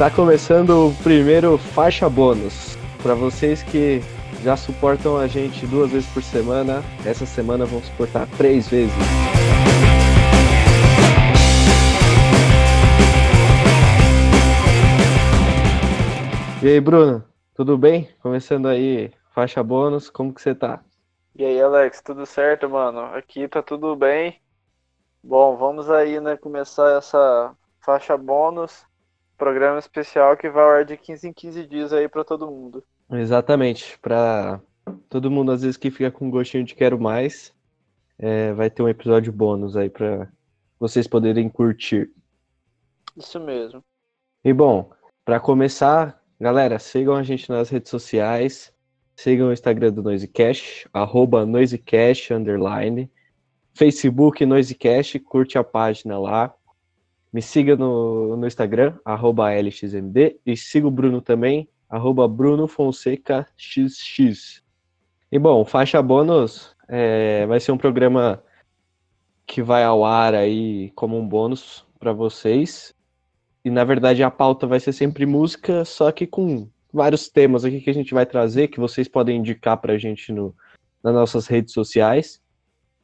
[0.00, 2.74] Está começando o primeiro faixa bônus.
[3.02, 4.00] Para vocês que
[4.42, 8.94] já suportam a gente duas vezes por semana, essa semana vão suportar três vezes.
[16.62, 17.22] E aí, Bruno,
[17.54, 18.08] tudo bem?
[18.22, 20.80] Começando aí, faixa bônus, como que você tá?
[21.36, 23.00] E aí, Alex, tudo certo, mano?
[23.14, 24.40] Aqui tá tudo bem.
[25.22, 28.88] Bom, vamos aí, né, começar essa faixa bônus,
[29.40, 32.84] programa especial que vai ao ar de 15 em 15 dias aí para todo mundo.
[33.10, 34.60] Exatamente, para
[35.08, 37.54] todo mundo às vezes que fica com gostinho de quero mais,
[38.18, 40.28] é, vai ter um episódio bônus aí para
[40.78, 42.10] vocês poderem curtir.
[43.16, 43.82] Isso mesmo.
[44.44, 44.90] E bom,
[45.24, 48.70] para começar, galera, sigam a gente nas redes sociais,
[49.16, 53.10] sigam o Instagram do Noisecast, arroba Noisecast, underline,
[53.72, 56.54] Facebook Noisecast, curte a página lá,
[57.32, 63.46] me siga no, no Instagram, arroba LXMD, e siga o Bruno também, arroba Bruno Fonseca
[63.56, 64.62] XX.
[65.30, 68.42] E bom, faixa bônus é, vai ser um programa
[69.46, 72.94] que vai ao ar aí como um bônus para vocês.
[73.64, 77.80] E na verdade a pauta vai ser sempre música, só que com vários temas aqui
[77.80, 80.54] que a gente vai trazer, que vocês podem indicar para a gente no,
[81.02, 82.40] nas nossas redes sociais.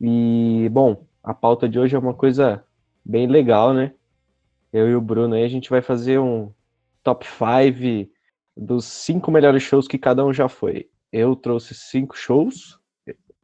[0.01, 2.65] E bom, a pauta de hoje é uma coisa
[3.05, 3.93] bem legal, né?
[4.77, 6.53] Eu e o Bruno aí, a gente vai fazer um
[7.03, 8.13] top 5
[8.55, 10.91] dos cinco melhores shows que cada um já foi.
[11.11, 12.79] Eu trouxe cinco shows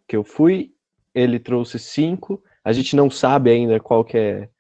[0.06, 0.74] que eu fui,
[1.14, 2.42] ele trouxe cinco.
[2.62, 4.50] A gente não sabe ainda qual que é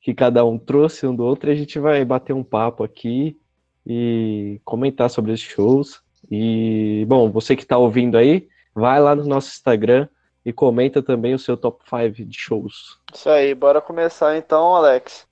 [0.00, 1.50] que cada um trouxe um do outro.
[1.50, 3.36] E a gente vai bater um papo aqui
[3.84, 6.00] e comentar sobre esses shows.
[6.30, 10.06] E, bom, você que está ouvindo aí, vai lá no nosso Instagram
[10.44, 13.00] e comenta também o seu top 5 de shows.
[13.12, 15.26] Isso aí, bora começar então, Alex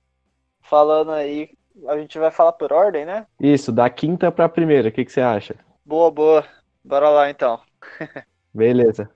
[0.71, 1.49] falando aí,
[1.89, 3.27] a gente vai falar por ordem, né?
[3.37, 5.53] Isso, da quinta pra primeira, o que, que você acha?
[5.85, 6.47] Boa, boa.
[6.81, 7.61] Bora lá então.
[8.53, 9.11] Beleza.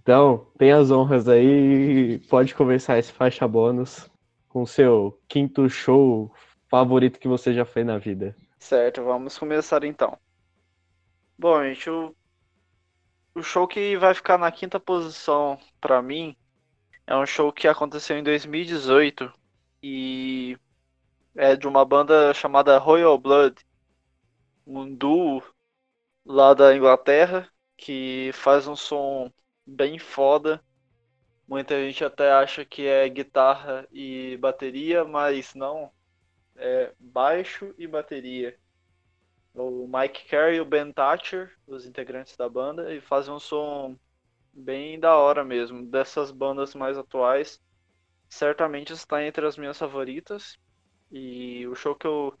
[0.00, 4.08] Então, tem as honras aí pode começar esse faixa bônus
[4.48, 6.32] com o seu quinto show
[6.68, 8.36] favorito que você já fez na vida.
[8.60, 10.16] Certo, vamos começar então.
[11.36, 12.14] Bom, gente, o,
[13.34, 16.36] o show que vai ficar na quinta posição para mim
[17.08, 19.32] é um show que aconteceu em 2018
[19.82, 20.56] e
[21.36, 23.56] é de uma banda chamada Royal Blood,
[24.66, 25.42] um duo
[26.24, 29.30] lá da Inglaterra que faz um som
[29.66, 30.62] bem foda.
[31.48, 35.90] Muita gente até acha que é guitarra e bateria, mas não.
[36.56, 38.56] É baixo e bateria.
[39.54, 43.96] O Mike Carey e o Ben Thatcher, os integrantes da banda, e fazem um som
[44.52, 45.84] bem da hora mesmo.
[45.84, 47.60] Dessas bandas mais atuais,
[48.28, 50.58] certamente está entre as minhas favoritas.
[51.12, 52.32] E o show que eu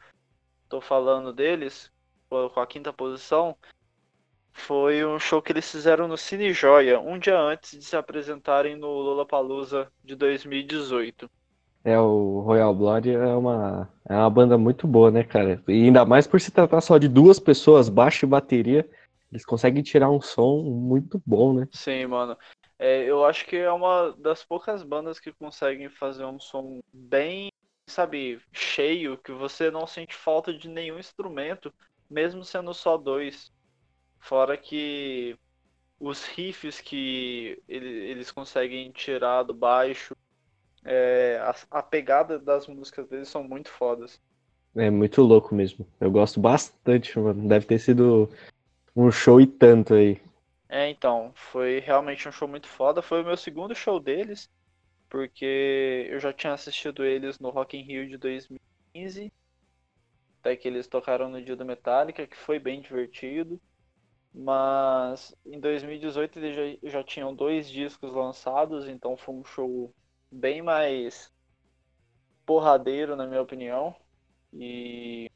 [0.68, 1.92] tô falando deles,
[2.30, 3.54] com a quinta posição,
[4.50, 8.74] foi um show que eles fizeram no Cine Joia, um dia antes de se apresentarem
[8.74, 11.30] no Lollapalooza de 2018.
[11.84, 15.62] É, o Royal Blood é uma, é uma banda muito boa, né, cara?
[15.68, 18.88] E ainda mais por se tratar só de duas pessoas, baixo e bateria,
[19.30, 21.68] eles conseguem tirar um som muito bom, né?
[21.72, 22.38] Sim, mano.
[22.78, 27.48] É, eu acho que é uma das poucas bandas que conseguem fazer um som bem
[27.92, 31.72] sabe, cheio, que você não sente falta de nenhum instrumento,
[32.08, 33.52] mesmo sendo só dois.
[34.18, 35.36] Fora que
[35.98, 40.16] os riffs que eles conseguem tirar do baixo,
[40.84, 44.20] é, a, a, pegada das músicas deles são muito fodas.
[44.74, 45.86] É muito louco mesmo.
[46.00, 47.46] Eu gosto bastante, mano.
[47.48, 48.28] Deve ter sido
[48.96, 50.20] um show e tanto aí.
[50.68, 53.02] É, então, foi realmente um show muito foda.
[53.02, 54.50] Foi o meu segundo show deles
[55.12, 59.30] porque eu já tinha assistido eles no Rock in Rio de 2015,
[60.40, 63.60] até que eles tocaram no dia do Metallica, que foi bem divertido.
[64.32, 69.94] Mas em 2018 eles já, já tinham dois discos lançados, então foi um show
[70.30, 71.30] bem mais
[72.46, 73.94] porradeiro, na minha opinião.
[74.50, 75.30] E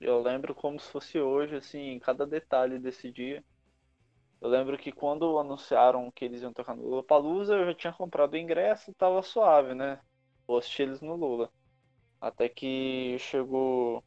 [0.00, 3.44] eu lembro como se fosse hoje, assim, cada detalhe desse dia.
[4.44, 8.34] Eu lembro que quando anunciaram que eles iam tocar no Lollapalooza, eu já tinha comprado
[8.34, 9.98] o ingresso e tava suave, né?
[10.46, 11.50] Vou assistir eles no Lula.
[12.20, 14.04] Até que chegou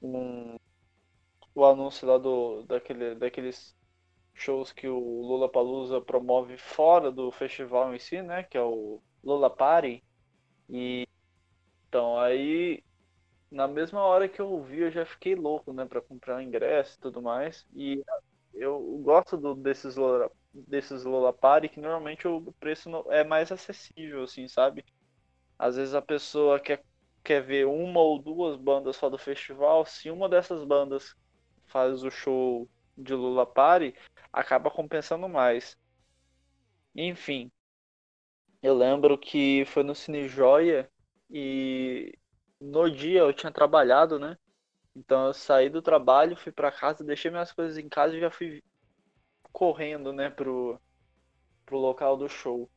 [0.00, 0.56] um,
[1.54, 3.76] o anúncio lá do, daquele, daqueles
[4.34, 8.44] shows que o Lollapalooza promove fora do festival em si, né?
[8.44, 10.02] Que é o Lola Party.
[10.70, 11.06] E
[11.88, 12.82] então aí
[13.50, 17.00] na mesma hora que eu ouvi, eu já fiquei louco, né, para comprar ingresso e
[17.00, 17.66] tudo mais.
[17.74, 18.02] E
[18.54, 24.22] eu gosto do, desses Lola, desses Lola Party que normalmente o preço é mais acessível,
[24.24, 24.84] assim, sabe?
[25.58, 26.84] Às vezes a pessoa quer
[27.24, 31.14] quer ver uma ou duas bandas só do festival, se uma dessas bandas
[31.66, 32.68] faz o show
[32.98, 33.94] de Lula Party,
[34.32, 35.76] acaba compensando mais.
[36.96, 37.50] Enfim,
[38.62, 40.90] eu lembro que foi no Cine Joia
[41.30, 42.16] e
[42.60, 44.36] no dia eu tinha trabalhado, né?
[44.94, 48.30] Então eu saí do trabalho, fui para casa, deixei minhas coisas em casa e já
[48.30, 48.62] fui
[49.52, 50.80] correndo, né, pro,
[51.66, 52.70] pro local do show.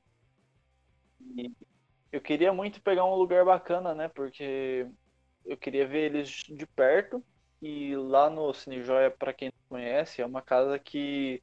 [1.37, 1.51] E
[2.11, 4.87] eu queria muito pegar um lugar bacana, né, porque
[5.45, 7.25] eu queria ver eles de perto.
[7.61, 11.41] E lá no Cine Joia, para quem não conhece, é uma casa que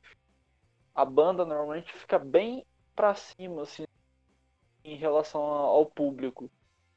[0.95, 3.85] a banda normalmente fica bem para cima, assim,
[4.85, 6.51] em relação ao público.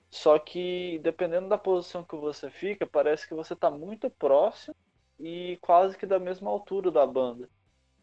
[0.10, 4.76] Só que dependendo da posição que você fica, parece que você está muito próximo
[5.20, 7.50] e quase que da mesma altura da banda.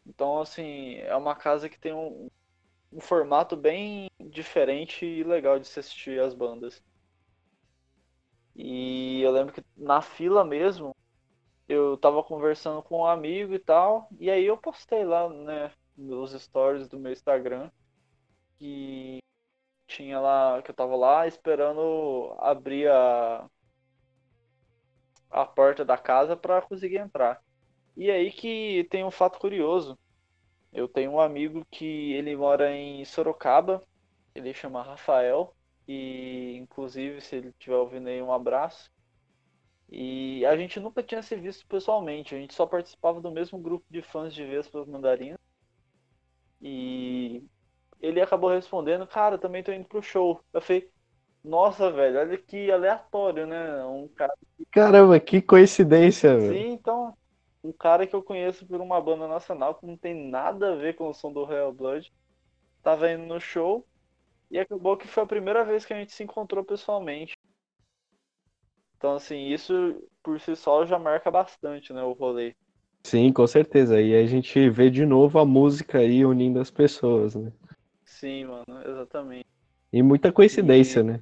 [0.05, 2.29] Então, assim, é uma casa que tem um,
[2.91, 6.83] um formato bem diferente e legal de se assistir as bandas.
[8.55, 10.95] E eu lembro que na fila mesmo,
[11.67, 16.31] eu tava conversando com um amigo e tal, e aí eu postei lá, né, nos
[16.31, 17.71] stories do meu Instagram,
[18.57, 19.19] que
[19.93, 23.47] tinha lá, que eu tava lá esperando abrir a,
[25.29, 27.41] a porta da casa para conseguir entrar.
[27.95, 29.97] E aí que tem um fato curioso.
[30.71, 33.83] Eu tenho um amigo que ele mora em Sorocaba,
[34.33, 35.55] ele chama Rafael,
[35.87, 38.91] e inclusive se ele estiver ouvindo aí um abraço.
[39.89, 43.85] E a gente nunca tinha se visto pessoalmente, a gente só participava do mesmo grupo
[43.91, 45.39] de fãs de Vespas Mandarinas.
[46.59, 47.43] E
[48.03, 50.43] ele acabou respondendo, cara, também tô indo pro show.
[50.51, 50.91] Eu falei,
[51.41, 53.83] nossa, velho, olha que aleatório, né?
[53.85, 54.33] Um cara.
[54.69, 56.53] Caramba, que coincidência, velho.
[56.53, 57.17] Sim, então,
[57.63, 60.95] um cara que eu conheço por uma banda nacional que não tem nada a ver
[60.95, 62.11] com o som do Real Blood,
[62.83, 63.87] tava indo no show
[64.51, 67.33] e acabou que foi a primeira vez que a gente se encontrou pessoalmente.
[68.97, 69.73] Então, assim, isso
[70.21, 72.53] por si só já marca bastante, né, o rolê.
[73.05, 74.01] Sim, com certeza.
[74.01, 77.51] E a gente vê de novo a música aí unindo as pessoas, né?
[78.23, 79.45] Sim, mano, exatamente.
[79.91, 81.03] E muita coincidência, e...
[81.03, 81.21] né?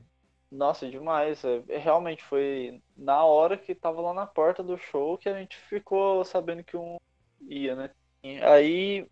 [0.51, 1.44] Nossa, demais.
[1.44, 5.39] É, é, realmente foi na hora que tava lá na porta do show que a
[5.39, 6.98] gente ficou sabendo que um
[7.50, 7.89] ia, né?
[8.24, 9.07] E aí,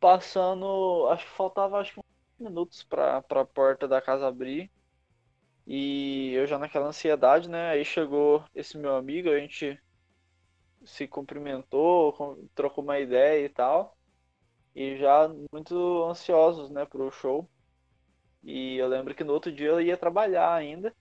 [0.00, 4.70] passando, acho que faltava acho que uns minutos pra, pra porta da casa abrir.
[5.66, 7.70] E eu já naquela ansiedade, né?
[7.70, 9.78] Aí chegou esse meu amigo, a gente
[10.86, 13.97] se cumprimentou, trocou uma ideia e tal.
[14.78, 17.50] E já muito ansiosos, né, pro show.
[18.44, 20.94] E eu lembro que no outro dia eu ia trabalhar ainda.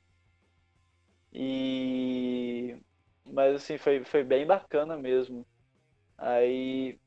[1.31, 2.75] E
[3.23, 5.45] mas assim, foi, foi bem bacana mesmo.
[6.17, 6.99] Aí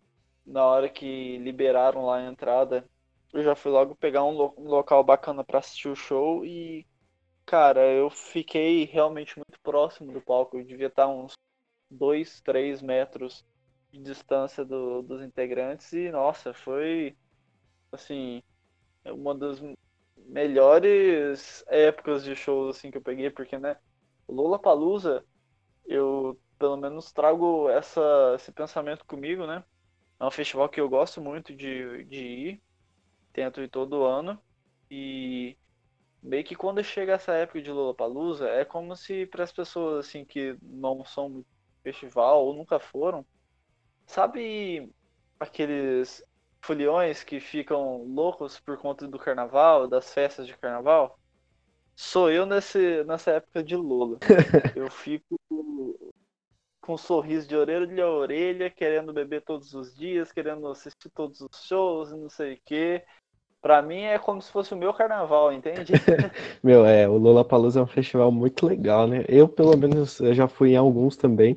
[0.47, 2.89] na hora que liberaram lá a entrada,
[3.33, 6.87] eu já fui logo pegar um, lo um local bacana para assistir o show e
[7.47, 10.59] cara, eu fiquei realmente muito próximo do palco.
[10.59, 11.35] Eu devia estar uns
[11.91, 13.45] 2, 3 metros
[13.93, 17.17] de distância do, dos integrantes e nossa, foi
[17.93, 18.43] assim,
[19.05, 19.61] uma das
[20.17, 23.77] melhores épocas de shows assim que eu peguei, porque né,
[24.27, 25.25] o Lollapalooza,
[25.87, 28.01] eu pelo menos trago essa,
[28.37, 29.65] esse pensamento comigo, né?
[30.21, 32.63] É um festival que eu gosto muito de, de ir,
[33.33, 34.41] tento ir todo ano
[34.91, 35.57] e
[36.23, 40.25] meio que quando chega essa época de Lollapalooza, é como se para as pessoas assim
[40.25, 41.45] que não são
[41.83, 43.27] festival ou nunca foram,
[44.11, 44.91] sabe
[45.39, 46.23] aqueles
[46.61, 51.17] foliões que ficam loucos por conta do carnaval, das festas de carnaval,
[51.97, 54.19] sou eu nesse, nessa época de Lula.
[54.77, 60.67] eu fico com um sorriso de orelha a orelha, querendo beber todos os dias, querendo
[60.67, 63.05] assistir todos os shows e não sei o quê.
[63.63, 65.93] Pra mim é como se fosse o meu carnaval, entende?
[66.65, 69.25] meu, é, o Lollapalooza é um festival muito legal, né?
[69.29, 71.57] Eu, pelo menos, eu já fui em alguns também.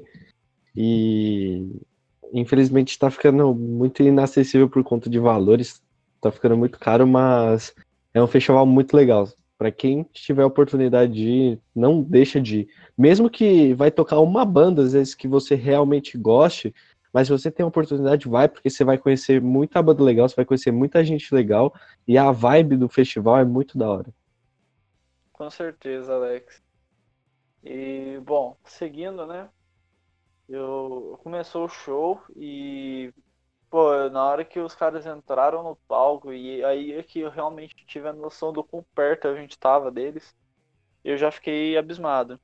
[0.76, 1.82] E
[2.34, 5.82] infelizmente está ficando muito inacessível por conta de valores,
[6.16, 7.74] está ficando muito caro, mas
[8.14, 9.30] é um festival muito legal.
[9.58, 12.68] Para quem tiver a oportunidade de ir, não deixa de ir.
[12.98, 16.74] Mesmo que vai tocar uma banda, às vezes, que você realmente goste,
[17.14, 20.36] mas se você tem a oportunidade, vai, porque você vai conhecer muita banda legal, você
[20.36, 21.74] vai conhecer muita gente legal,
[22.08, 24.14] e a vibe do festival é muito da hora.
[25.32, 26.62] Com certeza, Alex.
[27.64, 29.48] E, bom, seguindo, né?
[30.54, 33.12] Eu começou o show e
[33.72, 37.76] pô, na hora que os caras entraram no palco e aí é que eu realmente
[37.88, 40.36] tive a noção do quão perto a gente tava deles,
[41.04, 42.40] eu já fiquei abismado.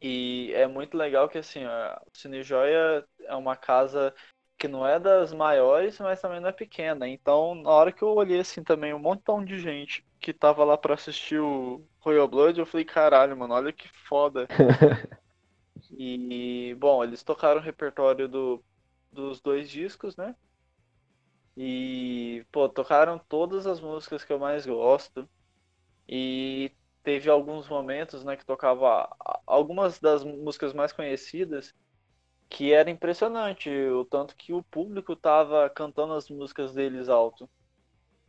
[0.00, 4.14] E é muito legal que assim, a Cine Joia é uma casa
[4.56, 7.06] que não é das maiores, mas também não é pequena.
[7.06, 10.78] Então, na hora que eu olhei assim também um montão de gente que tava lá
[10.78, 14.48] para assistir o Royal Blood, eu falei, caralho, mano, olha que foda.
[15.96, 18.64] e, bom, eles tocaram o repertório do,
[19.12, 20.34] dos dois discos, né?
[21.56, 25.28] E, pô, tocaram todas as músicas que eu mais gosto.
[26.08, 26.72] E
[27.02, 29.08] teve alguns momentos, né, que tocava
[29.46, 31.74] algumas das músicas mais conhecidas
[32.48, 37.48] que era impressionante o tanto que o público tava cantando as músicas deles alto.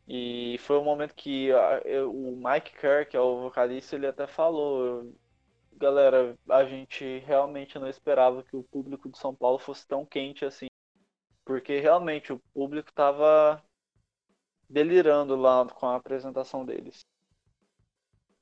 [0.08, 4.08] E foi um momento que a, eu, o Mike Kerr, que é o vocalista, ele
[4.08, 5.14] até falou:
[5.78, 10.46] Galera, a gente realmente não esperava que o público de São Paulo fosse tão quente
[10.46, 10.68] assim.
[11.44, 13.62] Porque realmente o público tava
[14.70, 17.02] delirando lá com a apresentação deles.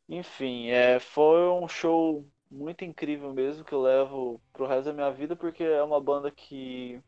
[0.07, 5.11] Enfim, é, foi um show muito incrível mesmo, que eu levo pro resto da minha
[5.11, 7.01] vida, porque é uma banda que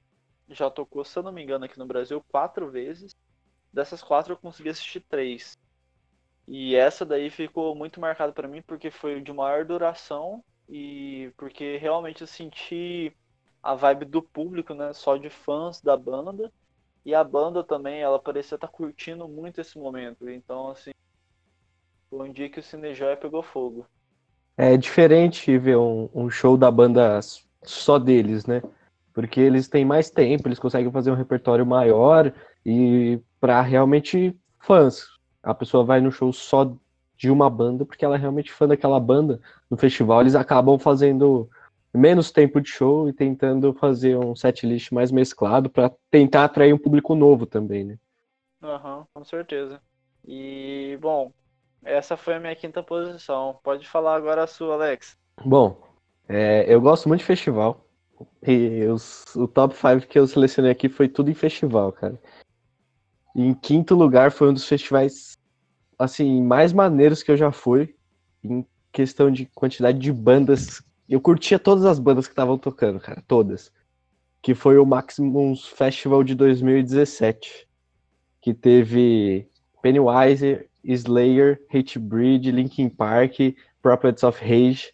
[0.49, 3.15] já tocou, se eu não me engano, aqui no Brasil quatro vezes.
[3.71, 5.57] Dessas quatro eu consegui assistir três.
[6.47, 11.77] E essa daí ficou muito marcada para mim porque foi de maior duração e porque
[11.77, 13.15] realmente eu senti
[13.61, 16.51] a vibe do público, né, só de fãs da banda.
[17.03, 20.29] E a banda também, ela parecia estar tá curtindo muito esse momento.
[20.29, 20.91] Então, assim,
[22.09, 23.85] foi um dia que o Cinejoia pegou fogo.
[24.57, 27.19] É diferente ver um, um, show da banda
[27.63, 28.61] só deles, né?
[29.13, 32.33] Porque eles têm mais tempo, eles conseguem fazer um repertório maior
[32.65, 35.14] e para realmente fãs.
[35.45, 36.75] A pessoa vai no show só
[37.15, 39.39] de uma banda porque ela é realmente fã daquela banda.
[39.69, 41.49] No festival eles acabam fazendo
[41.93, 46.73] menos tempo de show e tentando fazer um set list mais mesclado para tentar atrair
[46.73, 47.97] um público novo também, né?
[48.61, 49.81] Aham, uhum, com certeza.
[50.27, 51.31] E, bom,
[51.83, 53.59] essa foi a minha quinta posição.
[53.63, 55.15] Pode falar agora a sua, Alex.
[55.45, 55.81] Bom,
[56.27, 57.85] é, eu gosto muito de festival.
[58.45, 62.19] E os, o top 5 que eu selecionei aqui foi tudo em festival, cara.
[63.35, 65.34] E em quinto lugar foi um dos festivais
[65.97, 67.95] assim mais maneiros que eu já fui
[68.43, 70.81] em questão de quantidade de bandas.
[71.07, 73.71] Eu curtia todas as bandas que estavam tocando, cara, todas.
[74.41, 77.67] Que foi o Maximums Festival de 2017,
[78.41, 79.49] que teve
[79.81, 83.35] Pennywise, Slayer, Hatebreed, Linkin Park,
[83.81, 84.91] Prophets of Rage.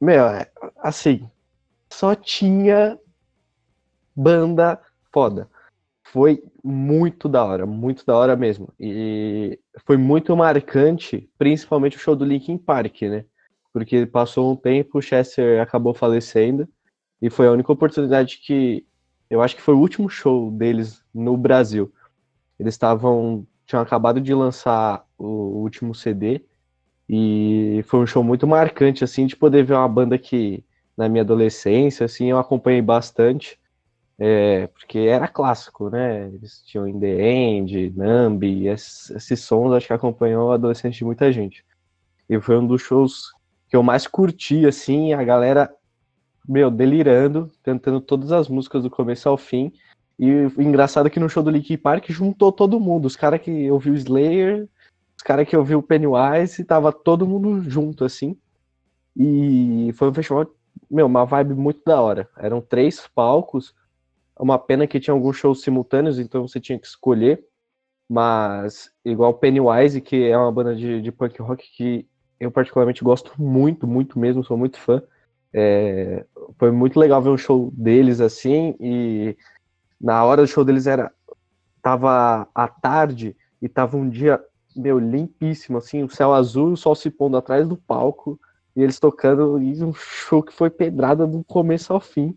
[0.00, 1.28] Meu, é, assim,
[1.90, 2.98] só tinha
[4.14, 4.80] banda
[5.12, 5.48] foda.
[6.12, 8.72] Foi muito da hora, muito da hora mesmo.
[8.78, 13.24] E foi muito marcante, principalmente o show do Linkin Park, né?
[13.72, 16.68] Porque passou um tempo, o Chester acabou falecendo
[17.20, 18.86] e foi a única oportunidade que
[19.28, 21.92] eu acho que foi o último show deles no Brasil.
[22.58, 26.40] Eles estavam tinham acabado de lançar o último CD
[27.08, 30.64] e foi um show muito marcante, assim, de poder ver uma banda que
[30.96, 33.58] na minha adolescência, assim, eu acompanhei bastante,
[34.18, 36.26] é, porque era clássico, né?
[36.28, 41.04] Eles tinham In The End, Nambi, esses, esses sons acho que acompanhou a adolescência de
[41.04, 41.64] muita gente.
[42.28, 43.32] E foi um dos shows
[43.68, 45.70] que eu mais curti, assim, a galera,
[46.48, 49.72] meu, delirando, cantando todas as músicas do começo ao fim,
[50.18, 53.04] e o engraçado é que no show do Linkin Park juntou todo mundo.
[53.04, 54.66] Os caras que ouviu Slayer,
[55.16, 58.36] os caras que ouviu Pennywise, tava todo mundo junto, assim.
[59.14, 60.46] E foi um festival,
[60.90, 62.28] meu, uma vibe muito da hora.
[62.38, 63.74] Eram três palcos.
[64.38, 67.44] Uma pena que tinha alguns shows simultâneos, então você tinha que escolher.
[68.08, 72.06] Mas, igual Pennywise, que é uma banda de, de punk rock que
[72.38, 75.02] eu particularmente gosto muito, muito mesmo, sou muito fã.
[75.52, 76.24] É,
[76.58, 79.36] foi muito legal ver um show deles assim e
[79.98, 81.10] na hora do show deles era
[81.80, 84.42] tava à tarde e tava um dia
[84.74, 88.38] meu limpíssimo assim, o céu azul, o sol se pondo atrás do palco
[88.74, 92.36] e eles tocando e um show que foi pedrada do começo ao fim.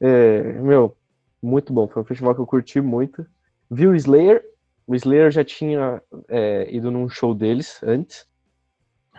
[0.00, 0.96] É, meu,
[1.42, 3.26] muito bom, foi um festival que eu curti muito.
[3.70, 4.44] Vi o Slayer,
[4.86, 8.26] o Slayer já tinha é, ido num show deles antes,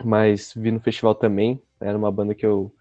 [0.03, 1.61] mas vi no festival também.
[1.79, 2.73] Era uma banda que eu,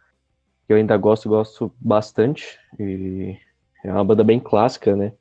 [0.66, 2.58] que eu ainda gosto, gosto bastante.
[2.78, 3.36] E
[3.84, 5.12] é uma banda bem clássica, né?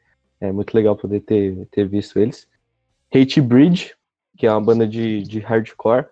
[0.42, 2.48] É muito legal poder ter, ter visto eles.
[3.14, 3.94] Hate Bridge,
[4.38, 6.08] que é uma banda de, de hardcore,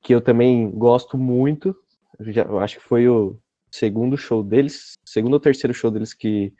[0.00, 1.76] que eu também gosto muito.
[2.18, 3.38] Eu, já, eu acho que foi o
[3.70, 6.52] segundo show deles, segundo ou terceiro show deles que,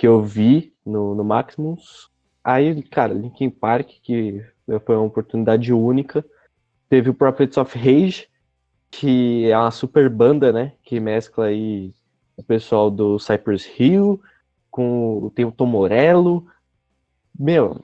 [0.00, 2.08] que eu vi no, no Maximus.
[2.42, 4.42] Aí, cara, Linkin Park, que
[4.86, 6.24] foi uma oportunidade única.
[6.88, 8.26] Teve o Prophets of Rage,
[8.90, 10.72] que é uma super banda, né?
[10.82, 11.92] Que mescla aí
[12.34, 14.18] o pessoal do Cypress Hill,
[14.70, 16.46] com tem o Tom Morello.
[17.38, 17.78] Meu,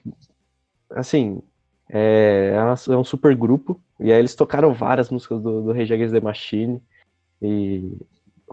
[0.93, 1.43] assim,
[1.91, 2.55] é,
[2.89, 3.79] é um super grupo.
[4.01, 6.83] E aí eles tocaram várias músicas do, do Rage Against the Machine.
[7.43, 7.93] E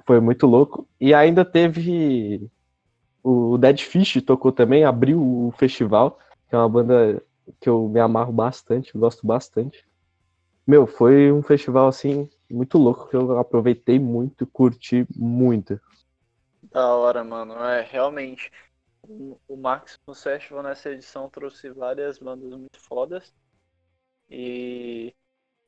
[0.05, 0.85] foi muito louco.
[0.99, 2.51] E ainda teve
[3.23, 7.23] o Dead Fish tocou também, abriu o festival, que é uma banda
[7.59, 9.85] que eu me amarro bastante, gosto bastante.
[10.67, 15.79] Meu, foi um festival assim muito louco que eu aproveitei muito, curti muito.
[16.71, 17.55] Da hora, mano.
[17.55, 18.51] É, realmente.
[19.49, 23.33] O Maximus Festival nessa edição trouxe várias bandas muito fodas.
[24.29, 25.13] E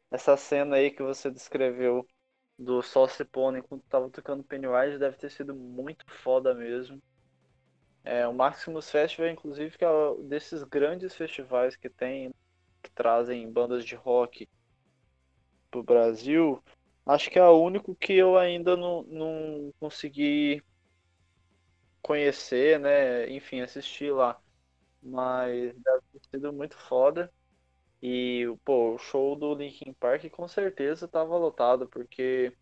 [0.09, 2.07] essa cena aí que você descreveu
[2.57, 7.01] do Sol se pondo enquanto tava tocando Pennywise deve ter sido muito foda mesmo.
[8.05, 9.89] É, o Maximus Festival, inclusive, que é
[10.23, 12.31] desses grandes festivais que tem,
[12.83, 14.47] que trazem bandas de rock
[15.71, 16.63] pro Brasil,
[17.05, 20.61] acho que é o único que eu ainda não, não consegui
[22.01, 23.27] conhecer, né?
[23.31, 24.39] Enfim, assistir lá.
[25.01, 27.31] Mas deve ter sido muito foda.
[28.01, 32.55] E, pô, o show do Linkin Park com certeza tava lotado, porque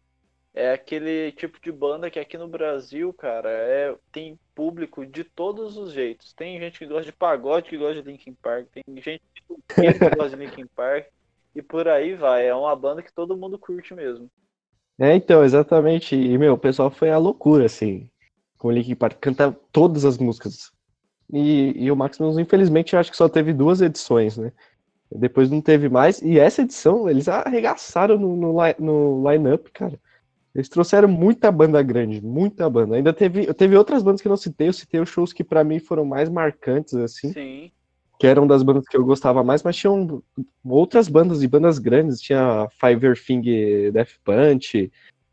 [0.53, 5.77] é aquele tipo de banda que aqui no Brasil, cara, é, tem público de todos
[5.77, 6.31] os jeitos.
[6.33, 10.29] Tem gente que gosta de pagode que gosta de Linkin Park, tem gente que gosta
[10.29, 11.07] de Linkin Park,
[11.55, 12.47] e por aí vai.
[12.47, 14.29] É uma banda que todo mundo curte mesmo.
[14.99, 16.15] É, então, exatamente.
[16.15, 18.09] E, meu, o pessoal foi a loucura, assim,
[18.57, 19.17] com o Linkin Park.
[19.19, 20.71] Canta todas as músicas.
[21.31, 24.51] E, e o Maximus, infelizmente, eu acho que só teve duas edições, né?
[25.11, 26.21] Depois não teve mais.
[26.21, 29.99] E essa edição, eles arregaçaram no, no, no line-up, cara.
[30.55, 32.95] Eles trouxeram muita banda grande, muita banda.
[32.95, 35.63] Ainda teve, teve outras bandas que eu não citei, eu citei os shows que para
[35.63, 37.33] mim foram mais marcantes, assim.
[37.33, 37.71] Sim.
[38.19, 40.21] Que eram das bandas que eu gostava mais, mas tinham
[40.63, 42.21] outras bandas e bandas grandes.
[42.21, 44.91] Tinha Five Thing Death Punch,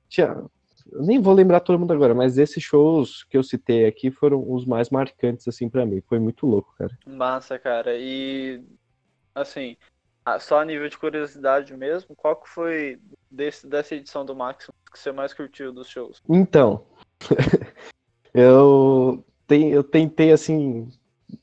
[0.09, 0.43] tinha.
[0.91, 4.43] Eu nem vou lembrar todo mundo agora, mas esses shows que eu citei aqui foram
[4.50, 6.00] os mais marcantes, assim, para mim.
[6.09, 6.91] Foi muito louco, cara.
[7.07, 7.97] Massa, cara.
[7.97, 8.61] E,
[9.35, 9.77] assim,
[10.41, 12.99] só a nível de curiosidade mesmo, qual que foi
[13.31, 16.21] desse, dessa edição do Máximo que você mais curtiu dos shows?
[16.29, 16.85] Então,
[18.35, 20.91] eu, tem, eu tentei, assim,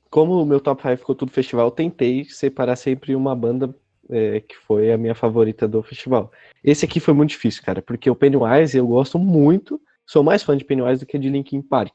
[0.10, 3.74] como o meu top 5 ficou tudo festival, eu tentei separar sempre uma banda
[4.10, 6.32] é, que foi a minha favorita do festival.
[6.64, 10.56] Esse aqui foi muito difícil, cara, porque o Pennywise eu gosto muito, sou mais fã
[10.56, 11.94] de Pennywise do que de Linkin Park.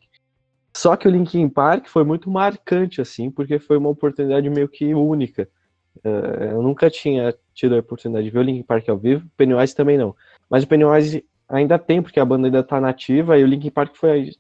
[0.75, 4.95] Só que o Linkin Park foi muito marcante, assim, porque foi uma oportunidade meio que
[4.95, 5.49] única.
[5.97, 9.75] Uh, eu nunca tinha tido a oportunidade de ver o Linkin Park ao vivo, Pennywise
[9.75, 10.17] também não.
[10.49, 13.95] Mas o Pennywise ainda tem, porque a banda ainda tá nativa, e o Linkin Park
[13.95, 14.31] foi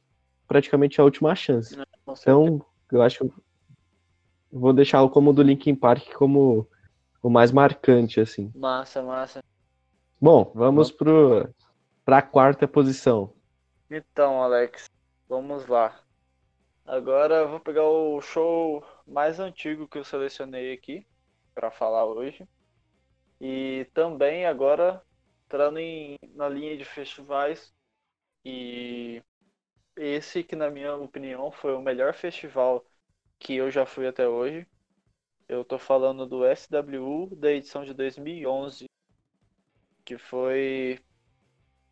[0.48, 1.76] praticamente a última chance.
[2.08, 3.34] Então, eu acho que
[4.50, 6.66] vou deixá-lo como o do Linkin Park como
[7.22, 8.50] o mais marcante, assim.
[8.54, 9.42] Massa, massa.
[10.20, 11.48] Bom, vamos pro,
[12.04, 13.32] pra quarta posição.
[13.90, 14.86] Então, Alex,
[15.28, 15.94] vamos lá.
[16.84, 21.06] Agora eu vou pegar o show mais antigo que eu selecionei aqui
[21.54, 22.46] para falar hoje.
[23.40, 25.02] E também agora
[25.46, 27.72] entrando em, na linha de festivais
[28.44, 29.22] e
[29.96, 32.84] esse que na minha opinião foi o melhor festival
[33.38, 34.66] que eu já fui até hoje.
[35.48, 38.86] Eu tô falando do SWU da edição de 2011,
[40.04, 40.98] que foi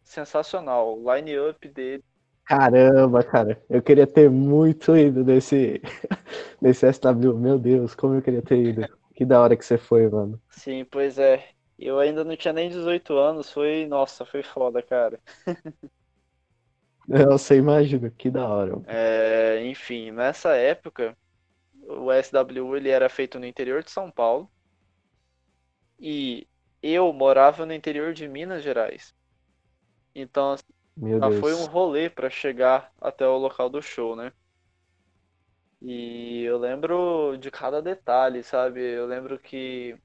[0.03, 0.99] sensacional.
[0.99, 2.05] O line-up dele.
[2.45, 5.81] Caramba, cara, eu queria ter muito ido nesse,
[6.61, 7.39] nesse SW.
[7.39, 9.00] Meu Deus, como eu queria ter ido.
[9.21, 10.41] Que da hora que você foi, mano.
[10.49, 11.47] Sim, pois é.
[11.79, 15.21] Eu ainda não tinha nem 18 anos, foi, nossa, foi foda, cara.
[17.07, 18.81] Você imagina, que da hora.
[18.87, 21.15] É, enfim, nessa época,
[21.83, 24.51] o SW ele era feito no interior de São Paulo.
[25.99, 26.49] E
[26.83, 29.15] eu morava no interior de Minas Gerais.
[30.15, 30.57] Então,
[30.97, 34.33] Meu foi um rolê para chegar até o local do show, né?
[35.83, 38.81] E eu lembro de cada detalhe, sabe?
[38.81, 39.97] Eu lembro que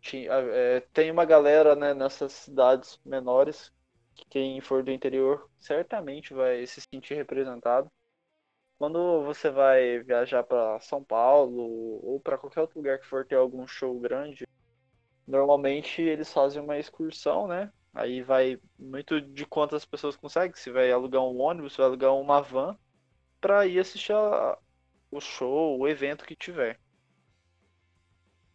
[0.00, 3.72] tinha, é, tem uma galera né, nessas cidades menores,
[4.14, 7.90] que quem for do interior certamente vai se sentir representado.
[8.78, 13.36] Quando você vai viajar para São Paulo ou para qualquer outro lugar que for ter
[13.36, 14.46] algum show grande,
[15.26, 17.72] normalmente eles fazem uma excursão, né?
[17.94, 20.56] Aí vai muito de quantas pessoas conseguem.
[20.56, 22.76] Se vai alugar um ônibus, se vai alugar uma van
[23.40, 24.58] para ir assistir a,
[25.16, 26.78] o show, o evento que tiver.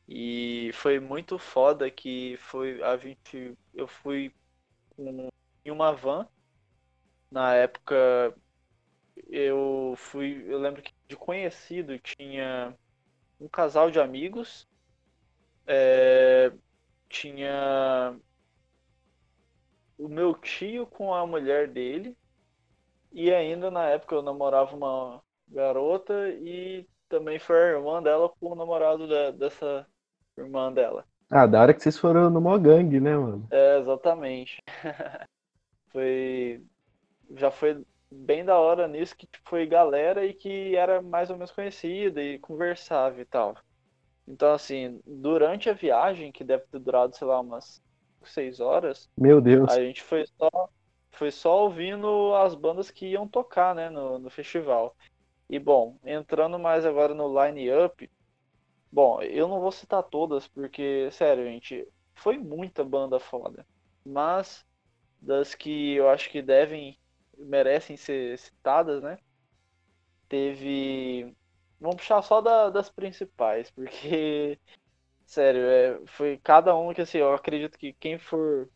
[0.08, 4.34] E foi muito foda que foi a gente eu fui
[4.98, 6.28] em uma van.
[7.32, 8.36] Na época
[9.28, 12.76] eu fui, eu lembro que de conhecido tinha
[13.39, 14.67] um casal de amigos,
[15.67, 16.52] é,
[17.08, 18.19] tinha
[19.98, 22.17] o meu tio com a mulher dele
[23.12, 28.51] e ainda na época eu namorava uma garota e também foi a irmã dela com
[28.51, 29.85] o namorado da, dessa
[30.38, 31.05] irmã dela.
[31.29, 33.47] Ah, da hora que vocês foram no gangue, né, mano?
[33.51, 34.63] É, exatamente.
[35.91, 36.63] foi.
[37.35, 41.35] Já foi bem da hora nisso que tipo, foi galera e que era mais ou
[41.35, 43.55] menos conhecida e conversava e tal.
[44.27, 47.81] Então, assim, durante a viagem, que deve ter durado, sei lá, umas
[48.23, 49.09] seis horas.
[49.17, 49.71] Meu Deus.
[49.71, 50.69] A gente foi só,
[51.12, 54.95] foi só ouvindo as bandas que iam tocar, né, no, no festival.
[55.49, 58.09] E, bom, entrando mais agora no line-up,
[58.91, 63.67] bom, eu não vou citar todas, porque, sério, gente, foi muita banda foda.
[64.05, 64.65] Mas,
[65.21, 66.99] das que eu acho que devem,
[67.38, 69.19] merecem ser citadas, né,
[70.27, 71.35] teve...
[71.79, 74.59] Vamos puxar só da, das principais, porque
[75.25, 78.69] Sério, é, foi cada um que assim, eu acredito que quem for.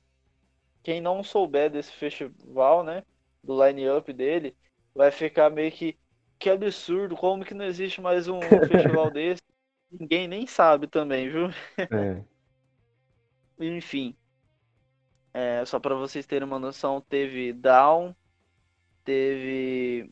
[0.83, 3.03] Quem não souber desse festival, né?
[3.43, 4.57] Do line-up dele,
[4.95, 5.99] vai ficar meio que.
[6.43, 9.41] Que absurdo, como que não existe mais um festival desse?
[9.89, 11.47] Ninguém nem sabe também, viu?
[11.77, 12.21] É.
[13.65, 14.13] Enfim.
[15.33, 18.13] É, só para vocês terem uma noção, teve Down,
[19.05, 20.11] teve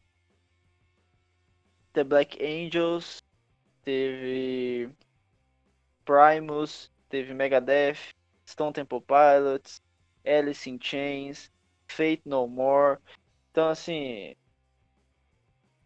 [1.91, 3.22] The Black Angels,
[3.84, 4.89] teve
[6.06, 8.13] Primus, teve Megadeth,
[8.48, 9.82] Stone Temple Pilots,
[10.26, 11.52] Alice in Chains,
[11.89, 13.00] Fate No More.
[13.52, 14.34] Então, assim,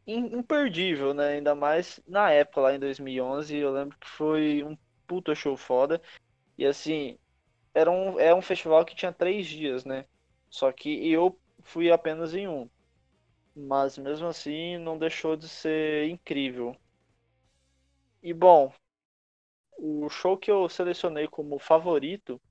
[0.08, 1.30] imperdível, né?
[1.36, 6.02] Ainda mais na época, lá em 2011, eu lembro que foi um puta show foda.
[6.58, 7.18] E, assim,
[7.74, 10.06] era um, é um festival que tinha três dias, né?
[10.50, 12.70] Só que eu fui apenas em um.
[13.56, 16.76] Mas, mesmo assim, não deixou de ser incrível.
[18.22, 18.74] E, bom,
[19.78, 22.42] o show que eu selecionei como favorito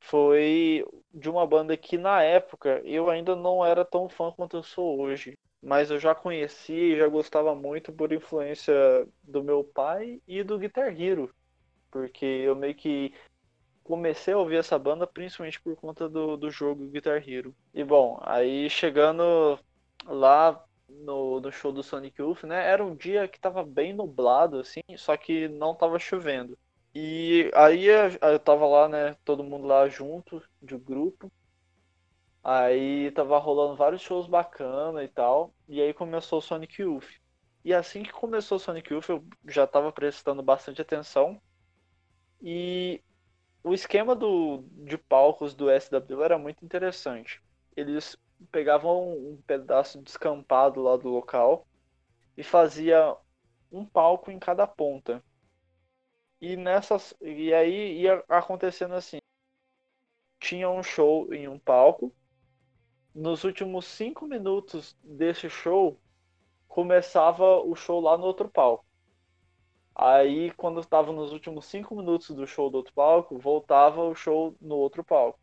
[0.00, 4.62] foi de uma banda que na época eu ainda não era tão fã quanto eu
[4.62, 5.34] sou hoje.
[5.64, 8.74] Mas eu já conhecia e já gostava muito por influência
[9.22, 11.34] do meu pai e do Guitar Hero.
[11.90, 13.14] Porque eu meio que
[13.82, 17.54] comecei a ouvir essa banda principalmente por conta do, do jogo Guitar Hero.
[17.72, 19.58] E bom, aí chegando
[20.06, 22.66] lá no, no show do Sonic Youth, né?
[22.66, 26.58] Era um dia que tava bem nublado, assim, só que não tava chovendo.
[26.94, 29.16] E aí eu tava lá, né?
[29.24, 31.30] Todo mundo lá junto, de grupo.
[32.44, 35.54] Aí tava rolando vários shows bacana e tal.
[35.66, 37.08] E aí começou o Sonic Youth.
[37.64, 41.40] E assim que começou o Sonic Youth, eu já tava prestando bastante atenção.
[42.42, 43.02] E
[43.62, 47.42] o esquema do, de palcos do SW era muito interessante.
[47.74, 48.16] Eles
[48.52, 51.66] pegavam um pedaço descampado lá do local
[52.36, 53.16] e fazia
[53.72, 55.24] um palco em cada ponta.
[56.40, 59.16] E nessas e aí ia acontecendo assim.
[60.38, 62.14] Tinha um show em um palco.
[63.14, 66.00] Nos últimos cinco minutos desse show,
[66.66, 68.84] começava o show lá no outro palco.
[69.94, 74.56] Aí, quando estava nos últimos cinco minutos do show do outro palco, voltava o show
[74.60, 75.38] no outro palco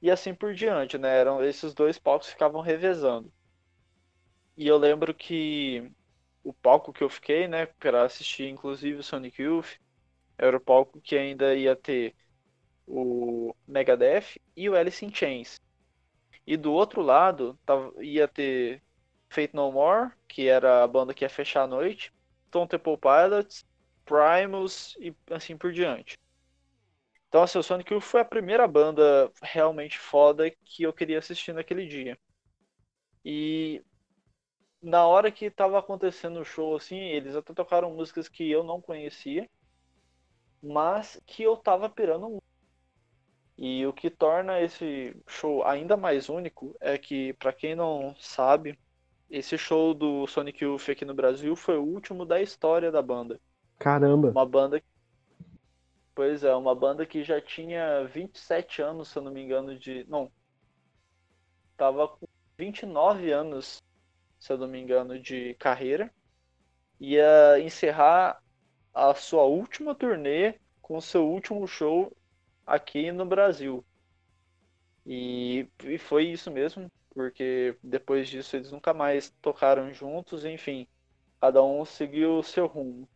[0.00, 1.18] e assim por diante, né?
[1.18, 3.32] Eram esses dois palcos ficavam revezando.
[4.56, 5.90] E eu lembro que
[6.42, 9.78] o palco que eu fiquei, né, para assistir inclusive o Sonic Youth,
[10.36, 12.14] era o palco que ainda ia ter
[12.86, 15.60] o Megadeth e o Alice in Chains.
[16.48, 18.82] E do outro lado tava, ia ter
[19.28, 22.10] Fate No More, que era a banda que ia fechar a noite,
[22.48, 23.66] Stone Temple Pilots,
[24.06, 26.16] Primus e assim por diante.
[27.28, 31.52] Então, assim, o Sonic Youth foi a primeira banda realmente foda que eu queria assistir
[31.52, 32.18] naquele dia.
[33.24, 33.80] E
[34.82, 38.80] na hora que tava acontecendo o show, assim, eles até tocaram músicas que eu não
[38.80, 39.48] conhecia,
[40.62, 42.47] mas que eu tava pirando muito.
[43.58, 48.78] E o que torna esse show ainda mais único é que, para quem não sabe,
[49.28, 53.40] esse show do Sonic Youth aqui no Brasil foi o último da história da banda.
[53.78, 54.30] Caramba!
[54.30, 54.80] Uma banda
[56.18, 60.04] Pois é, uma banda que já tinha 27 anos, se eu não me engano, de.
[60.08, 60.32] Não.
[61.76, 63.80] Tava com 29 anos,
[64.36, 66.12] se eu não me engano, de carreira.
[66.98, 68.42] Ia encerrar
[68.92, 72.12] a sua última turnê com o seu último show
[72.68, 73.84] aqui no Brasil.
[75.06, 80.86] E, e foi isso mesmo, porque depois disso eles nunca mais tocaram juntos, enfim,
[81.40, 83.08] cada um seguiu o seu rumo.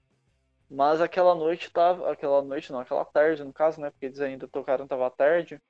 [0.71, 2.11] Mas aquela noite tava.
[2.11, 3.91] Aquela noite não, aquela tarde, no caso, né?
[3.91, 5.61] Porque eles ainda tocaram, tava tarde.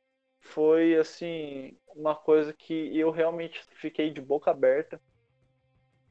[0.41, 5.01] Foi assim, uma coisa que eu realmente fiquei de boca aberta.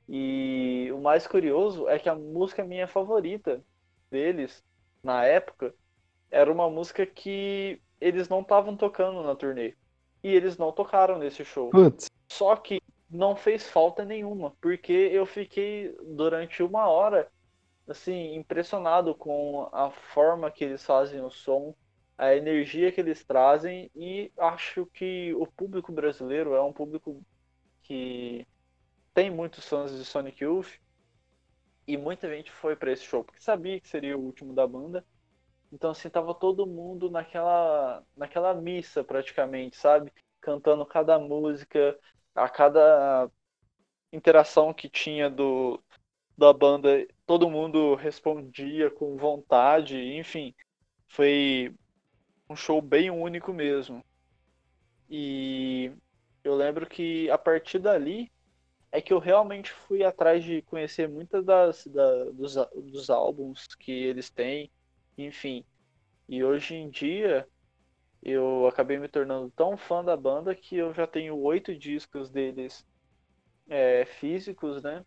[0.07, 3.63] E o mais curioso é que a música minha favorita
[4.10, 4.63] deles,
[5.03, 5.73] na época,
[6.31, 9.75] era uma música que eles não estavam tocando na turnê.
[10.23, 11.69] E eles não tocaram nesse show.
[11.69, 12.09] Putz.
[12.27, 17.29] Só que não fez falta nenhuma, porque eu fiquei durante uma hora
[17.87, 21.75] assim, impressionado com a forma que eles fazem o som,
[22.17, 27.21] a energia que eles trazem e acho que o público brasileiro é um público
[27.83, 28.47] que
[29.13, 30.79] tem muitos fãs de Sonic Youth
[31.87, 35.03] e muita gente foi para esse show porque sabia que seria o último da banda.
[35.71, 40.12] Então assim tava todo mundo naquela naquela missa praticamente, sabe?
[40.41, 41.97] Cantando cada música,
[42.36, 43.29] a cada
[44.13, 45.81] interação que tinha do
[46.38, 50.55] da banda, todo mundo respondia com vontade, enfim,
[51.07, 51.73] foi
[52.49, 54.03] um show bem único mesmo.
[55.10, 55.91] E
[56.43, 58.31] eu lembro que a partir dali
[58.91, 63.91] é que eu realmente fui atrás de conhecer muitas das da, dos, dos álbuns que
[63.91, 64.71] eles têm,
[65.17, 65.65] enfim.
[66.28, 67.47] E hoje em dia
[68.24, 72.86] eu acabei me tornando tão fã da banda que eu já tenho oito discos deles
[73.67, 75.04] é, físicos, né?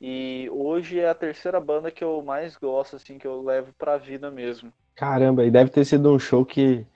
[0.00, 3.98] E hoje é a terceira banda que eu mais gosto, assim, que eu levo pra
[3.98, 4.72] vida mesmo.
[4.94, 6.86] Caramba, e deve ter sido um show que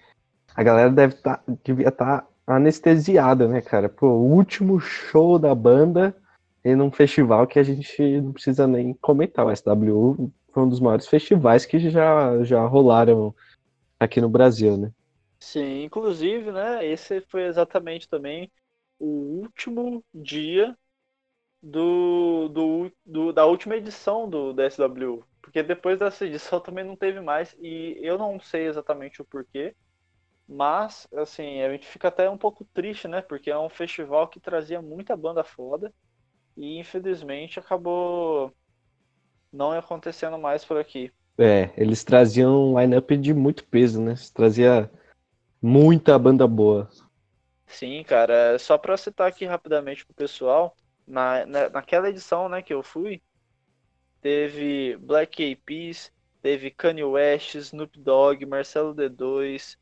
[0.54, 3.88] a galera deve tá, devia estar tá anestesiada, né, cara?
[3.88, 6.16] Pô, o último show da banda
[6.64, 9.46] em um festival que a gente não precisa nem comentar.
[9.46, 13.34] O SWU foi um dos maiores festivais que já, já rolaram
[14.00, 14.92] aqui no Brasil, né?
[15.40, 18.50] Sim, inclusive, né, esse foi exatamente também
[18.98, 19.06] o
[19.42, 20.76] último dia
[21.62, 25.24] do, do, do, da última edição do, do SW.
[25.42, 27.54] Porque depois dessa edição também não teve mais.
[27.60, 29.76] E eu não sei exatamente o porquê.
[30.48, 33.22] Mas, assim, a gente fica até um pouco triste, né?
[33.22, 35.92] Porque é um festival que trazia muita banda foda.
[36.56, 38.54] E infelizmente acabou
[39.52, 41.12] não acontecendo mais por aqui.
[41.38, 44.14] É, eles traziam um line-up de muito peso, né?
[44.34, 44.90] Trazia
[45.60, 46.88] muita banda boa.
[47.66, 48.58] Sim, cara.
[48.58, 53.22] Só pra citar aqui rapidamente pro pessoal, na, na, naquela edição né, que eu fui,
[54.20, 56.12] teve Black Eyed Peas,
[56.42, 59.76] teve Kanye West, Snoop Dogg, Marcelo D2,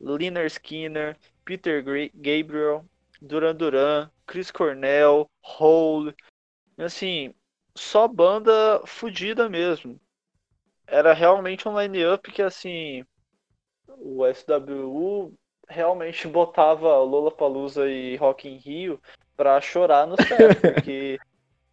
[0.00, 1.82] Liner Skinner, Peter
[2.14, 2.84] Gabriel,
[3.22, 6.14] Duran Duran, Chris Cornell, Hole,
[6.76, 7.34] assim,
[7.76, 10.00] só banda fodida mesmo.
[10.86, 13.04] Era realmente um line-up que, assim,
[13.88, 15.34] o SWU
[15.68, 19.00] realmente botava Lollapalooza e Rock in Rio
[19.36, 21.18] pra chorar no céu, porque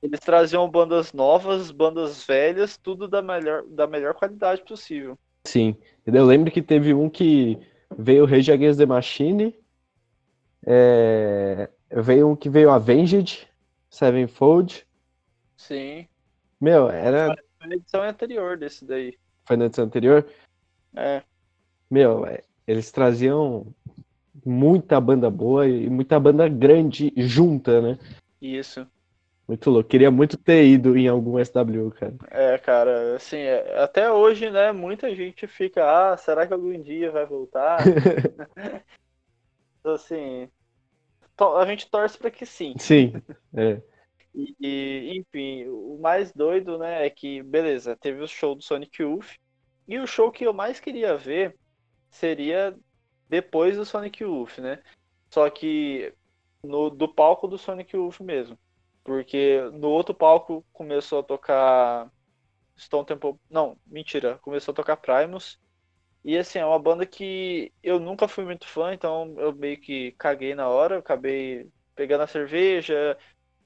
[0.02, 5.18] eles traziam bandas novas, bandas velhas, tudo da melhor, da melhor qualidade possível.
[5.46, 7.58] Sim, eu lembro que teve um que
[7.98, 9.56] veio Rage Against the Machine,
[10.66, 11.70] é...
[11.92, 13.48] veio um que veio Avenged,
[13.90, 14.86] Sevenfold.
[15.68, 16.08] Sim.
[16.60, 17.36] Meu, era...
[17.60, 19.16] Foi na edição anterior desse daí.
[19.46, 20.26] Foi na edição anterior?
[20.96, 21.22] É.
[21.90, 23.68] Meu, é, eles traziam
[24.44, 28.00] muita banda boa e muita banda grande junta, né?
[28.42, 28.88] Isso.
[29.48, 29.90] Muito louco.
[29.90, 32.16] Queria muito ter ido em algum SW, cara.
[32.32, 37.12] É, cara, assim, é, até hoje, né, muita gente fica, ah, será que algum dia
[37.12, 37.80] vai voltar?
[39.84, 40.50] assim,
[41.38, 42.74] a gente torce para que sim.
[42.78, 43.14] Sim,
[43.54, 43.82] é.
[44.34, 49.02] E, e, enfim, o mais doido, né, é que, beleza, teve o show do Sonic
[49.02, 49.36] Youth,
[49.88, 51.58] e o show que eu mais queria ver
[52.10, 52.78] seria
[53.30, 54.82] depois do Sonic Youth, né?
[55.30, 56.14] Só que
[56.64, 58.58] no, do palco do Sonic Youth mesmo.
[59.04, 62.12] Porque no outro palco começou a tocar
[62.78, 63.36] Stone Temple.
[63.50, 64.38] Não, mentira.
[64.40, 65.60] Começou a tocar Primus.
[66.24, 70.12] E assim, é uma banda que eu nunca fui muito fã, então eu meio que
[70.14, 71.00] caguei na hora.
[71.00, 73.18] acabei pegando a cerveja,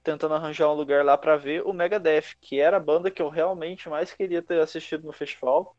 [0.05, 3.29] tentando arranjar um lugar lá para ver o Megadeth, que era a banda que eu
[3.29, 5.75] realmente mais queria ter assistido no festival.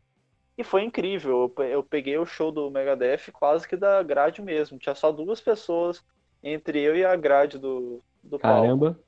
[0.59, 1.55] E foi incrível.
[1.59, 4.79] Eu peguei o show do Megadeth quase que da grade mesmo.
[4.79, 6.03] Tinha só duas pessoas
[6.43, 8.89] entre eu e a grade do, do Caramba.
[8.89, 9.05] palco.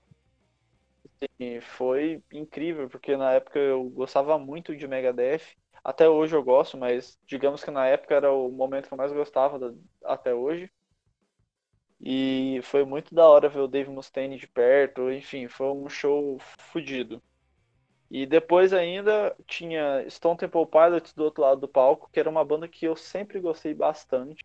[1.40, 5.42] Sim, foi incrível, porque na época eu gostava muito de Megadeth.
[5.83, 9.12] Até hoje eu gosto, mas digamos que na época era o momento que eu mais
[9.12, 9.72] gostava da,
[10.04, 10.70] até hoje.
[12.00, 15.11] E foi muito da hora ver o Dave Mustaine de perto.
[15.11, 16.38] Enfim, foi um show
[16.72, 17.22] fodido.
[18.11, 22.44] E depois ainda tinha Stone Temple Pilots do outro lado do palco, que era uma
[22.44, 24.44] banda que eu sempre gostei bastante.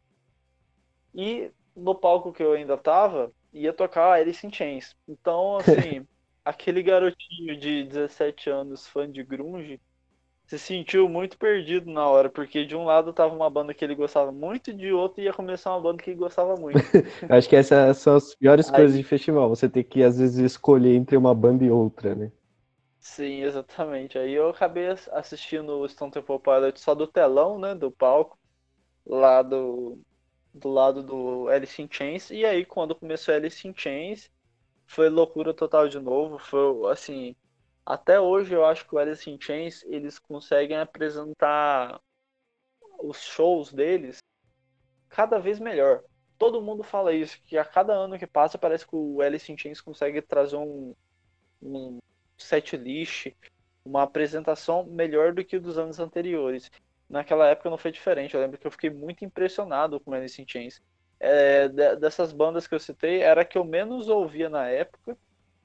[1.13, 4.95] E no palco que eu ainda tava, ia tocar Alice in Chains.
[5.07, 6.05] Então, assim,
[6.43, 9.79] aquele garotinho de 17 anos, fã de grunge,
[10.45, 13.95] se sentiu muito perdido na hora, porque de um lado tava uma banda que ele
[13.95, 16.79] gostava muito, de outro ia começar uma banda que ele gostava muito.
[17.29, 18.75] Acho que essas são as piores Aí...
[18.75, 22.31] coisas de festival, você tem que às vezes escolher entre uma banda e outra, né?
[22.99, 24.17] Sim, exatamente.
[24.17, 28.39] Aí eu acabei assistindo o Stone Temple Pilots só do telão, né, do palco,
[29.05, 29.99] lá do,
[30.53, 32.29] do lado do Alice in Chains.
[32.31, 34.29] E aí, quando começou Alice in Chains,
[34.87, 36.37] foi loucura total de novo.
[36.39, 37.35] Foi, assim,
[37.85, 41.99] até hoje eu acho que o Alice in Chains, eles conseguem apresentar
[42.99, 44.19] os shows deles
[45.09, 46.03] cada vez melhor.
[46.37, 49.57] todo mundo fala isso, que a cada ano que passa parece que o Alice in
[49.57, 50.93] Chains consegue trazer um,
[51.61, 51.99] um
[52.37, 53.33] set list,
[53.85, 56.69] uma apresentação melhor do que o dos anos anteriores.
[57.09, 60.41] Naquela época não foi diferente, eu lembro que eu fiquei muito impressionado com o Alice
[60.41, 60.81] in Chains.
[61.19, 65.17] É, dessas bandas que eu citei, era a que eu menos ouvia na época,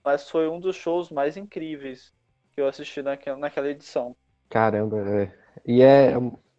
[0.05, 2.13] mas foi um dos shows mais incríveis
[2.55, 4.17] que eu assisti naquela, naquela edição.
[4.49, 5.33] Caramba, é.
[5.67, 6.15] e é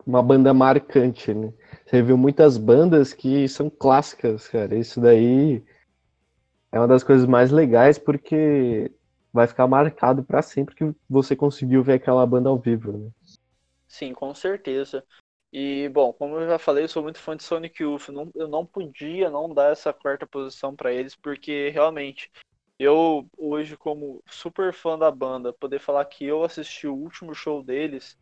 [0.06, 1.54] uma banda marcante, né?
[1.86, 4.75] Você viu muitas bandas que são clássicas, cara.
[4.75, 5.63] Isso daí
[6.71, 8.91] é uma das coisas mais legais porque
[9.34, 13.10] vai ficar marcado para sempre que você conseguiu ver aquela banda ao vivo, né?
[13.88, 15.04] Sim, com certeza.
[15.52, 18.10] E, bom, como eu já falei, eu sou muito fã de Sonic Youth.
[18.36, 22.32] Eu não podia não dar essa quarta posição para eles, porque realmente
[22.79, 27.63] eu, hoje, como super fã da banda, poder falar que eu assisti o último show
[27.63, 28.17] deles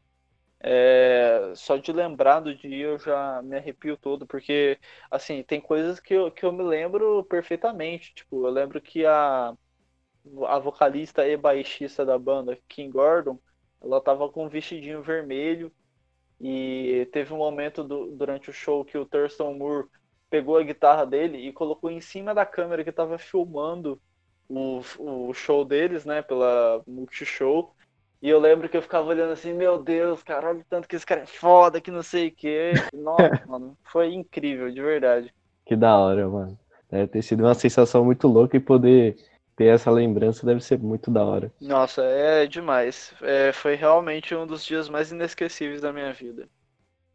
[0.59, 4.79] é, só de lembrar do dia eu já me arrepio todo, porque,
[5.11, 8.13] assim, tem coisas que eu, que eu me lembro perfeitamente.
[8.15, 9.53] Tipo, eu lembro que a,
[10.47, 13.39] a vocalista e baixista da banda, Kim Gordon,
[13.81, 15.71] ela tava com um vestidinho vermelho
[16.39, 19.87] e teve um momento do, durante o show que o Thurston Moore
[20.29, 24.01] pegou a guitarra dele e colocou em cima da câmera que tava filmando
[24.49, 27.73] o, o show deles, né, pela Multishow.
[28.21, 30.95] E eu lembro que eu ficava olhando assim, meu Deus, cara, olha o tanto que
[30.95, 32.71] esse cara é foda, que não sei o quê.
[32.93, 35.33] Nossa, mano, foi incrível, de verdade.
[35.65, 36.57] Que da hora, mano.
[36.89, 39.17] Deve ter sido uma sensação muito louca e poder
[39.55, 41.51] ter essa lembrança deve ser muito da hora.
[41.59, 43.13] Nossa, é demais.
[43.21, 46.47] É, foi realmente um dos dias mais inesquecíveis da minha vida.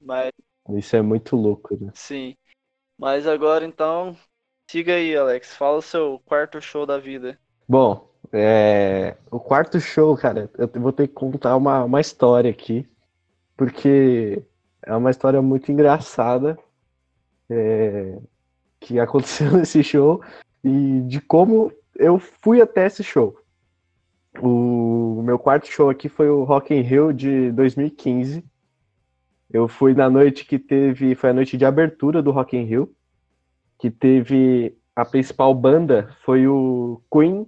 [0.00, 0.30] Mas...
[0.70, 1.90] Isso é muito louco, né?
[1.94, 2.36] Sim.
[2.98, 4.16] Mas agora então,
[4.72, 5.54] siga aí, Alex.
[5.54, 7.38] Fala o seu quarto show da vida.
[7.68, 12.88] Bom, é, o quarto show, cara, eu vou ter que contar uma, uma história aqui,
[13.54, 14.42] porque
[14.82, 16.58] é uma história muito engraçada
[17.50, 18.18] é,
[18.80, 20.22] que aconteceu nesse show
[20.64, 23.36] e de como eu fui até esse show.
[24.40, 28.42] O meu quarto show aqui foi o Rock in Rio de 2015.
[29.52, 32.90] Eu fui na noite que teve, foi a noite de abertura do Rock in Rio,
[33.82, 37.44] que teve a principal banda foi o Queen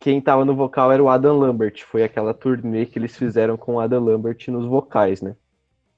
[0.00, 1.82] quem tava no vocal era o Adam Lambert.
[1.86, 5.34] Foi aquela turnê que eles fizeram com o Adam Lambert nos vocais, né?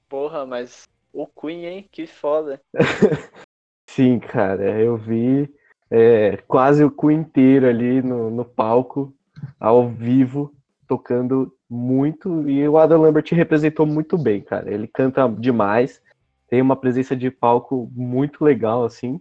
[0.09, 1.89] Porra, mas o Queen, hein?
[1.91, 2.61] Que foda.
[3.91, 5.53] Sim, cara, eu vi
[5.91, 9.13] é, quase o Queen inteiro ali no, no palco,
[9.59, 10.55] ao vivo,
[10.87, 12.49] tocando muito.
[12.49, 14.73] E o Adam Lambert representou muito bem, cara.
[14.73, 16.01] Ele canta demais,
[16.49, 19.21] tem uma presença de palco muito legal, assim.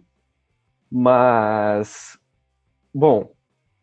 [0.90, 2.18] Mas,
[2.94, 3.32] bom,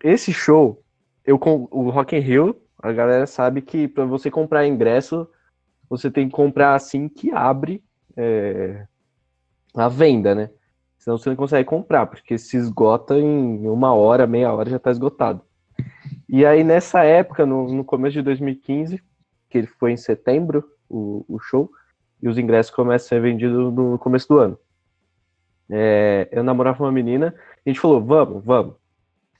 [0.01, 0.83] esse show
[1.25, 1.39] eu
[1.71, 5.27] o Rock in Rio, a galera sabe que para você comprar ingresso,
[5.89, 7.81] você tem que comprar assim que abre
[8.17, 8.85] é,
[9.73, 10.49] a venda, né?
[10.97, 14.91] Senão você não consegue comprar, porque se esgota em uma hora, meia hora já está
[14.91, 15.41] esgotado.
[16.27, 19.01] E aí nessa época, no, no, começo de 2015,
[19.49, 21.69] que ele foi em setembro, o, o show,
[22.23, 24.57] e os ingressos começam a ser vendidos no começo do ano.
[25.69, 28.75] É, eu namorava uma menina, a gente falou, vamos, vamos.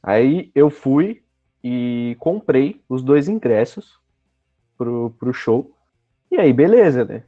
[0.04, 1.24] Aí eu fui,
[1.64, 3.98] e comprei os dois ingressos
[4.78, 5.74] pro, pro show.
[6.30, 7.24] E aí, beleza, né?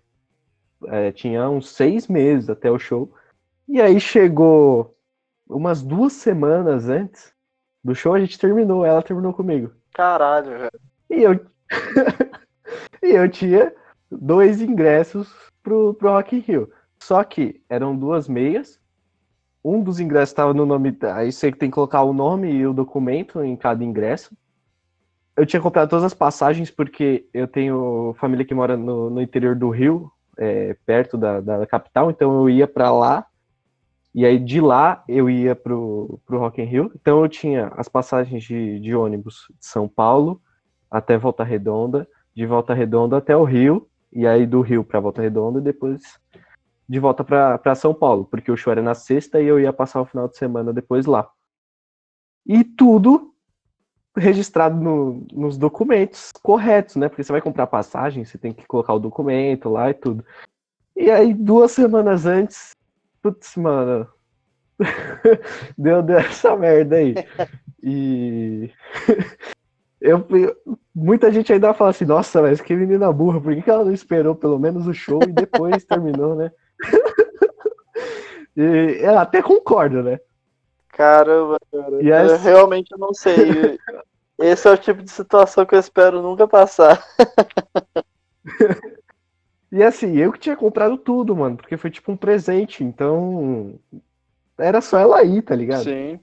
[0.87, 3.13] É, tinha uns seis meses até o show.
[3.65, 4.93] E aí chegou
[5.47, 7.33] umas duas semanas antes
[7.81, 8.85] do show, a gente terminou.
[8.85, 9.71] Ela terminou comigo.
[9.93, 10.79] Caralho, velho.
[11.09, 11.45] E eu.
[13.01, 13.73] e eu tinha
[14.19, 16.69] dois ingressos pro, pro Rock in Rio.
[16.99, 18.79] Só que eram duas meias
[19.65, 20.95] um dos ingressos estava no nome.
[21.15, 24.37] Aí você tem que colocar o nome e o documento em cada ingresso.
[25.35, 29.55] Eu tinha comprado todas as passagens porque eu tenho família que mora no, no interior
[29.55, 33.25] do Rio, é, perto da, da, capital, então eu ia para lá.
[34.13, 36.91] E aí de lá eu ia pro, pro Rock in Rio.
[36.95, 40.39] Então eu tinha as passagens de, de ônibus de São Paulo
[40.91, 45.21] até Volta Redonda, de Volta Redonda até o Rio, e aí do Rio para Volta
[45.21, 46.01] Redonda e depois
[46.87, 50.01] de volta para São Paulo, porque o show era na sexta e eu ia passar
[50.01, 51.29] o final de semana depois lá.
[52.45, 53.33] E tudo
[54.15, 57.09] registrado no, nos documentos corretos, né?
[57.09, 60.23] Porque você vai comprar passagem, você tem que colocar o documento lá e tudo.
[60.95, 62.71] E aí, duas semanas antes,
[63.21, 64.07] putz, mano,
[65.77, 67.15] deu, deu essa merda aí.
[67.83, 68.71] E
[70.05, 70.55] eu,
[70.93, 74.35] muita gente ainda fala assim, nossa, mas que menina burra, por que, ela não esperou
[74.35, 76.51] pelo menos o show e depois terminou, né?
[78.55, 80.19] e ela até concorda, né?
[80.89, 82.03] Caramba, cara.
[82.03, 83.35] E eu realmente não sei.
[84.37, 87.03] Esse é o tipo de situação que eu espero nunca passar.
[89.71, 93.75] e assim, eu que tinha comprado tudo, mano, porque foi tipo um presente, então
[94.57, 95.85] era só ela ir, tá ligado?
[95.85, 96.19] Sim.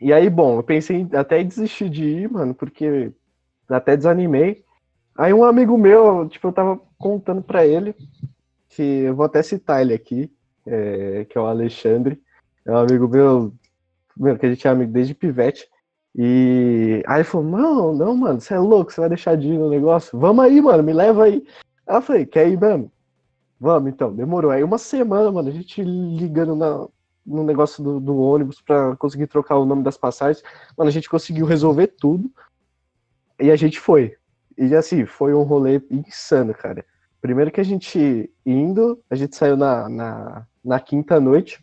[0.00, 3.12] E aí, bom, eu pensei em até desistir de ir, mano, porque
[3.68, 4.64] até desanimei.
[5.16, 7.94] Aí um amigo meu, tipo, eu tava contando pra ele,
[8.68, 10.30] que eu vou até citar ele aqui,
[10.64, 12.22] é, que é o Alexandre.
[12.64, 13.52] É um amigo meu,
[14.16, 15.68] meu, que a gente é amigo desde pivete.
[16.14, 19.58] E aí ele falou, não, não, mano, você é louco, você vai deixar de ir
[19.58, 20.18] no negócio?
[20.18, 21.44] Vamos aí, mano, me leva aí.
[21.86, 22.90] Aí eu falei, quer ir mesmo?
[23.60, 24.50] Vamos então, demorou.
[24.52, 26.86] Aí uma semana, mano, a gente ligando na,
[27.28, 30.42] no negócio do, do ônibus para conseguir trocar o nome das passagens.
[30.76, 32.30] Mano, a gente conseguiu resolver tudo.
[33.40, 34.16] E a gente foi.
[34.56, 36.84] E assim, foi um rolê insano, cara.
[37.20, 41.60] Primeiro que a gente indo, a gente saiu na, na, na quinta noite,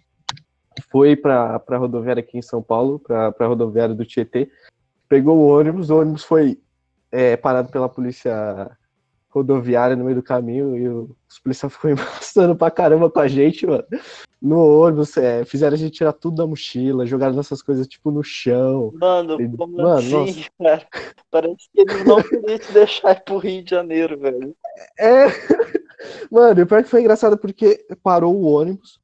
[0.92, 4.50] foi para a rodoviária aqui em São Paulo, para a rodoviária do Tietê,
[5.08, 6.60] pegou o ônibus, o ônibus foi
[7.12, 8.70] é, parado pela polícia
[9.30, 13.66] rodoviária no meio do caminho e os policiais ficou embaçando pra caramba com a gente,
[13.66, 13.84] mano.
[14.46, 18.24] No ônibus, é, fizeram a gente tirar tudo da mochila, jogaram nossas coisas, tipo, no
[18.24, 18.94] chão.
[18.94, 20.50] Mano, e, como mano, assim, nossa.
[20.62, 20.88] cara?
[21.32, 24.56] Parece que eles não queriam te deixar ir pro Rio de Janeiro, velho.
[25.00, 25.26] É.
[26.30, 29.00] Mano, o pior que foi engraçado porque parou o ônibus,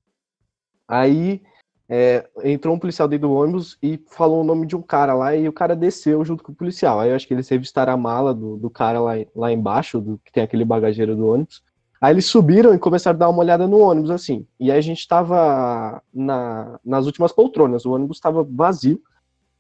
[0.88, 1.42] aí
[1.90, 5.36] é, entrou um policial dentro do ônibus e falou o nome de um cara lá
[5.36, 7.00] e o cara desceu junto com o policial.
[7.00, 10.20] Aí eu acho que eles revistaram a mala do, do cara lá, lá embaixo, do,
[10.24, 11.64] que tem aquele bagageiro do ônibus.
[12.02, 14.48] Aí eles subiram e começaram a dar uma olhada no ônibus, assim.
[14.60, 19.00] E aí a gente tava na, nas últimas poltronas, o ônibus estava vazio,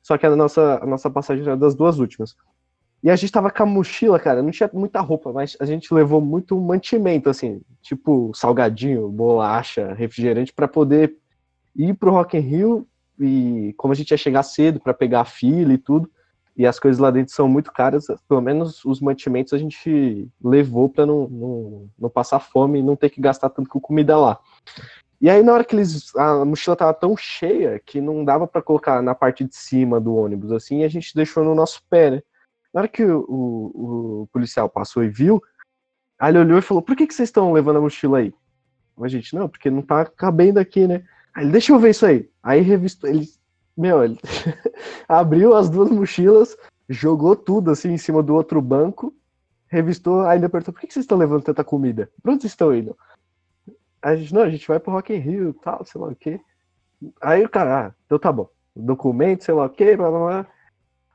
[0.01, 2.35] só que a nossa, a nossa passagem era das duas últimas.
[3.03, 5.93] E a gente tava com a mochila, cara, não tinha muita roupa, mas a gente
[5.93, 11.15] levou muito mantimento, assim, tipo salgadinho, bolacha, refrigerante, para poder
[11.75, 12.87] ir pro Rock in Rio
[13.19, 16.09] e como a gente ia chegar cedo para pegar a fila e tudo,
[16.55, 20.89] e as coisas lá dentro são muito caras, pelo menos os mantimentos a gente levou
[20.89, 24.39] para não, não, não, passar fome e não ter que gastar tanto com comida lá.
[25.19, 28.61] E aí na hora que eles a mochila tava tão cheia que não dava para
[28.61, 32.21] colocar na parte de cima do ônibus assim, a gente deixou no nosso pé, né?
[32.73, 35.41] Na hora que o, o, o policial passou e viu,
[36.19, 38.33] aí ele olhou e falou: "Por que que vocês estão levando a mochila aí?"
[38.99, 41.03] A gente, não, porque não tá cabendo aqui, né?
[41.33, 42.29] Aí ele, deixa eu ver isso aí.
[42.43, 43.27] Aí revistou, ele,
[43.77, 44.17] meu, ele
[45.07, 46.55] abriu as duas mochilas,
[46.89, 49.13] jogou tudo assim em cima do outro banco,
[49.67, 52.09] revistou, ele perguntou, por que vocês estão levando tanta comida?
[52.21, 52.95] Pra onde vocês estão indo?
[54.01, 56.39] A gente, não, a gente vai pro Rock in Rio tal, sei lá o quê.
[57.21, 58.49] Aí o cara, ah, então tá bom.
[58.75, 60.47] Documento, sei lá o quê, blá blá blá.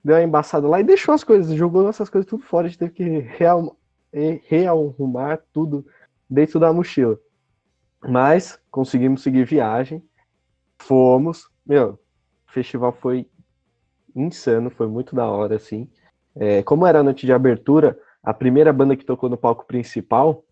[0.02, 2.78] Deu uma embaçada lá e deixou as coisas, jogou nossas coisas tudo fora, a gente
[2.78, 3.76] teve que real,
[4.48, 5.84] rearrumar tudo
[6.30, 7.18] dentro da mochila.
[8.00, 10.02] Mas conseguimos seguir viagem.
[10.78, 11.48] Fomos.
[11.64, 11.98] Meu,
[12.56, 13.26] festival foi
[14.14, 15.88] insano, foi muito da hora, assim.
[16.34, 20.42] É, como era a noite de abertura, a primeira banda que tocou no palco principal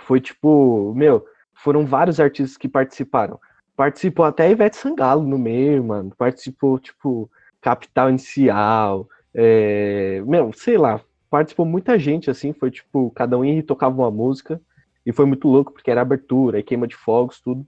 [0.00, 3.38] foi tipo, meu, foram vários artistas que participaram.
[3.76, 6.12] Participou até Ivete Sangalo no meio, mano.
[6.16, 9.08] Participou, tipo, Capital Inicial.
[9.34, 10.22] É...
[10.26, 11.00] Meu, sei lá.
[11.30, 12.52] Participou muita gente, assim.
[12.52, 14.60] Foi tipo, cada um ia e tocava uma música.
[15.06, 17.64] E foi muito louco, porque era abertura, queima de fogos, tudo.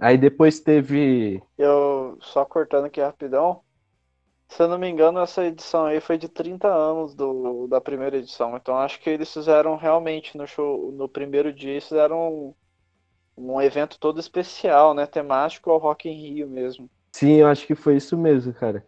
[0.00, 1.42] Aí depois teve.
[1.56, 3.62] Eu, só cortando aqui rapidão.
[4.48, 8.16] Se eu não me engano, essa edição aí foi de 30 anos do, da primeira
[8.16, 8.56] edição.
[8.56, 12.54] Então acho que eles fizeram realmente no show, no primeiro dia, eles fizeram
[13.36, 15.06] um, um evento todo especial, né?
[15.06, 16.88] Temático ao Rock in Rio mesmo.
[17.12, 18.86] Sim, eu acho que foi isso mesmo, cara.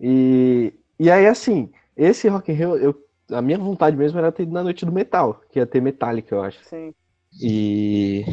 [0.00, 2.94] E, e aí, assim, esse Rock in Rio, eu
[3.30, 6.34] a minha vontade mesmo era ter ido na noite do metal, que ia ter Metallica,
[6.34, 6.62] eu acho.
[6.64, 6.94] Sim.
[7.40, 8.24] E.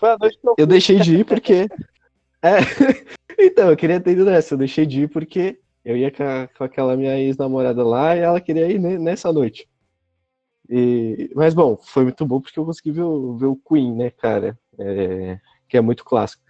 [0.00, 1.68] Foi a noite que eu, eu deixei de ir porque.
[2.42, 2.56] é.
[3.38, 6.48] então, eu queria ter ido nessa, eu deixei de ir porque eu ia com, a,
[6.48, 9.68] com aquela minha ex-namorada lá e ela queria ir nessa noite.
[10.68, 11.30] E...
[11.34, 14.58] Mas bom, foi muito bom porque eu consegui ver o, ver o Queen, né, cara?
[14.78, 15.38] É...
[15.68, 16.42] Que é muito clássico.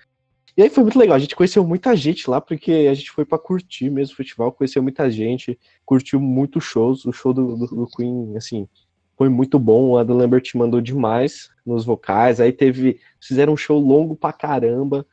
[0.57, 3.25] E aí foi muito legal, a gente conheceu muita gente lá, porque a gente foi
[3.25, 7.67] para curtir mesmo o festival, conheceu muita gente, curtiu muitos shows, o show do, do,
[7.67, 8.69] do, Queen, assim,
[9.21, 13.79] foi muito bom, o Adam Lambert mandou demais nos vocais, aí teve, fizeram um show
[13.79, 15.05] longo pra caramba,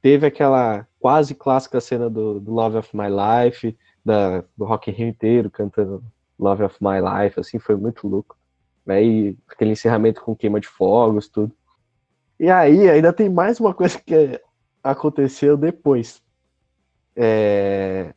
[0.00, 4.94] teve aquela quase clássica cena do, do Love of My Life, da, do Rock in
[4.94, 6.00] Rio inteiro cantando
[6.38, 8.38] Love of My Life, assim, foi muito louco.
[8.86, 11.52] Aí aquele encerramento com queima de fogos, tudo.
[12.38, 14.40] E aí, ainda tem mais uma coisa que é
[14.80, 16.22] aconteceu depois.
[17.16, 18.14] É...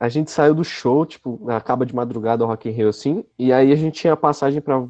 [0.00, 3.52] A gente saiu do show, tipo, acaba de madrugada o Rock in Rio, assim, e
[3.52, 4.88] aí a gente tinha passagem para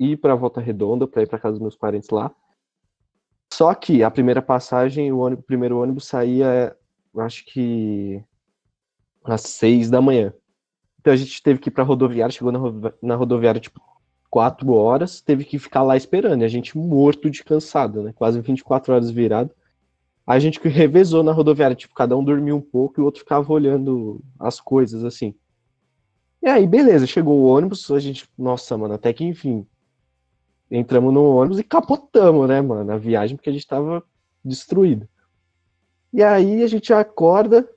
[0.00, 2.34] ir para Volta Redonda, para ir para casa dos meus parentes lá.
[3.52, 6.74] Só que a primeira passagem, o, ônibus, o primeiro ônibus saía,
[7.18, 8.24] acho que
[9.24, 10.32] às seis da manhã.
[11.00, 12.60] Então a gente teve que ir para rodoviária, chegou na,
[13.02, 13.80] na rodoviária tipo
[14.30, 18.12] quatro horas, teve que ficar lá esperando, e a gente morto de cansado, né?
[18.14, 19.50] Quase 24 horas virado.
[20.26, 23.52] A gente revezou na rodoviária, tipo, cada um dormia um pouco e o outro ficava
[23.52, 25.34] olhando as coisas, assim.
[26.42, 29.66] E aí, beleza, chegou o ônibus, a gente, nossa, mano, até que enfim.
[30.68, 34.02] Entramos no ônibus e capotamos, né, mano, a viagem, porque a gente tava
[34.44, 35.08] destruído.
[36.12, 37.68] E aí a gente acorda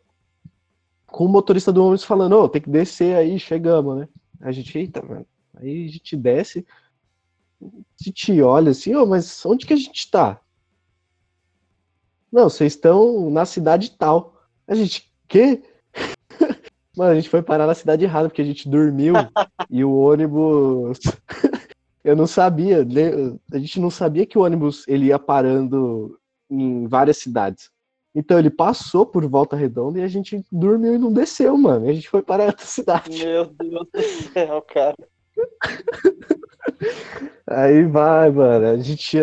[1.05, 4.07] com o motorista do ônibus falando, ô, oh, tem que descer aí, chegamos, né?
[4.41, 5.25] A gente, eita, mano.
[5.55, 6.65] Aí a gente desce,
[7.61, 10.41] a gente olha assim, ô, oh, mas onde que a gente tá?
[12.31, 14.35] Não, vocês estão na cidade tal.
[14.67, 15.63] A gente, quê?
[16.95, 19.13] Mano, a gente foi parar na cidade errada, porque a gente dormiu
[19.69, 20.99] e o ônibus.
[22.03, 22.85] Eu não sabia,
[23.51, 26.17] a gente não sabia que o ônibus ele ia parando
[26.49, 27.69] em várias cidades.
[28.15, 31.85] Então ele passou por Volta Redonda e a gente dormiu e não desceu, mano.
[31.85, 33.23] E a gente foi para outra cidade.
[33.23, 34.01] Meu Deus do
[34.33, 34.95] céu, cara.
[37.45, 38.65] Aí vai, mano.
[38.65, 39.17] A gente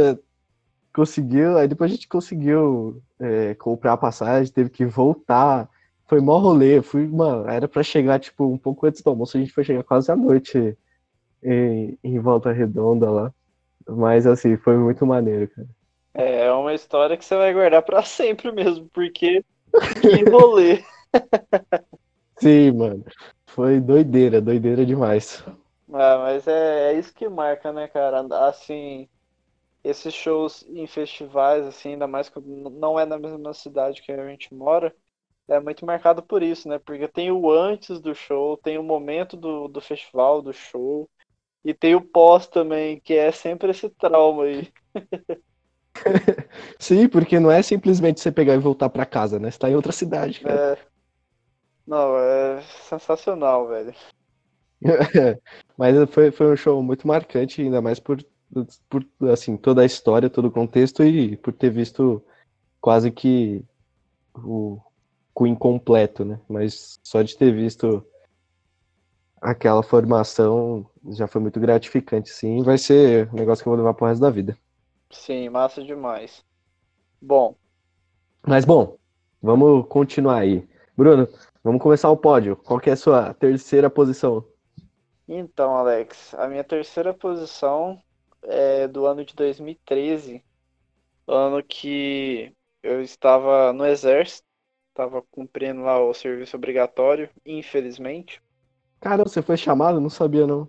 [0.97, 5.69] conseguiu, aí depois a gente conseguiu é, comprar a passagem, teve que voltar.
[6.07, 9.41] Foi mó rolê, fui, mano, era para chegar, tipo, um pouco antes do almoço, a
[9.41, 10.75] gente foi chegar quase à noite
[11.43, 13.35] em, em Volta Redonda lá.
[13.87, 15.69] Mas, assim, foi muito maneiro, cara.
[16.15, 19.45] É, é uma história que você vai guardar para sempre mesmo, porque
[20.01, 20.83] que rolê.
[22.41, 23.05] Sim, mano.
[23.45, 25.45] Foi doideira, doideira demais.
[25.93, 28.27] Ah, mas é, é isso que marca, né, cara?
[28.49, 29.09] Assim,
[29.87, 34.29] esses shows em festivais, assim, ainda mais que não é na mesma cidade que a
[34.29, 34.95] gente mora,
[35.49, 36.79] é muito marcado por isso, né?
[36.79, 41.09] Porque tem o antes do show, tem o momento do, do festival, do show,
[41.65, 44.73] e tem o pós também, que é sempre esse trauma aí.
[46.81, 49.51] Sim, porque não é simplesmente você pegar e voltar para casa, né?
[49.51, 50.73] Você tá em outra cidade, cara.
[50.73, 50.79] É...
[51.87, 53.95] Não, é sensacional, velho.
[55.79, 58.21] Mas foi, foi um show muito marcante, ainda mais por
[58.89, 62.23] por assim, toda a história, todo o contexto e por ter visto
[62.81, 63.65] quase que
[64.35, 64.81] o
[65.37, 66.41] Queen completo, né?
[66.49, 68.05] Mas só de ter visto
[69.41, 72.63] aquela formação já foi muito gratificante, sim.
[72.63, 74.57] Vai ser um negócio que eu vou levar pro resto da vida.
[75.11, 76.45] Sim, massa demais.
[77.21, 77.55] Bom.
[78.47, 78.97] Mas bom,
[79.43, 80.67] vamos continuar aí.
[80.97, 81.29] Bruno,
[81.63, 82.57] vamos começar o pódio.
[82.57, 84.45] Qual que é a sua terceira posição?
[85.29, 88.01] Então, Alex, a minha terceira posição
[88.43, 90.43] é, do ano de 2013,
[91.27, 94.47] ano que eu estava no exército,
[94.91, 98.41] estava cumprindo lá o serviço obrigatório, infelizmente.
[99.01, 100.01] Cara, você foi chamado?
[100.01, 100.69] Não sabia não.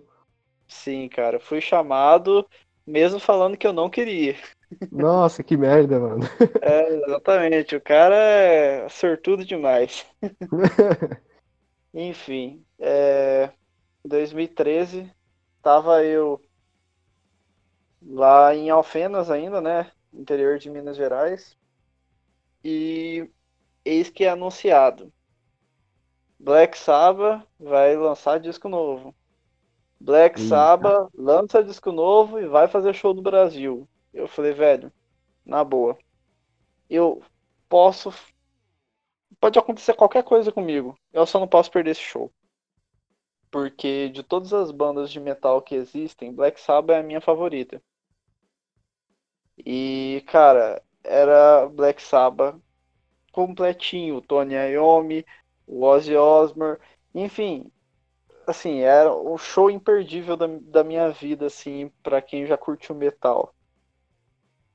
[0.66, 2.46] Sim, cara, fui chamado,
[2.86, 4.36] mesmo falando que eu não queria.
[4.92, 6.20] Nossa, que merda, mano.
[6.62, 10.04] É, exatamente, o cara é sortudo demais.
[11.94, 13.50] Enfim, é,
[14.04, 15.10] 2013,
[15.62, 16.40] tava eu
[18.08, 19.92] lá em Alfenas ainda, né?
[20.12, 21.56] Interior de Minas Gerais.
[22.64, 23.30] E
[23.84, 25.12] eis que é anunciado.
[26.40, 29.14] Black Sabbath vai lançar disco novo.
[30.00, 30.48] Black Eita.
[30.48, 33.86] Sabbath lança disco novo e vai fazer show no Brasil.
[34.14, 34.92] Eu falei, velho,
[35.44, 35.98] na boa.
[36.88, 37.22] Eu
[37.68, 38.12] posso.
[39.40, 40.96] Pode acontecer qualquer coisa comigo.
[41.12, 42.32] Eu só não posso perder esse show.
[43.50, 47.82] Porque de todas as bandas de metal que existem, Black Sabbath é a minha favorita.
[49.64, 52.56] E, cara, era Black Sabbath
[53.32, 55.24] completinho, Tony Iommi,
[55.66, 56.78] o Ozzy Osbourne,
[57.14, 57.70] enfim,
[58.46, 63.54] assim, era o show imperdível da, da minha vida, assim, para quem já curtiu metal.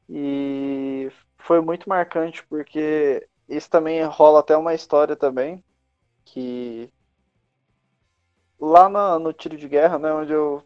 [0.09, 5.63] E foi muito marcante porque isso também rola até uma história também,
[6.25, 6.91] que
[8.59, 10.63] lá na, no tiro de guerra, né, onde eu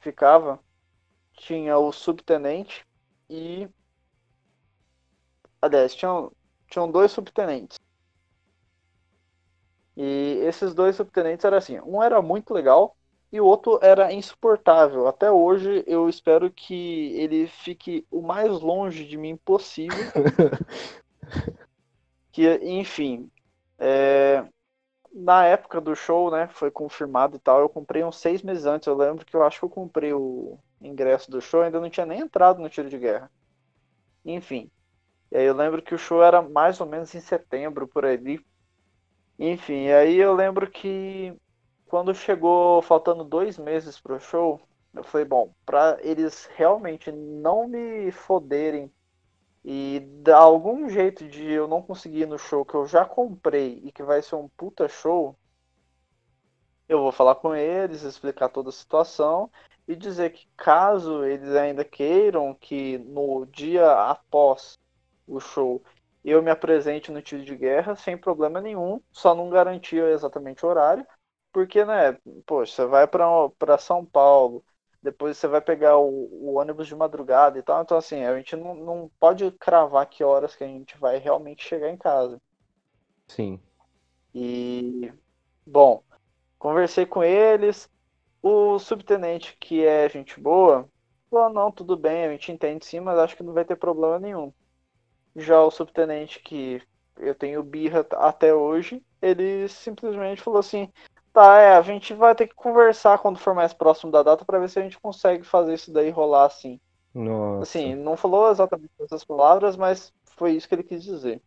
[0.00, 0.60] ficava,
[1.34, 2.86] tinha o subtenente
[3.30, 3.68] e.
[5.62, 6.32] Aliás, tinham,
[6.68, 7.78] tinham dois subtenentes.
[9.96, 12.96] E esses dois subtenentes eram assim: um era muito legal
[13.32, 15.06] e o outro era insuportável.
[15.06, 19.96] Até hoje eu espero que ele fique o mais longe de mim possível.
[22.32, 23.30] que, enfim,
[23.78, 24.44] é,
[25.12, 28.86] na época do show, né, foi confirmado e tal, eu comprei uns seis meses antes.
[28.86, 32.06] Eu lembro que eu acho que eu comprei o ingresso do show, ainda não tinha
[32.06, 33.30] nem entrado no tiro de guerra.
[34.24, 34.70] Enfim.
[35.30, 38.44] E aí eu lembro que o show era mais ou menos em setembro, por ali.
[39.38, 41.34] Enfim, aí eu lembro que
[41.86, 44.60] quando chegou faltando dois meses pro show,
[44.94, 48.92] eu falei, bom, pra eles realmente não me foderem
[49.64, 53.80] e dar algum jeito de eu não conseguir ir no show que eu já comprei
[53.84, 55.36] e que vai ser um puta show,
[56.88, 59.50] eu vou falar com eles, explicar toda a situação
[59.86, 64.78] e dizer que caso eles ainda queiram que no dia após
[65.26, 65.82] o show
[66.24, 70.68] eu me apresente no tiro de guerra sem problema nenhum, só não garantia exatamente o
[70.68, 71.06] horário,
[71.52, 74.62] porque, né, poxa, você vai para São Paulo,
[75.02, 78.54] depois você vai pegar o, o, ônibus de madrugada e tal, então assim, a gente
[78.54, 82.40] não, não pode cravar que horas que a gente vai realmente chegar em casa.
[83.26, 83.58] Sim.
[84.34, 85.12] E,
[85.66, 86.02] bom,
[86.58, 87.90] conversei com eles,
[88.42, 90.88] o subtenente, que é gente boa,
[91.30, 94.18] falou, não, tudo bem, a gente entende sim, mas acho que não vai ter problema
[94.18, 94.52] nenhum.
[95.36, 96.82] Já o subtenente que
[97.16, 100.90] eu tenho birra até hoje, ele simplesmente falou assim:
[101.32, 104.58] tá, é, a gente vai ter que conversar quando for mais próximo da data para
[104.58, 106.80] ver se a gente consegue fazer isso daí rolar assim.
[107.14, 107.62] Nossa.
[107.62, 111.42] Assim, não falou exatamente essas palavras, mas foi isso que ele quis dizer.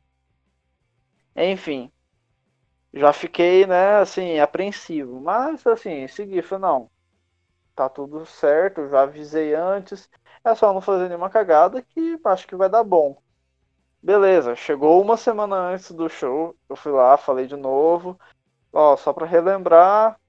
[1.35, 1.91] Enfim,
[2.93, 5.19] já fiquei, né, assim, apreensivo.
[5.19, 6.91] Mas, assim, segui, falei, não,
[7.75, 10.09] tá tudo certo, já avisei antes.
[10.43, 13.17] É só não fazer nenhuma cagada que acho que vai dar bom.
[14.01, 18.19] Beleza, chegou uma semana antes do show, eu fui lá, falei de novo.
[18.71, 20.19] Ó, só pra relembrar,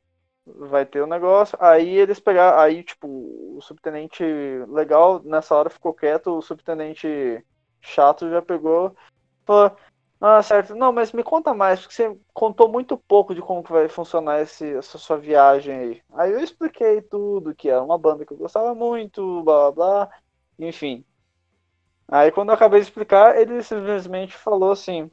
[0.46, 1.58] vai ter o um negócio.
[1.60, 4.22] Aí eles pegaram, aí, tipo, o subtenente
[4.68, 7.44] legal nessa hora ficou quieto, o subtenente
[7.80, 8.96] chato já pegou.
[9.44, 9.76] Falou,
[10.26, 10.74] ah, certo.
[10.74, 14.40] Não, mas me conta mais, porque você contou muito pouco de como que vai funcionar
[14.40, 16.02] esse, essa sua viagem aí.
[16.12, 20.10] Aí eu expliquei tudo, que era uma banda que eu gostava muito, blá blá blá,
[20.58, 21.04] enfim.
[22.08, 25.10] Aí quando eu acabei de explicar, ele simplesmente falou assim: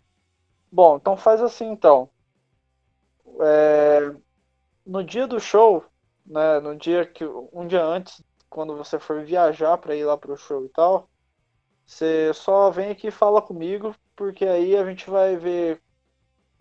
[0.72, 2.10] Bom, então faz assim então.
[3.42, 4.14] É,
[4.86, 5.86] no dia do show,
[6.26, 10.38] né, no dia que um dia antes, quando você for viajar para ir lá pro
[10.38, 11.10] show e tal,
[11.86, 15.82] você só vem aqui e fala comigo, porque aí a gente vai ver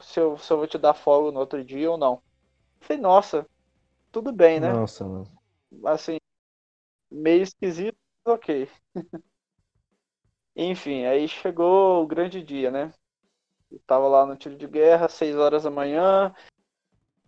[0.01, 2.23] se eu, se eu vou te dar folga no outro dia ou não.
[2.81, 3.47] falei, nossa,
[4.11, 4.73] tudo bem, né?
[4.73, 5.31] Nossa, mano.
[5.85, 6.19] Assim,
[7.11, 8.69] meio esquisito, ok.
[10.57, 12.93] Enfim, aí chegou o grande dia, né?
[13.71, 16.35] Eu tava lá no tiro de guerra, 6 horas da manhã.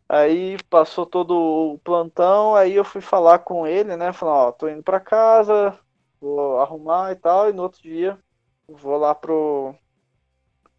[0.08, 4.12] Aí passou todo o plantão, aí eu fui falar com ele, né?
[4.12, 5.78] Falando, ó, tô indo pra casa,
[6.20, 8.18] vou arrumar e tal, e no outro dia
[8.68, 9.74] vou lá pro,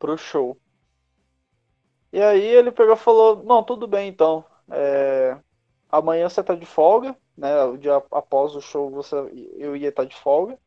[0.04, 0.60] pro show.
[2.12, 4.44] E aí ele pegou e falou, não, tudo bem então.
[4.70, 5.40] É,
[5.90, 7.64] amanhã você tá de folga, né?
[7.64, 9.16] O dia após o show você,
[9.56, 10.60] eu ia estar tá de folga.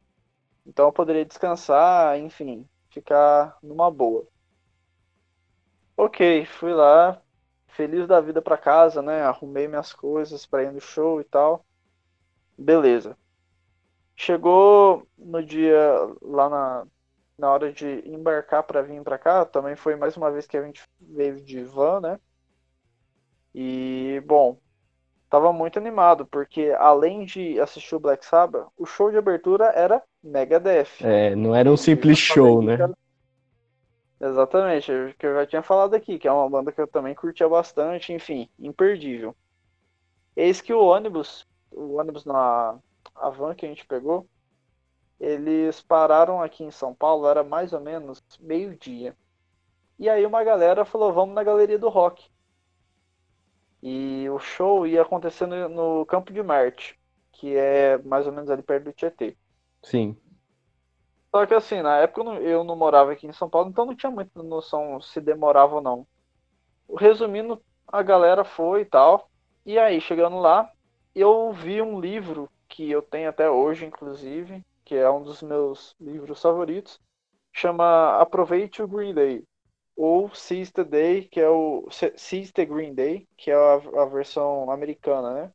[0.64, 4.26] Então eu poderia descansar, enfim, ficar numa boa.
[5.98, 7.20] Ok, fui lá,
[7.68, 9.20] feliz da vida para casa, né?
[9.20, 11.62] Arrumei minhas coisas para ir no show e tal.
[12.56, 13.18] Beleza.
[14.16, 15.78] Chegou no dia
[16.22, 16.86] lá na,
[17.38, 20.62] na hora de embarcar para vir para cá, também foi mais uma vez que a
[20.62, 22.20] gente veio de van, né?
[23.54, 24.58] E bom,
[25.28, 30.02] tava muito animado, porque além de assistir o Black Sabbath, o show de abertura era
[30.22, 31.02] Megadeth.
[31.02, 32.74] É, não era um simples show, né?
[32.74, 32.92] Era...
[34.18, 37.48] Exatamente, que eu já tinha falado aqui, que é uma banda que eu também curtia
[37.48, 39.36] bastante, enfim, imperdível.
[40.34, 42.78] Eis que o ônibus, o ônibus na
[43.14, 44.26] a van que a gente pegou,
[45.18, 49.16] eles pararam aqui em São Paulo, era mais ou menos meio-dia.
[49.98, 52.28] E aí uma galera falou, vamos na Galeria do Rock.
[53.82, 56.98] E o show ia acontecer no, no Campo de Marte,
[57.32, 59.36] que é mais ou menos ali perto do Tietê.
[59.82, 60.16] Sim.
[61.30, 63.86] Só que assim, na época eu não, eu não morava aqui em São Paulo, então
[63.86, 66.06] não tinha muita noção se demorava ou não.
[66.98, 69.30] Resumindo, a galera foi e tal.
[69.64, 70.70] E aí, chegando lá,
[71.14, 75.96] eu vi um livro que eu tenho até hoje, inclusive, que é um dos meus
[76.00, 77.00] livros favoritos,
[77.52, 79.44] chama Aproveite o Green Day
[79.96, 84.04] ou Seize the Day, que é o Seize the Green Day, que é a, a,
[84.06, 85.52] versão americana, né?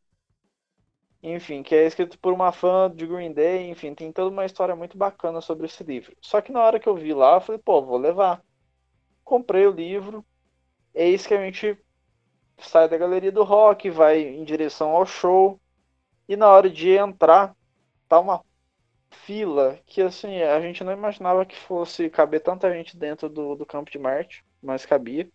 [1.23, 4.75] Enfim, que é escrito por uma fã de Green Day, enfim, tem toda uma história
[4.75, 6.13] muito bacana sobre esse livro.
[6.19, 8.43] Só que na hora que eu vi lá, eu falei, pô, vou levar.
[9.23, 10.25] Comprei o livro,
[10.93, 11.77] eis que a gente
[12.57, 15.61] sai da galeria do rock, vai em direção ao show,
[16.27, 17.55] e na hora de entrar,
[18.09, 18.43] tá uma
[19.12, 23.66] fila que assim, a gente não imaginava que fosse caber tanta gente dentro do, do
[23.66, 25.30] campo de Marte, mas cabia.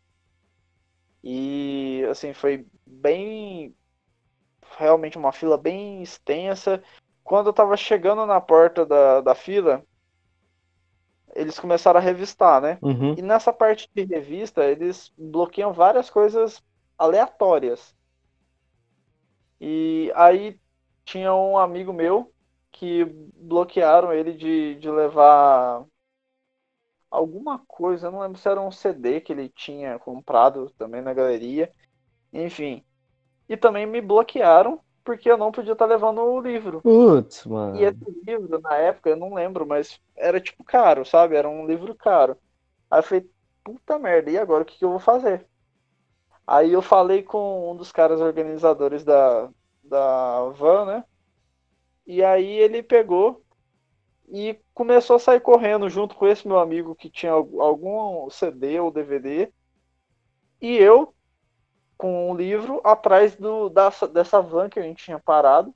[1.22, 3.74] E assim, foi bem
[4.78, 6.82] realmente uma fila bem extensa.
[7.22, 9.82] Quando eu tava chegando na porta da, da fila,
[11.34, 12.78] eles começaram a revistar, né?
[12.80, 13.14] Uhum.
[13.16, 16.62] E nessa parte de revista, eles bloqueiam várias coisas
[16.96, 17.94] aleatórias.
[19.60, 20.58] E aí
[21.04, 22.32] tinha um amigo meu
[22.78, 25.84] que bloquearam ele de, de levar
[27.10, 31.14] alguma coisa, eu não lembro se era um CD que ele tinha comprado também na
[31.14, 31.72] galeria.
[32.32, 32.84] Enfim.
[33.48, 36.82] E também me bloquearam porque eu não podia estar levando o livro.
[36.82, 37.76] Putz, mano.
[37.76, 41.36] E esse livro, na época, eu não lembro, mas era tipo caro, sabe?
[41.36, 42.36] Era um livro caro.
[42.90, 43.30] Aí eu falei,
[43.64, 45.46] puta merda, e agora o que, que eu vou fazer?
[46.46, 49.48] Aí eu falei com um dos caras organizadores da,
[49.82, 51.04] da van, né?
[52.06, 53.42] E aí ele pegou
[54.28, 58.90] e começou a sair correndo junto com esse meu amigo que tinha algum CD ou
[58.90, 59.52] DVD.
[60.60, 61.14] E eu
[61.96, 65.74] com o livro atrás do, da, dessa van que a gente tinha parado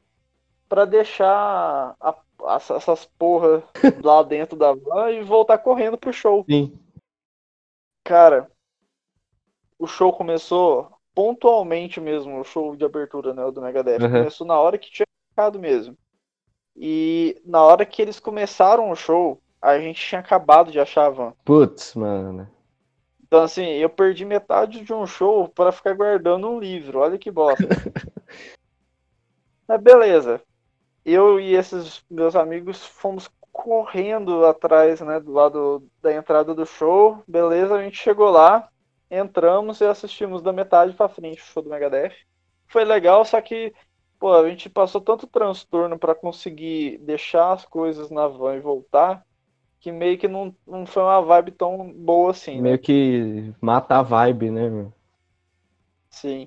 [0.68, 2.14] para deixar a,
[2.44, 3.62] a, essas porra
[4.04, 6.44] lá dentro da van e voltar correndo pro show.
[6.48, 6.78] Sim.
[8.04, 8.50] Cara,
[9.78, 14.02] o show começou pontualmente mesmo, o show de abertura né, do Megadeth.
[14.02, 14.10] Uhum.
[14.10, 15.96] Começou na hora que tinha ficado mesmo.
[16.76, 21.10] E na hora que eles começaram o show, a gente tinha acabado de achar a
[21.10, 21.32] van.
[21.44, 22.48] Putz, mano.
[23.22, 26.98] Então, assim, eu perdi metade de um show para ficar guardando um livro.
[26.98, 27.64] Olha que bosta.
[29.68, 30.42] Mas beleza.
[31.04, 37.22] Eu e esses meus amigos fomos correndo atrás, né, do lado da entrada do show.
[37.26, 38.68] Beleza, a gente chegou lá,
[39.10, 42.14] entramos e assistimos da metade para frente o show do Megadeth.
[42.66, 43.72] Foi legal, só que
[44.20, 49.26] pô, a gente passou tanto transtorno para conseguir deixar as coisas na van e voltar,
[49.80, 52.56] que meio que não, não foi uma vibe tão boa assim.
[52.56, 52.60] Né?
[52.60, 52.78] Meio né?
[52.78, 54.92] que mata a vibe, né, meu?
[56.10, 56.46] Sim.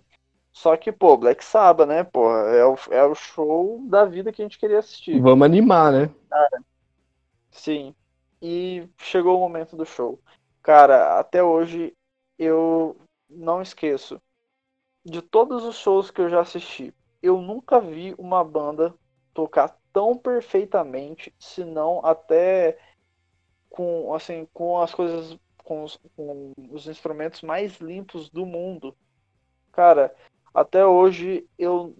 [0.51, 4.43] Só que, pô, Black Sabbath, né, pô, é o, é o show da vida que
[4.43, 5.19] a gente queria assistir.
[5.19, 6.11] Vamos animar, né?
[6.29, 6.63] Cara,
[7.49, 7.95] sim.
[8.39, 10.19] E chegou o momento do show.
[10.61, 11.91] Cara, até hoje
[12.37, 12.95] eu
[13.27, 14.21] não esqueço.
[15.03, 16.93] De todos os shows que eu já assisti,
[17.23, 18.93] eu nunca vi uma banda
[19.33, 22.77] tocar tão perfeitamente, se não até
[23.69, 28.95] com assim com as coisas com os, com os instrumentos mais limpos do mundo.
[29.71, 30.13] Cara,
[30.53, 31.95] até hoje eu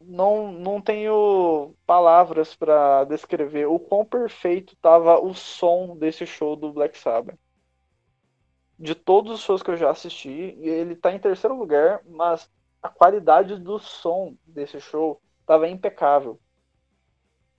[0.00, 6.72] não, não tenho palavras para descrever o quão perfeito estava o som desse show do
[6.72, 7.36] Black Sabbath.
[8.78, 12.48] De todos os shows que eu já assisti, ele está em terceiro lugar, mas
[12.86, 16.40] a qualidade do som desse show estava impecável.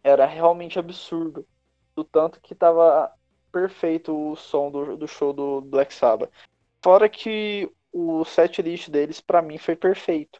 [0.01, 1.45] Era realmente absurdo.
[1.93, 3.11] Do tanto que estava
[3.51, 6.31] perfeito o som do, do show do Black Sabbath.
[6.81, 10.39] Fora que o set list deles, para mim, foi perfeito.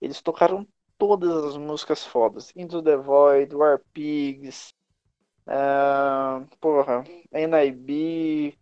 [0.00, 0.66] Eles tocaram
[0.98, 2.52] todas as músicas fodas.
[2.54, 4.74] Into the Void, War Pigs,
[5.46, 8.58] uh, porra, NIB,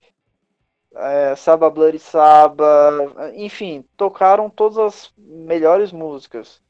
[0.95, 6.63] uh, Saba Bloody Saba, enfim, tocaram todas as melhores músicas.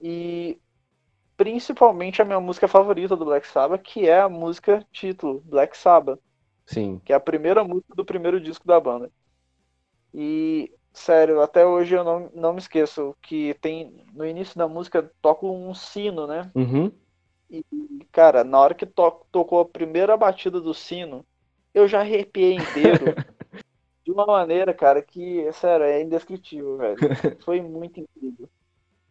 [0.00, 0.58] E
[1.36, 6.18] principalmente a minha música favorita do Black Sabbath, que é a música título, Black Sabbath.
[6.64, 7.00] Sim.
[7.04, 9.10] Que é a primeira música do primeiro disco da banda.
[10.12, 14.04] E, sério, até hoje eu não, não me esqueço que tem.
[14.12, 16.50] No início da música toca um sino, né?
[16.54, 16.90] Uhum.
[17.48, 17.64] E,
[18.10, 21.24] cara, na hora que to tocou a primeira batida do sino,
[21.76, 23.04] eu já arrepiei inteiro.
[24.02, 26.96] de uma maneira, cara, que, sério, é indescritível, velho.
[27.44, 28.48] Foi muito incrível.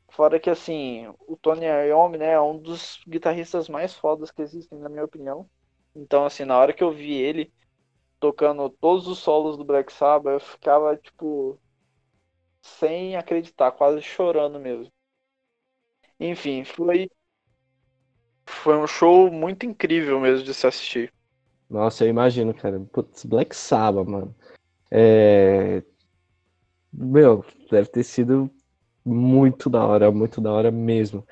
[0.09, 4.80] Fora que, assim, o Tony Iommi, né, é um dos guitarristas mais fodas que existem,
[4.80, 5.47] na minha opinião.
[5.93, 7.53] Então, assim, na hora que eu vi ele
[8.20, 11.59] tocando todos os solos do Black Sabbath, eu ficava, tipo,
[12.61, 14.91] sem acreditar, quase chorando mesmo.
[16.20, 17.09] Enfim, foi
[18.47, 21.14] foi um show muito incrível mesmo de se assistir.
[21.70, 22.80] Nossa, eu imagino, cara.
[22.91, 24.36] Putz, Black Sabbath, mano.
[24.91, 25.84] É...
[26.93, 28.49] Meu, deve ter sido
[29.03, 31.26] muito da hora, muito da hora mesmo.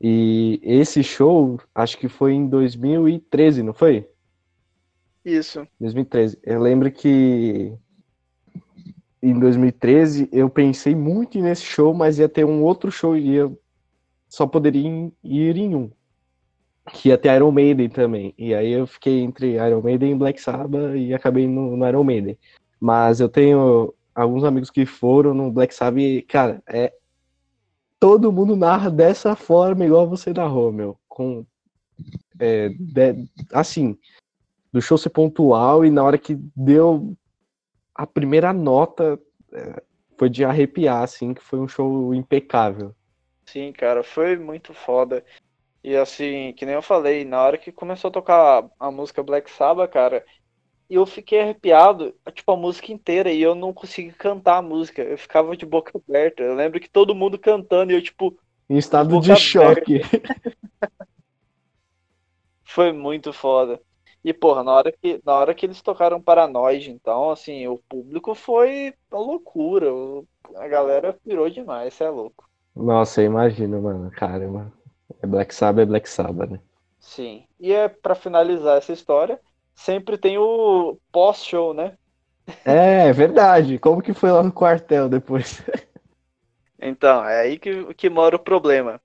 [0.00, 4.08] E esse show, acho que foi em 2013, não foi?
[5.24, 5.66] Isso.
[5.80, 6.38] 2013.
[6.42, 7.72] Eu lembro que
[9.20, 13.60] em 2013 eu pensei muito nesse show, mas ia ter um outro show e eu
[14.28, 15.90] só poderia ir em um.
[16.92, 18.34] Que ia ter Iron Maiden também.
[18.38, 22.04] E aí eu fiquei entre Iron Maiden e Black Sabbath e acabei no, no Iron
[22.04, 22.38] Maiden.
[22.80, 26.92] Mas eu tenho alguns amigos que foram no Black Sabbath e, cara, é
[28.00, 30.98] todo mundo narra dessa forma, igual você narrou, meu.
[31.08, 31.44] Com,
[32.38, 33.98] é, de, assim,
[34.72, 37.16] do show ser pontual e na hora que deu
[37.94, 39.18] a primeira nota,
[39.52, 39.82] é,
[40.16, 42.94] foi de arrepiar, assim, que foi um show impecável.
[43.46, 45.24] Sim, cara, foi muito foda.
[45.82, 49.50] E assim, que nem eu falei, na hora que começou a tocar a música Black
[49.50, 50.24] Sabbath, cara,
[50.90, 55.02] eu fiquei arrepiado, tipo, a música inteira, e eu não consegui cantar a música.
[55.02, 56.42] Eu ficava de boca aberta.
[56.42, 58.36] Eu lembro que todo mundo cantando e eu, tipo.
[58.68, 60.00] Em estado de, de choque.
[62.64, 63.80] Foi muito foda.
[64.24, 68.34] E, porra, na hora que, na hora que eles tocaram Paranoide, então, assim, o público
[68.34, 69.86] foi uma loucura.
[70.56, 72.48] A galera pirou demais, você é louco.
[72.76, 74.10] Nossa, eu imagino, mano.
[74.10, 74.72] Caramba.
[75.22, 76.60] É Black Sabbath, é Black Sabbath, né?
[77.00, 77.46] Sim.
[77.58, 79.40] E é para finalizar essa história,
[79.74, 81.96] sempre tem o pós-show, né?
[82.64, 83.78] É, é verdade.
[83.78, 85.62] Como que foi lá no quartel depois?
[86.80, 89.00] Então, é aí que, que mora o problema.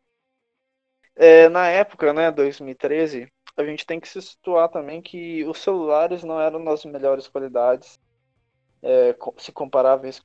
[1.15, 6.23] É, na época, né, 2013, a gente tem que se situar também que os celulares
[6.23, 7.99] não eram nas melhores qualidades,
[8.81, 10.21] é, se comparáveis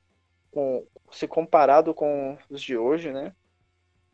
[0.51, 3.33] com, se comparado com os de hoje, né?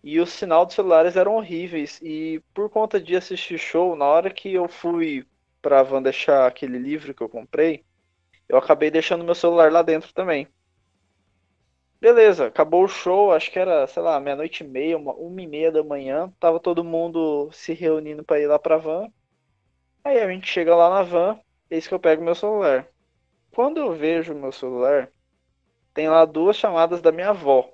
[0.06, 2.00] E o sinal dos celulares eram horríveis.
[2.04, 5.26] E por conta de assistir show, na hora que eu fui
[5.64, 7.84] pra van deixar aquele livro que eu comprei,
[8.48, 10.48] eu acabei deixando meu celular lá dentro também.
[12.00, 15.48] Beleza, acabou o show, acho que era, sei lá, meia-noite e meia, uma, uma e
[15.48, 16.32] meia da manhã.
[16.40, 19.12] Tava todo mundo se reunindo para ir lá pra van.
[20.04, 22.88] Aí a gente chega lá na van, eis que eu pego meu celular.
[23.52, 25.12] Quando eu vejo meu celular,
[25.96, 27.72] tem lá duas chamadas da minha avó.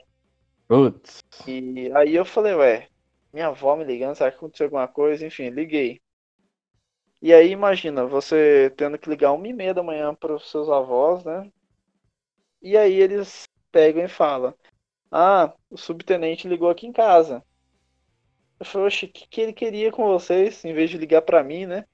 [0.71, 1.21] Putz.
[1.45, 2.87] E aí eu falei, ué,
[3.33, 5.27] minha avó me ligando, será que aconteceu alguma coisa?
[5.27, 6.01] Enfim, liguei.
[7.21, 10.69] E aí imagina, você tendo que ligar uma e meia da manhã para os seus
[10.69, 11.51] avós, né?
[12.61, 14.55] E aí eles pegam e falam,
[15.11, 17.43] ah, o subtenente ligou aqui em casa.
[18.57, 21.43] Eu falei, oxe, o que, que ele queria com vocês, em vez de ligar para
[21.43, 21.85] mim, né?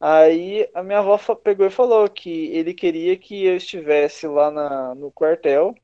[0.00, 4.94] Aí a minha avó pegou e falou que ele queria que eu estivesse lá na,
[4.94, 5.74] no quartel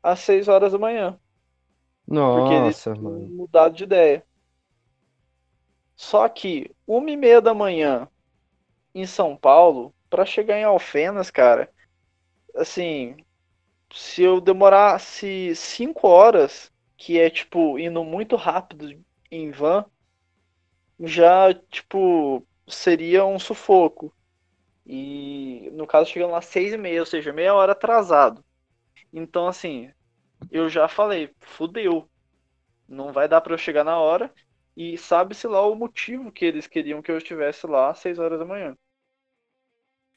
[0.00, 1.18] às 6 horas da manhã.
[2.06, 3.28] Nossa, porque mano.
[3.34, 4.24] mudado de ideia.
[5.96, 8.08] Só que uma e meia da manhã
[8.94, 11.70] em São Paulo, para chegar em Alfenas, cara,
[12.56, 13.16] assim,
[13.92, 19.84] se eu demorasse cinco horas, que é tipo indo muito rápido em van,
[21.00, 24.14] já tipo seria um sufoco.
[24.86, 28.44] E no caso chegando lá seis e meia, ou seja, meia hora atrasado.
[29.12, 29.90] Então assim,
[30.50, 32.08] eu já falei, fudeu.
[32.88, 34.32] Não vai dar para eu chegar na hora.
[34.76, 38.38] E sabe-se lá o motivo que eles queriam que eu estivesse lá às 6 horas
[38.38, 38.76] da manhã.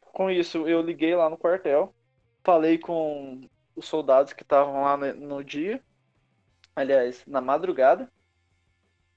[0.01, 1.93] Com isso, eu liguei lá no quartel,
[2.43, 5.84] falei com os soldados que estavam lá no, dia,
[6.75, 8.11] aliás, na madrugada.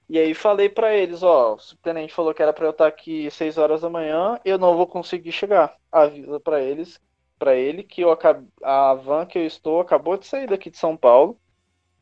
[0.07, 3.31] E aí falei para eles, ó, o subtenente falou que era para eu estar aqui
[3.31, 5.75] 6 horas da manhã, eu não vou conseguir chegar.
[5.91, 7.01] Avisa para eles,
[7.41, 8.15] para ele que eu
[8.61, 11.39] a van que eu estou acabou de sair daqui de São Paulo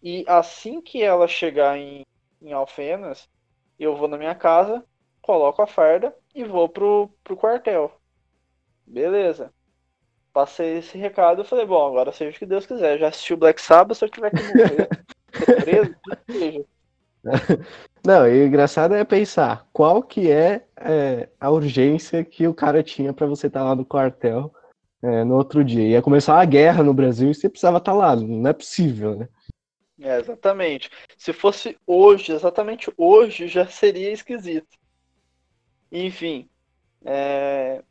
[0.04, 2.06] e assim que ela chegar em
[2.42, 3.30] em Alfenas,
[3.80, 4.84] eu vou na minha casa,
[5.22, 7.92] coloco a farda e vou pro, pro quartel.
[8.86, 9.54] Beleza.
[10.32, 12.98] Passei esse recado e falei, bom, agora seja o que Deus quiser.
[12.98, 14.90] Já assisti o Black Sabbath, se eu tiver que morrer,
[15.62, 15.96] preso,
[16.30, 16.66] seja.
[18.06, 22.82] Não, e o engraçado é pensar qual que é, é a urgência que o cara
[22.82, 24.54] tinha para você estar tá lá no quartel
[25.02, 25.88] é, no outro dia.
[25.88, 28.16] Ia começar a guerra no Brasil e você precisava estar tá lá.
[28.16, 29.30] Não é possível, né?
[30.02, 30.89] É, exatamente.
[31.18, 34.78] Se fosse hoje, exatamente hoje, já seria esquisito.
[35.91, 36.50] Enfim,
[37.04, 37.84] é...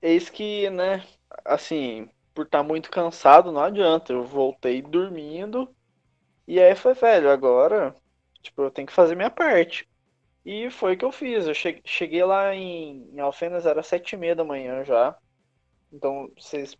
[0.00, 1.04] eis que, né,
[1.44, 4.12] assim, por estar tá muito cansado, não adianta.
[4.12, 5.68] Eu voltei dormindo
[6.50, 7.94] e aí foi, velho, agora,
[8.42, 9.88] tipo, eu tenho que fazer minha parte.
[10.44, 11.46] E foi o que eu fiz.
[11.46, 15.16] Eu cheguei lá em, em Alfenas, era sete e meia da manhã já.
[15.92, 16.76] Então, vocês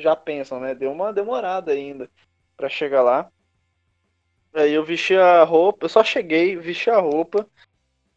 [0.00, 0.74] já pensam, né?
[0.74, 2.10] Deu uma demorada ainda
[2.56, 3.30] para chegar lá.
[4.54, 7.48] Aí eu vesti a roupa, eu só cheguei, vesti a roupa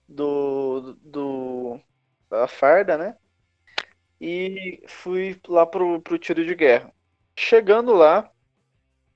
[0.07, 1.79] do, do
[2.29, 3.17] da farda, né?
[4.21, 6.93] E fui lá pro, pro tiro de guerra.
[7.37, 8.31] Chegando lá,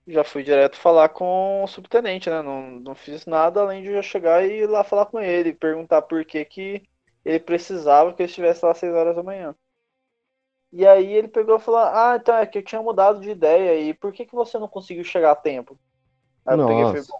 [0.07, 2.41] já fui direto falar com o subtenente, né?
[2.41, 6.01] Não, não fiz nada além de já chegar e ir lá falar com ele, perguntar
[6.03, 6.83] por que, que
[7.23, 9.55] ele precisava que eu estivesse lá às 6 horas da manhã.
[10.75, 13.79] E aí ele pegou e falou: Ah, então é que eu tinha mudado de ideia
[13.79, 15.79] e por que, que você não conseguiu chegar a tempo?
[16.45, 17.19] Aí eu peguei e falei, bom,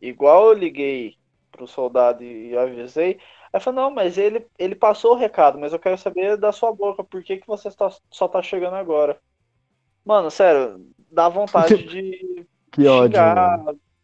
[0.00, 1.16] igual eu liguei
[1.52, 3.20] pro soldado e avisei,
[3.52, 6.72] aí falou, não, mas ele, ele passou o recado, mas eu quero saber da sua
[6.72, 9.20] boca, por que, que você tá, só tá chegando agora?
[10.04, 13.20] Mano, sério, dá vontade de que ódio,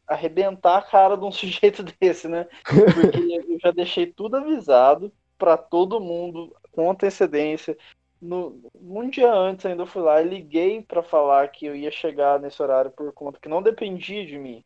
[0.07, 2.47] arrebentar a cara de um sujeito desse, né?
[2.65, 7.77] Porque eu já deixei tudo avisado para todo mundo com antecedência.
[8.21, 11.91] No, um dia antes ainda eu fui lá e liguei para falar que eu ia
[11.91, 14.63] chegar nesse horário por conta que não dependia de mim.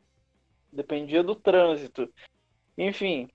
[0.72, 2.12] Dependia do trânsito.
[2.76, 3.28] Enfim,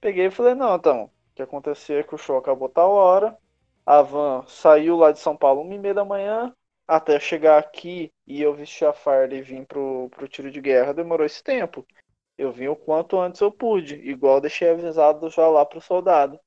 [0.00, 3.36] peguei e falei, não, então, o que aconteceu é que o show acabou tal hora,
[3.86, 6.54] a van saiu lá de São Paulo uma e meia da manhã,
[6.86, 10.92] até chegar aqui e eu vestir a farda e vim pro, pro tiro de guerra,
[10.92, 11.86] demorou esse tempo.
[12.36, 16.38] Eu vim o quanto antes eu pude, igual deixei avisado já lá pro soldado.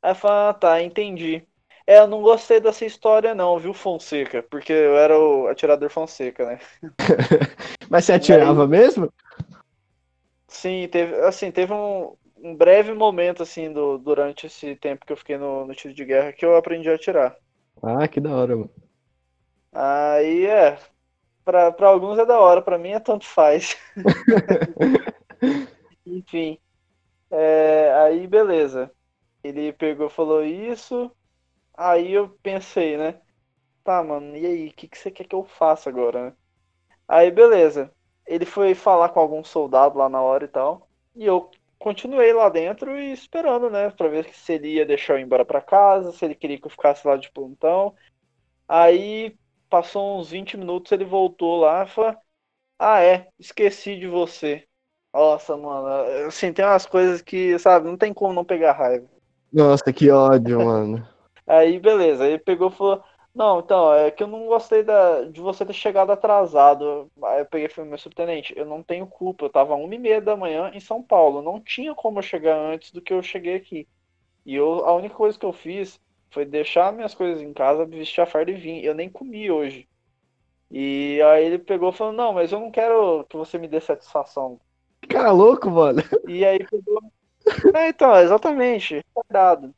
[0.00, 1.46] Aí falei, ah, tá, entendi.
[1.86, 4.42] É, eu não gostei dessa história não, viu, Fonseca?
[4.42, 6.60] Porque eu era o atirador Fonseca, né?
[7.90, 8.68] Mas você atirava aí...
[8.68, 9.12] mesmo?
[10.46, 15.16] Sim, teve, assim, teve um, um breve momento, assim, do, durante esse tempo que eu
[15.16, 17.36] fiquei no, no tiro de guerra que eu aprendi a atirar.
[17.82, 18.70] Ah, que da hora, mano.
[19.72, 20.78] Aí é.
[21.44, 23.76] Pra, pra alguns é da hora, pra mim é tanto faz.
[26.06, 26.58] Enfim.
[27.30, 28.90] É, aí beleza.
[29.42, 31.10] Ele pegou falou isso.
[31.76, 33.20] Aí eu pensei, né?
[33.84, 34.68] Tá, mano, e aí?
[34.68, 36.36] O que, que você quer que eu faça agora, né?
[37.08, 37.90] Aí beleza.
[38.26, 40.88] Ele foi falar com algum soldado lá na hora e tal.
[41.14, 43.90] E eu continuei lá dentro e esperando, né?
[43.90, 46.66] Pra ver se ele ia deixar eu ir embora pra casa, se ele queria que
[46.66, 47.94] eu ficasse lá de plantão.
[48.68, 49.36] Aí
[49.68, 52.16] passou uns 20 minutos, ele voltou lá e falou:
[52.78, 54.64] Ah, é, esqueci de você.
[55.12, 59.06] Nossa, mano, assim, tem umas coisas que, sabe, não tem como não pegar raiva.
[59.52, 61.06] Nossa, que ódio, mano.
[61.52, 65.38] Aí, beleza, ele pegou e falou: Não, então, é que eu não gostei da, de
[65.40, 67.10] você ter chegado atrasado.
[67.24, 69.44] Aí eu peguei e falei: Meu subtenente, eu não tenho culpa.
[69.44, 71.42] Eu tava uma e meia da manhã em São Paulo.
[71.42, 73.86] Não tinha como eu chegar antes do que eu cheguei aqui.
[74.46, 76.00] E eu, a única coisa que eu fiz
[76.30, 78.84] foi deixar minhas coisas em casa, vestir a farda e vir.
[78.84, 79.88] Eu nem comi hoje.
[80.70, 83.80] E aí ele pegou e falou: Não, mas eu não quero que você me dê
[83.80, 84.60] satisfação.
[85.08, 86.02] Cara louco, mano.
[86.26, 87.02] E aí pegou.
[87.74, 89.04] É, então, exatamente.
[89.14, 89.74] Cuidado.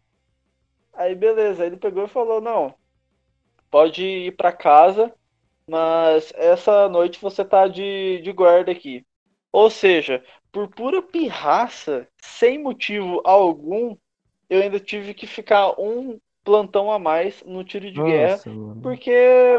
[0.96, 2.74] Aí beleza, ele pegou e falou: Não,
[3.70, 5.12] pode ir pra casa,
[5.68, 9.04] mas essa noite você tá de, de guarda aqui.
[9.52, 13.96] Ou seja, por pura pirraça, sem motivo algum,
[14.48, 18.82] eu ainda tive que ficar um plantão a mais no tiro de Nossa, guerra, mano.
[18.82, 19.58] porque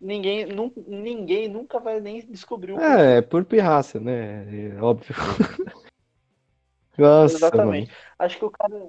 [0.00, 4.70] ninguém, nu, ninguém nunca vai nem descobrir o É, é por pirraça, né?
[4.76, 5.14] É óbvio.
[6.98, 7.90] Nossa, Exatamente.
[7.90, 7.96] mano.
[8.18, 8.88] Acho que o cara,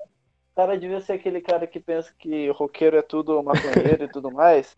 [0.57, 4.75] cara devia ser aquele cara que pensa que roqueiro é tudo maconheiro e tudo mais.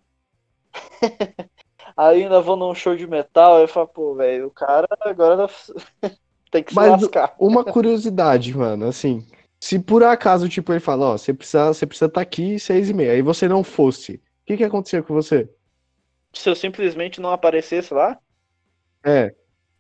[1.98, 5.48] Aí ainda vou num show de metal e falo, pô, velho, o cara agora
[6.52, 7.36] tem que se Mas lascar.
[7.40, 9.26] uma curiosidade, mano, assim,
[9.60, 12.94] se por acaso, tipo, ele fala, ó, você precisa, você precisa estar aqui seis e
[12.94, 15.50] meia, aí você não fosse, o que que aconteceu com você?
[16.34, 18.20] Se eu simplesmente não aparecesse lá,
[19.06, 19.34] É,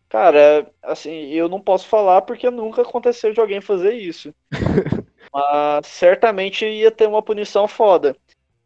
[0.10, 4.34] Cara, assim, eu não posso falar porque nunca aconteceu de alguém fazer isso.
[5.34, 8.16] Mas certamente ia ter uma punição foda.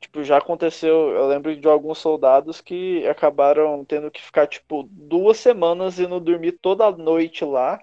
[0.02, 5.38] Tipo, já aconteceu, eu lembro de alguns soldados que acabaram tendo que ficar, tipo, duas
[5.38, 7.80] semanas indo dormir toda noite lá,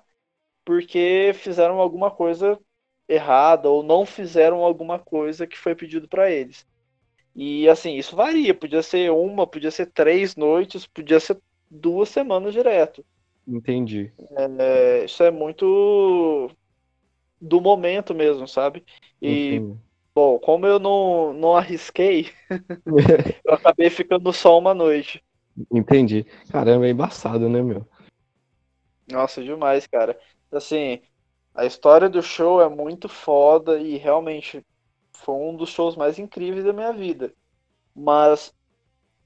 [0.64, 2.59] porque fizeram alguma coisa
[3.09, 6.66] errada ou não fizeram alguma coisa que foi pedido pra eles.
[7.35, 12.53] E assim, isso varia, podia ser uma, podia ser três noites, podia ser duas semanas
[12.53, 13.05] direto.
[13.47, 14.12] entendi.
[14.68, 16.51] É, isso é muito
[17.41, 18.84] do momento mesmo, sabe?
[19.20, 19.78] E, entendi.
[20.14, 22.30] bom, como eu não, não arrisquei,
[23.45, 25.22] eu acabei ficando só uma noite.
[25.70, 26.24] Entendi.
[26.51, 27.86] Caramba, é embaçado, né, meu?
[29.11, 30.18] Nossa, demais, cara.
[30.53, 31.01] Assim,
[31.55, 34.64] a história do show é muito foda e realmente
[35.12, 37.32] foi um dos shows mais incríveis da minha vida.
[37.95, 38.55] Mas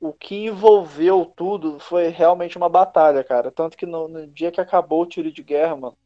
[0.01, 3.51] o que envolveu tudo foi realmente uma batalha, cara.
[3.51, 5.97] Tanto que no, no dia que acabou o tiro de guerra, mano,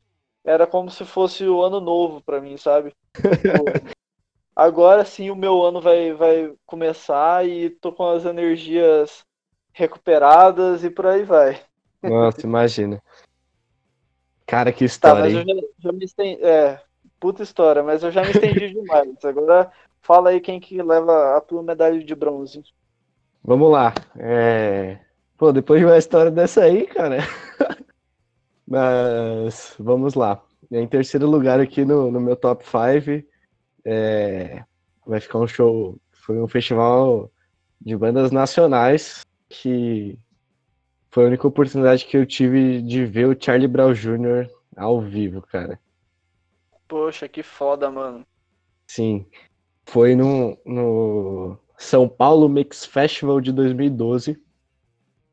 [0.45, 2.93] era como se fosse o ano novo pra mim, sabe?
[3.15, 3.65] Tipo,
[4.55, 9.25] agora sim o meu ano vai, vai começar e tô com as energias
[9.73, 11.61] recuperadas e por aí vai.
[12.03, 13.03] Nossa, imagina.
[14.47, 16.43] Cara, que Tá, história, mas eu já, já me estendi.
[16.43, 16.81] É,
[17.21, 19.25] puta história, mas eu já me estendi demais.
[19.25, 19.71] Agora
[20.01, 22.63] fala aí quem que leva a tua medalha de bronze.
[23.45, 23.95] Vamos lá.
[24.19, 24.99] É...
[25.37, 27.19] Pô, depois de uma história dessa aí, cara.
[28.69, 30.43] Mas vamos lá.
[30.71, 33.27] Em terceiro lugar aqui no, no meu top 5
[33.85, 34.63] é...
[35.07, 35.99] vai ficar um show.
[36.13, 37.31] Foi um festival
[37.81, 40.19] de bandas nacionais que
[41.11, 44.51] foi a única oportunidade que eu tive de ver o Charlie Brown Jr.
[44.77, 45.81] ao vivo, cara.
[46.87, 48.27] Poxa, que foda, mano.
[48.87, 49.25] Sim.
[49.87, 54.39] Foi no, no São Paulo Mix Festival de 2012,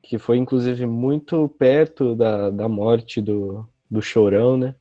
[0.05, 4.75] que foi inclusive muito perto da, da morte do, do Chorão, né?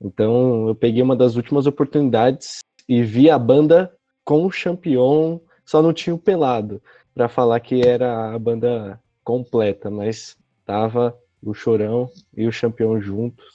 [0.00, 3.92] Então eu peguei uma das últimas oportunidades e vi a banda
[4.24, 6.82] com o Champion, só não tinha o Pelado,
[7.14, 13.46] para falar que era a banda completa, mas tava o Chorão e o Champion juntos,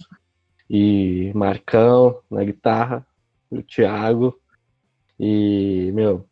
[0.69, 3.05] e Marcão na guitarra,
[3.51, 4.39] o Thiago,
[5.19, 6.25] e, meu,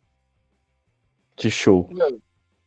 [1.36, 1.90] que show.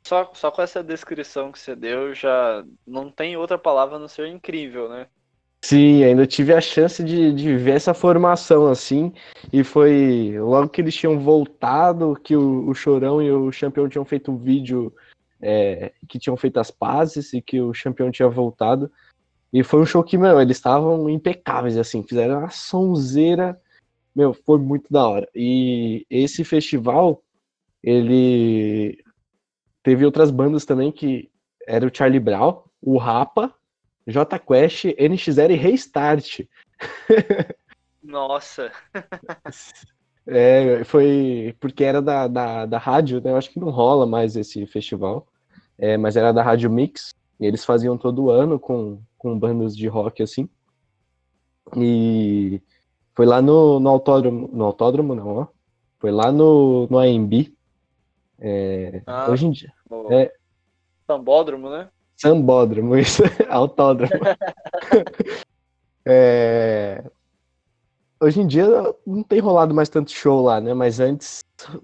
[0.05, 4.07] Só, só com essa descrição que você deu, já não tem outra palavra a não
[4.07, 5.07] ser incrível, né?
[5.63, 9.11] Sim, ainda tive a chance de, de ver essa formação assim,
[9.51, 14.05] e foi logo que eles tinham voltado, que o, o Chorão e o Champion tinham
[14.05, 14.93] feito um vídeo
[15.41, 18.91] é, que tinham feito as pazes e que o Champion tinha voltado.
[19.51, 23.59] E foi um show que, meu, eles estavam impecáveis, assim, fizeram uma sonzeira,
[24.15, 25.27] meu, foi muito da hora.
[25.33, 27.23] E esse festival,
[27.81, 29.03] ele
[29.85, 31.29] teve outras bandas também que
[31.67, 33.53] era o Charlie Brown, o Rapa,
[34.07, 36.39] J Quest, NX0 e Restart.
[38.03, 38.71] Nossa.
[40.27, 43.29] É, foi porque era da, da, da rádio, né?
[43.29, 45.27] Eu acho que não rola mais esse festival.
[45.77, 47.13] É, mas era da Rádio Mix.
[47.39, 50.49] E eles faziam todo ano com, com bandas de rock assim.
[51.77, 52.59] E
[53.13, 54.49] foi lá no, no autódromo.
[54.51, 55.47] No autódromo, não, ó.
[55.99, 57.55] Foi lá no, no AMB.
[58.39, 59.71] É, ah, hoje em dia.
[60.11, 60.31] É,
[61.07, 61.89] Sambódromo, né?
[62.15, 63.23] Sambódromo, isso.
[63.49, 64.11] autódromo.
[66.05, 67.03] é,
[68.19, 68.65] hoje em dia
[69.05, 70.73] não tem rolado mais tanto show lá, né?
[70.73, 71.43] Mas antes,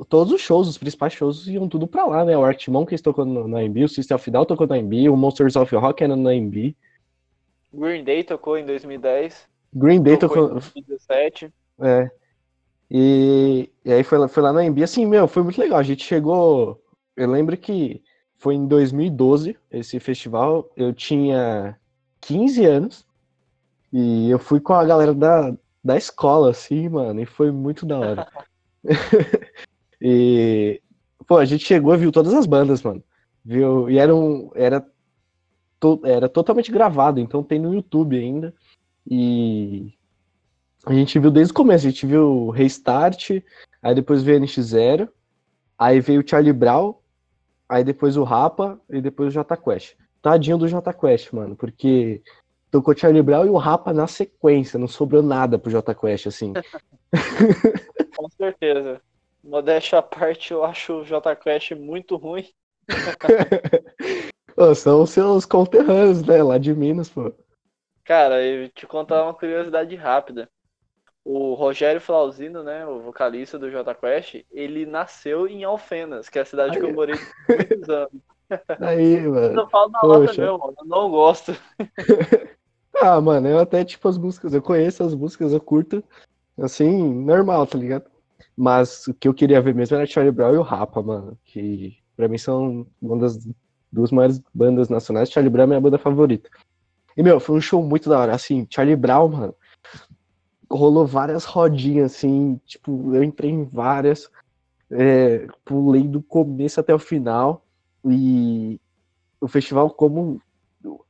[0.09, 2.37] todos os shows, os principais shows, iam tudo pra lá, né?
[2.37, 5.17] O Arctic Monkeys tocou no, no AMB, o System of Down tocou no AMB, o
[5.17, 6.75] Monsters of Rock era no AMB.
[7.73, 9.47] Green Day tocou em 2010.
[9.73, 11.53] Green Day tocou, tocou em 2017.
[11.79, 12.11] É.
[12.93, 15.79] E, e aí foi, foi lá no AMB, assim, meu, foi muito legal.
[15.79, 16.83] A gente chegou.
[17.15, 18.03] Eu lembro que
[18.37, 20.69] foi em 2012 esse festival.
[20.75, 21.77] Eu tinha
[22.19, 23.07] 15 anos.
[23.93, 27.99] E eu fui com a galera da, da escola, assim, mano, e foi muito da
[27.99, 28.27] hora.
[30.01, 30.81] e,
[31.27, 33.03] pô, a gente chegou e viu todas as bandas, mano.
[33.43, 33.89] Viu?
[33.89, 34.85] E era, um, era,
[35.79, 38.53] to, era totalmente gravado, então tem no YouTube ainda.
[39.09, 39.93] E
[40.85, 43.31] a gente viu desde o começo, a gente viu Restart,
[43.81, 45.07] aí depois veio NX0,
[45.77, 46.95] aí veio o Charlie Brown,
[47.69, 49.95] aí depois o Rapa e depois o J Quest.
[50.21, 52.21] Tadinho do J Quest, mano, porque
[52.69, 56.53] tocou Charlie Brown e o Rapa na sequência, não sobrou nada pro J Quest, assim.
[58.15, 59.01] Com certeza.
[59.43, 62.47] Modéstia à parte, eu acho o J Quest muito ruim.
[64.57, 66.41] oh, são os seus conterrâneos, né?
[66.43, 67.33] Lá de Minas, pô.
[68.03, 70.49] Cara, eu te contar uma curiosidade rápida.
[71.23, 76.41] O Rogério Flauzino, né, o vocalista do J Quest, ele nasceu em Alfenas, que é
[76.41, 76.79] a cidade Aí.
[76.79, 77.15] que eu morei
[77.47, 78.11] muitos anos.
[78.81, 79.61] Aí, mano.
[79.61, 80.19] Eu falo na Poxa.
[80.19, 80.75] lata meu, mano.
[80.79, 81.55] Eu não gosto.
[83.03, 86.03] Ah, mano, eu até, tipo, as músicas, eu conheço as músicas, eu curto,
[86.59, 88.05] assim, normal, tá ligado?
[88.55, 91.97] Mas o que eu queria ver mesmo era Charlie Brown e o Rapa, mano, que
[92.15, 93.39] pra mim são uma das
[93.91, 95.31] duas maiores bandas nacionais.
[95.31, 96.47] Charlie Brown é minha banda favorita.
[97.17, 99.55] E, meu, foi um show muito da hora, assim, Charlie Brown, mano,
[100.71, 104.29] rolou várias rodinhas, assim, tipo, eu entrei em várias,
[104.89, 107.65] é, pulei do começo até o final,
[108.05, 108.79] e
[109.39, 110.41] o festival, como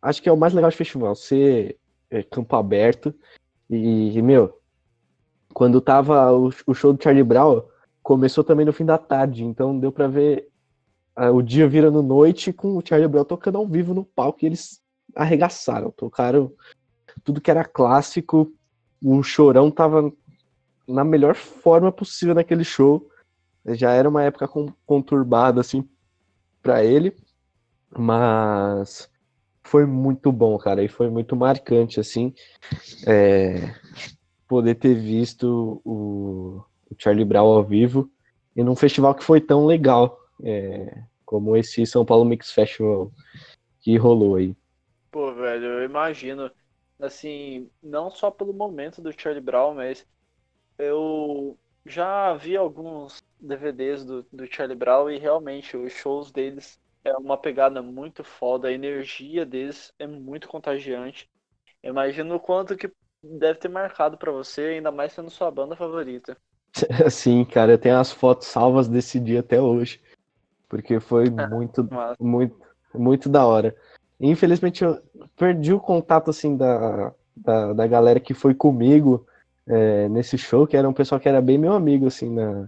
[0.01, 1.78] acho que é o mais legal do festival, ser
[2.09, 3.14] é, campo aberto.
[3.70, 4.59] E, meu,
[5.53, 7.64] quando tava o, o, show do Charlie Brown,
[8.03, 10.49] começou também no fim da tarde, então deu pra ver
[11.18, 14.47] uh, o dia virando noite com o Charlie Brown tocando ao vivo no palco e
[14.47, 14.82] eles
[15.16, 16.51] arregaçaram, tocaram
[17.24, 18.53] tudo que era clássico.
[19.02, 20.12] O Chorão tava
[20.88, 23.10] na melhor forma possível naquele show.
[23.66, 24.49] Já era uma época
[24.86, 25.88] conturbada, assim,
[26.62, 27.16] para ele,
[27.97, 29.10] mas
[29.64, 32.34] foi muito bom, cara, e foi muito marcante, assim,
[33.08, 33.74] é,
[34.47, 38.10] poder ter visto o, o, Charlie Brown ao vivo
[38.56, 43.12] e num festival que foi tão legal é, como esse São Paulo Mix Festival
[43.80, 44.56] que rolou aí.
[45.12, 46.51] Pô, velho, eu imagino,
[47.02, 50.06] assim, não só pelo momento do Charlie Brown, mas
[50.78, 57.16] eu já vi alguns DVDs do, do Charlie Brown e realmente os shows deles é
[57.18, 61.30] uma pegada muito foda, a energia deles é muito contagiante.
[61.84, 62.92] Imagino o quanto que
[63.24, 66.38] deve ter marcado para você, ainda mais sendo sua banda favorita.
[67.10, 70.02] Sim, cara, eu tenho as fotos salvas desse dia até hoje.
[70.70, 71.88] Porque foi muito,
[72.20, 72.62] muito,
[72.94, 73.76] muito da hora.
[74.22, 75.00] Infelizmente eu
[75.36, 79.26] perdi o contato assim da, da, da galera que foi comigo
[79.68, 82.68] é, nesse show, que era um pessoal que era bem meu amigo, assim, na,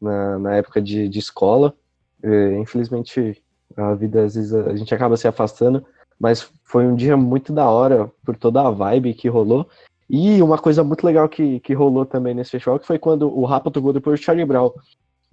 [0.00, 1.74] na, na época de, de escola.
[2.22, 3.42] É, infelizmente,
[3.76, 5.84] a vida às vezes a gente acaba se afastando,
[6.18, 9.66] mas foi um dia muito da hora por toda a vibe que rolou.
[10.08, 13.44] E uma coisa muito legal que, que rolou também nesse festival que foi quando o
[13.44, 14.70] Rapa tocou depois do Charlie Brown.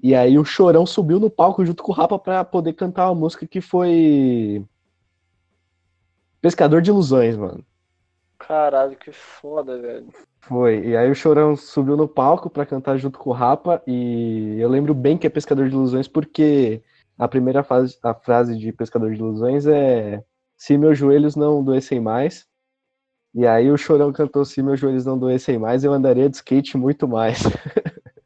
[0.02, 3.20] E aí o Chorão subiu no palco junto com o Rapa para poder cantar uma
[3.20, 4.66] música que foi
[6.44, 7.66] Pescador de Ilusões, mano.
[8.38, 10.10] Caralho, que foda, velho.
[10.42, 10.88] Foi.
[10.88, 13.82] E aí o Chorão subiu no palco para cantar junto com o Rapa.
[13.88, 16.84] E eu lembro bem que é Pescador de Ilusões porque
[17.18, 20.22] a primeira fase, a frase de Pescador de Ilusões é
[20.58, 22.46] Se meus joelhos não doessem mais.
[23.34, 26.76] E aí o Chorão cantou Se meus joelhos não doessem mais, eu andaria de skate
[26.76, 27.40] muito mais.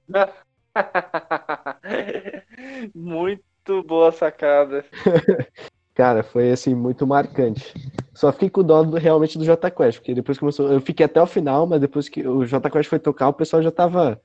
[2.95, 4.84] muito boa sacada.
[5.94, 7.76] Cara, foi assim, muito marcante.
[8.18, 10.73] Só fiquei com dó do, realmente do J Quest, porque depois começou.
[10.73, 13.61] Eu fiquei até o final, mas depois que o J Quest foi tocar, o pessoal
[13.61, 14.19] já tava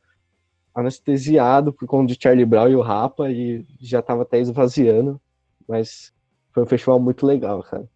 [0.74, 5.20] anestesiado por conta de Charlie Brown e o Rapa e já tava até esvaziando.
[5.68, 6.10] Mas
[6.54, 7.86] foi um festival muito legal, cara.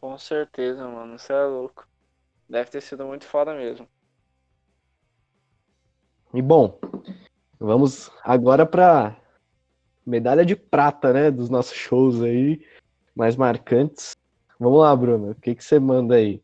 [0.00, 1.18] Com certeza, mano.
[1.18, 1.88] Você é louco.
[2.48, 3.88] Deve ter sido muito foda mesmo.
[6.32, 6.78] E bom,
[7.58, 9.20] vamos agora para
[10.06, 12.64] medalha de prata, né, dos nossos shows aí
[13.12, 14.14] mais marcantes.
[14.64, 16.42] Vamos lá, Bruno, o que, que você manda aí?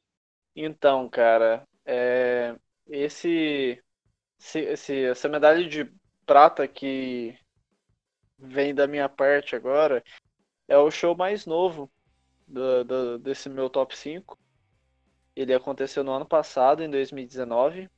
[0.54, 2.54] Então, cara, é...
[2.86, 3.82] esse...
[4.38, 5.90] Esse, essa medalha de
[6.26, 7.34] prata que
[8.38, 10.04] vem da minha parte agora
[10.68, 11.90] é o show mais novo
[12.46, 14.38] do, do, desse meu top 5.
[15.34, 17.88] Ele aconteceu no ano passado, em 2019,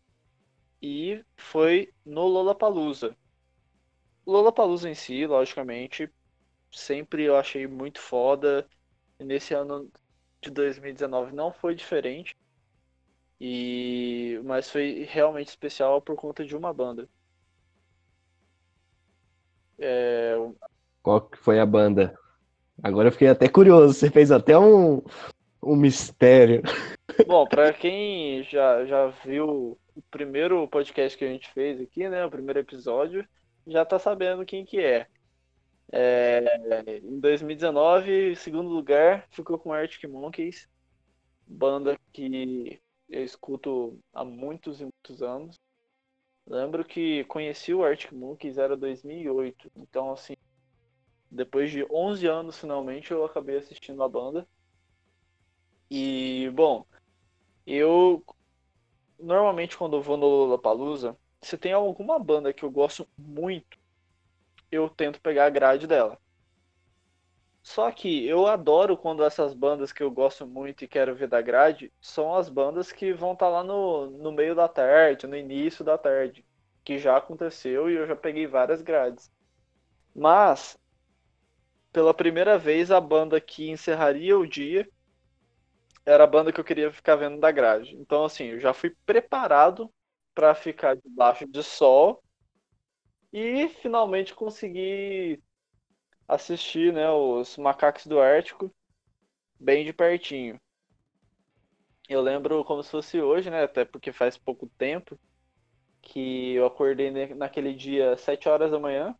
[0.81, 3.17] e foi no Lollapalooza.
[4.25, 6.09] Lollapalooza em si, logicamente,
[6.71, 8.69] sempre eu achei muito foda.
[9.19, 9.91] Nesse ano
[10.43, 12.37] de 2019 não foi diferente.
[13.41, 17.09] E mas foi realmente especial por conta de uma banda.
[19.79, 20.37] É...
[21.03, 22.17] Qual que foi a banda?
[22.83, 23.95] Agora eu fiquei até curioso.
[23.95, 25.03] Você fez até um,
[25.63, 26.63] um mistério.
[27.27, 32.25] Bom, para quem já, já viu o primeiro podcast que a gente fez aqui, né?
[32.25, 33.27] O primeiro episódio,
[33.67, 35.07] já tá sabendo quem que é.
[35.93, 40.67] É em 2019, segundo lugar, ficou com Arctic Monkeys,
[41.47, 45.61] banda que eu escuto há muitos e muitos anos.
[46.47, 50.35] Lembro que conheci o Arctic Monkeys era 2008, então assim,
[51.31, 54.49] depois de 11 anos finalmente eu acabei assistindo a banda.
[55.91, 56.87] E bom,
[57.67, 58.25] eu
[59.19, 63.79] normalmente quando eu vou no Lollapalooza, se tem alguma banda que eu gosto muito,
[64.73, 66.19] eu tento pegar a grade dela.
[67.63, 71.41] Só que eu adoro quando essas bandas que eu gosto muito e quero ver da
[71.41, 75.37] grade são as bandas que vão estar tá lá no, no meio da tarde, no
[75.37, 76.45] início da tarde.
[76.85, 79.31] Que já aconteceu e eu já peguei várias grades.
[80.15, 80.77] Mas,
[81.93, 84.89] pela primeira vez, a banda que encerraria o dia
[86.05, 87.95] era a banda que eu queria ficar vendo da grade.
[87.95, 89.93] Então, assim, eu já fui preparado
[90.35, 92.23] para ficar debaixo de sol
[93.33, 95.43] e finalmente consegui
[96.29, 98.71] assistir né, os Macacos do Ártico
[99.59, 100.61] bem de pertinho.
[102.09, 103.63] Eu lembro como se fosse hoje, né?
[103.63, 105.19] Até porque faz pouco tempo
[106.03, 109.15] que eu acordei naquele dia às 7 horas da manhã.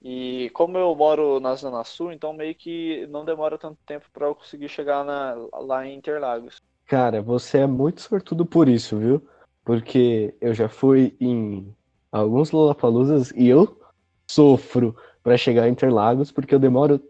[0.00, 4.26] E como eu moro na Zona Sul, então meio que não demora tanto tempo para
[4.26, 6.60] eu conseguir chegar na, lá em Interlagos.
[6.86, 9.28] Cara, você é muito sortudo por isso, viu?
[9.64, 11.74] Porque eu já fui em
[12.12, 13.80] alguns Lollapaloozas e eu
[14.30, 17.00] sofro para chegar em Interlagos, porque eu demoro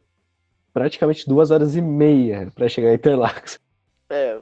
[0.73, 3.59] praticamente duas horas e meia para chegar em Interlagos.
[4.09, 4.41] É.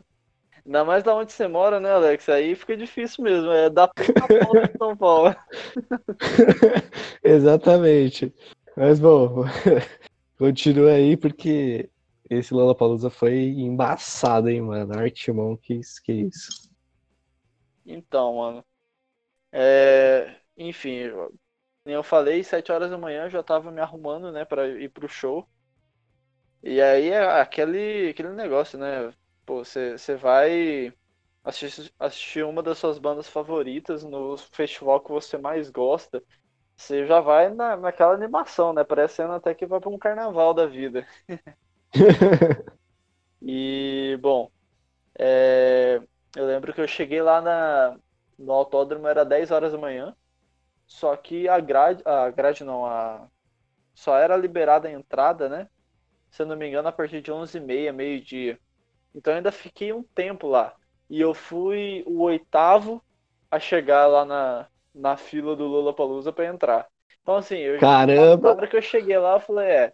[0.64, 2.28] Ainda mais da onde você mora, né, Alex?
[2.28, 3.50] Aí fica difícil mesmo.
[3.50, 5.34] É da ponta de São Paulo.
[7.24, 8.32] Exatamente.
[8.76, 9.44] Mas bom,
[10.38, 11.88] continua aí porque
[12.28, 14.98] esse Lollapalooza foi embaçado, hein, mano.
[14.98, 16.70] Artimão, que, que isso.
[17.84, 18.64] Então, mano.
[19.52, 20.39] É...
[20.60, 21.10] Enfim,
[21.84, 24.88] nem eu falei, sete horas da manhã eu já tava me arrumando, né, para ir
[24.90, 25.48] pro show.
[26.62, 29.12] E aí é aquele, aquele negócio, né?
[29.46, 30.92] Pô, você vai
[31.44, 36.22] assistir, assistir uma das suas bandas favoritas no festival que você mais gosta.
[36.76, 38.84] Você já vai na, naquela animação, né?
[38.84, 41.06] Parecendo até que vai para um carnaval da vida.
[43.42, 44.50] e, bom,
[45.18, 46.00] é,
[46.36, 47.98] eu lembro que eu cheguei lá na,
[48.38, 50.16] no autódromo, era 10 horas da manhã.
[50.90, 53.28] Só que a grade, a grade não, a
[53.94, 55.68] só era liberada a entrada, né?
[56.30, 58.58] Se eu não me engano, a partir de 11h30, meio-dia.
[59.14, 60.74] Então ainda fiquei um tempo lá.
[61.08, 63.02] E eu fui o oitavo
[63.50, 66.88] a chegar lá na, na fila do Lula Palusa para entrar.
[67.22, 68.48] Então assim, eu Caramba!
[68.50, 69.92] Na hora que eu cheguei lá, eu falei, é,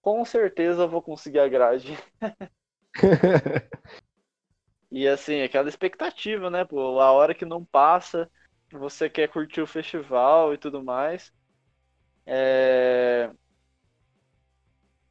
[0.00, 1.96] com certeza eu vou conseguir a grade.
[4.90, 8.30] e assim, aquela expectativa, né, pô, a hora que não passa,
[8.70, 11.32] você quer curtir o festival e tudo mais.
[12.26, 13.30] É...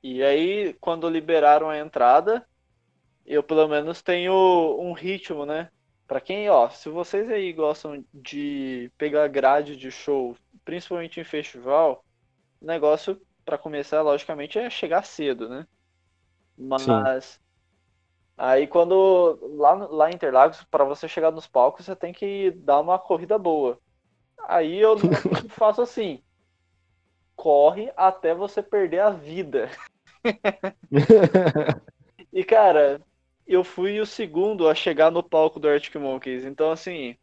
[0.03, 2.47] E aí, quando liberaram a entrada,
[3.25, 4.34] eu pelo menos tenho
[4.79, 5.69] um ritmo, né?
[6.07, 12.05] Pra quem, ó, se vocês aí gostam de pegar grade de show, principalmente em festival,
[12.61, 15.67] o negócio, para começar, logicamente, é chegar cedo, né?
[16.57, 17.47] Mas Sim.
[18.38, 22.80] Aí quando lá, lá em Interlagos, para você chegar nos palcos, você tem que dar
[22.80, 23.80] uma corrida boa.
[24.47, 24.95] Aí eu
[25.49, 26.22] faço assim:
[27.35, 29.69] corre até você perder a vida.
[32.34, 33.01] E, cara,
[33.47, 36.43] eu fui o segundo a chegar no palco do Arctic Monkeys.
[36.45, 37.15] Então, assim,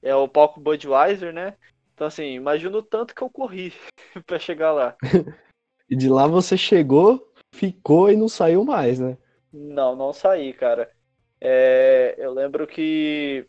[0.00, 1.54] é o palco Budweiser, né?
[1.92, 3.74] Então, assim, imagina o tanto que eu corri
[4.24, 4.96] para chegar lá.
[5.90, 9.18] e de lá você chegou, ficou e não saiu mais, né?
[9.56, 10.90] Não, não saí, cara.
[11.40, 13.48] É, eu lembro que,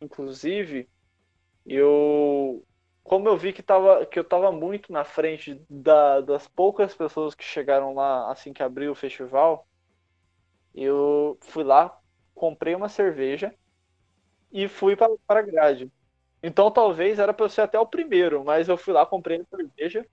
[0.00, 0.90] inclusive,
[1.66, 2.66] eu.
[3.04, 7.34] Como eu vi que, tava, que eu tava muito na frente da, das poucas pessoas
[7.34, 9.68] que chegaram lá assim que abriu o festival,
[10.74, 11.96] eu fui lá,
[12.34, 13.54] comprei uma cerveja
[14.52, 15.92] e fui para a grade.
[16.42, 20.06] Então talvez era para ser até o primeiro, mas eu fui lá, comprei a cerveja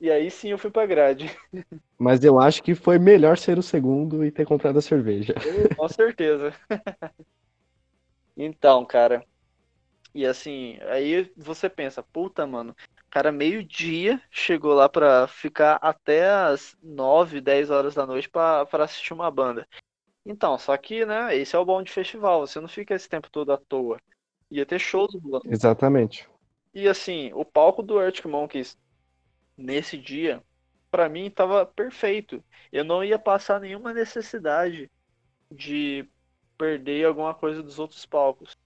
[0.00, 1.30] e aí sim eu fui pra grade.
[1.98, 5.34] Mas eu acho que foi melhor ser o segundo e ter comprado a cerveja.
[5.76, 6.52] Com certeza.
[8.36, 9.24] então, cara.
[10.14, 12.74] E assim, aí você pensa, puta, mano,
[13.10, 18.84] cara, meio-dia chegou lá pra ficar até as 9, 10 horas da noite pra, pra
[18.84, 19.66] assistir uma banda.
[20.24, 23.28] Então, só que, né, esse é o bom de festival, você não fica esse tempo
[23.30, 23.98] todo à toa.
[24.50, 25.52] Ia ter shows rolando.
[25.52, 26.28] Exatamente.
[26.72, 28.78] E assim, o palco do Arctic Monkeys
[29.56, 30.42] nesse dia,
[30.90, 32.42] para mim tava perfeito.
[32.72, 34.90] Eu não ia passar nenhuma necessidade
[35.50, 36.08] de
[36.56, 38.56] perder alguma coisa dos outros palcos.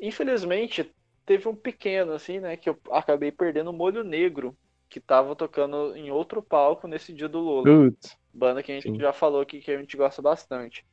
[0.00, 0.90] Infelizmente,
[1.26, 4.56] teve um pequeno assim, né, que eu acabei perdendo o Molho Negro,
[4.88, 7.64] que tava tocando em outro palco nesse dia do Lola.
[7.64, 7.96] Good.
[8.32, 9.00] Banda que a gente Sim.
[9.00, 10.84] já falou aqui que a gente gosta bastante.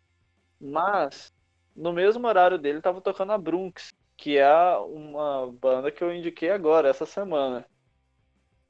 [0.60, 1.34] Mas
[1.76, 6.50] no mesmo horário dele tava tocando a Brunx, que é uma banda que eu indiquei
[6.50, 7.66] agora essa semana.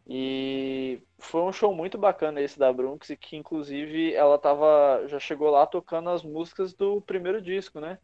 [0.10, 5.50] E foi um show muito bacana esse da Brunx, que inclusive ela tava, já chegou
[5.50, 8.00] lá tocando as músicas do primeiro disco, né?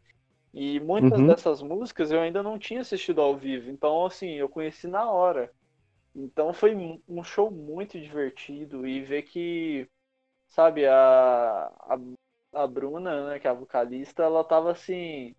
[0.52, 1.26] E muitas uhum.
[1.26, 5.50] dessas músicas eu ainda não tinha assistido ao vivo, então assim, eu conheci na hora.
[6.14, 6.74] Então foi
[7.08, 9.88] um show muito divertido e ver que,
[10.48, 11.98] sabe, a, a,
[12.52, 15.34] a Bruna, né, que é a vocalista, ela tava assim.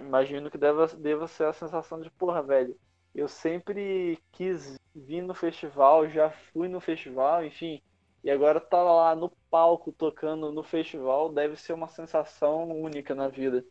[0.00, 2.76] Imagino que deva, deva ser a sensação de, porra, velho,
[3.14, 7.80] eu sempre quis vir no festival, já fui no festival, enfim.
[8.22, 13.28] E agora tá lá no palco tocando no festival, deve ser uma sensação única na
[13.28, 13.64] vida.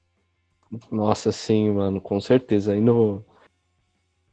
[0.92, 2.74] Nossa, sim, mano, com certeza.
[2.74, 3.24] Aí no,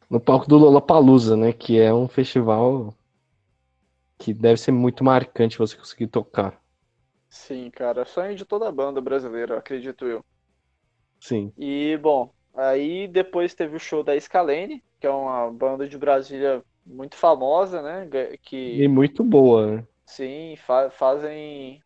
[0.09, 2.95] no palco do Lollapalooza, né, que é um festival
[4.19, 6.61] que deve ser muito marcante você conseguir tocar.
[7.29, 10.25] Sim, cara, sonho de toda a banda brasileira, acredito eu.
[11.21, 11.53] Sim.
[11.57, 16.65] E, bom, aí depois teve o show da Scalene, que é uma banda de Brasília
[16.85, 18.09] muito famosa, né?
[18.43, 19.87] Que, e muito boa, né?
[20.05, 21.81] Sim, fa fazem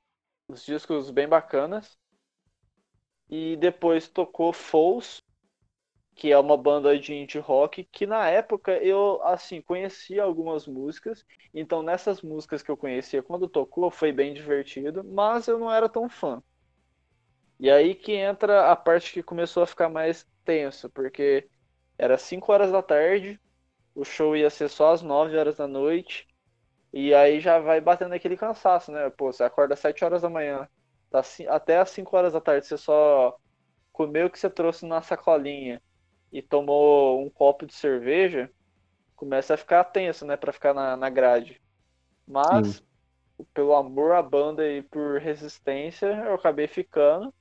[0.49, 1.99] os discos bem bacanas.
[3.29, 5.23] E depois tocou Foles,
[6.17, 11.25] que é uma banda de indie rock, que na época eu, assim, conhecia algumas músicas.
[11.53, 15.89] Então, nessas músicas que eu conhecia, quando tocou, foi bem divertido, mas eu não era
[15.89, 16.43] tão fã.
[17.61, 21.49] E aí que entra a parte que começou a ficar mais tenso, porque
[22.01, 23.39] era 5 horas da tarde,
[23.94, 26.27] o show ia ser só às 9 horas da noite,
[26.93, 29.10] e aí já vai batendo aquele cansaço, né?
[29.10, 30.68] Pô, você acorda às 7 horas da manhã,
[31.10, 33.36] tá, até às 5 horas da tarde você só
[33.93, 35.82] comeu o que você trouxe na sacolinha
[36.32, 38.51] e tomou um copo de cerveja,
[39.16, 40.36] começa a ficar tenso, né?
[40.36, 41.60] Pra ficar na, na grade.
[42.27, 42.85] Mas, Sim.
[43.52, 47.32] pelo amor à banda e por resistência, eu acabei ficando.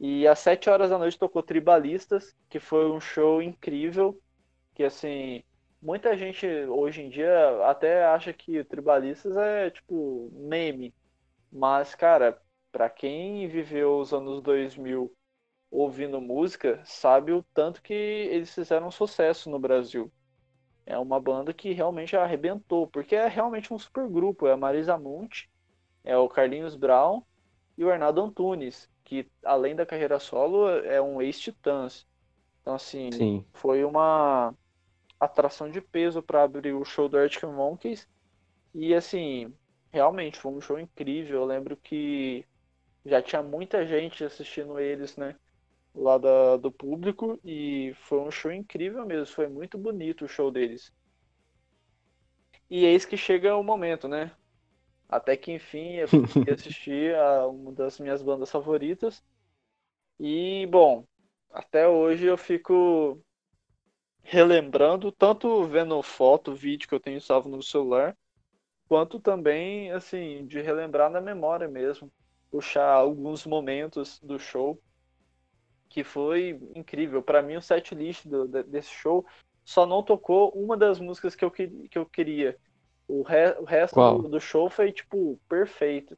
[0.00, 4.18] E às 7 horas da noite tocou Tribalistas, que foi um show incrível.
[4.74, 5.42] Que assim,
[5.82, 10.94] muita gente hoje em dia até acha que Tribalistas é tipo meme.
[11.52, 12.40] Mas, cara,
[12.72, 15.12] para quem viveu os anos 2000
[15.70, 20.10] ouvindo música, sabe o tanto que eles fizeram sucesso no Brasil.
[20.86, 24.46] É uma banda que realmente arrebentou, porque é realmente um super grupo.
[24.46, 25.50] É a Marisa Monte,
[26.04, 27.22] é o Carlinhos Brown
[27.76, 32.06] e o Arnaldo Antunes que além da carreira solo é um ex-Titãs.
[32.60, 33.44] Então, assim, Sim.
[33.52, 34.54] foi uma
[35.18, 38.08] atração de peso para abrir o show do Arctic Monkeys.
[38.72, 39.52] E, assim,
[39.90, 41.40] realmente foi um show incrível.
[41.40, 42.46] Eu lembro que
[43.04, 45.34] já tinha muita gente assistindo eles, né?
[45.92, 47.36] Lá da, do público.
[47.44, 49.34] E foi um show incrível mesmo.
[49.34, 50.92] Foi muito bonito o show deles.
[52.70, 54.30] E eis que chega o momento, né?
[55.10, 59.22] Até que enfim eu fui assistir a uma das minhas bandas favoritas.
[60.18, 61.04] E, bom,
[61.50, 63.20] até hoje eu fico
[64.22, 68.16] relembrando, tanto vendo foto, vídeo que eu tenho salvo no celular,
[68.86, 72.12] quanto também, assim, de relembrar na memória mesmo.
[72.50, 74.80] Puxar alguns momentos do show,
[75.88, 77.22] que foi incrível.
[77.22, 79.24] Para mim, o set list do, desse show
[79.64, 82.56] só não tocou uma das músicas que eu, que eu queria,
[83.10, 86.16] o, re, o resto do, do, show foi, tipo, perfeito.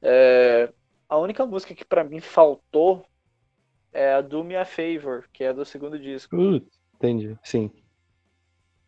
[0.00, 0.72] É,
[1.08, 3.04] a única música que para mim faltou
[3.92, 6.36] é a Do Me a Favor, que é do segundo disco.
[6.36, 7.70] Uh, entendi, sim.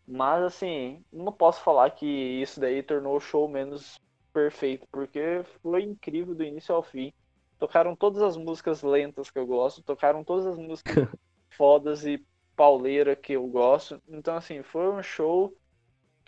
[0.07, 4.01] Mas assim, não posso falar que isso daí tornou o show menos
[4.33, 7.13] perfeito, porque foi incrível do início ao fim.
[7.59, 10.95] Tocaram todas as músicas lentas que eu gosto, tocaram todas as músicas
[11.51, 12.25] fodas e
[12.57, 14.01] pauleira que eu gosto.
[14.09, 15.55] Então, assim, foi um show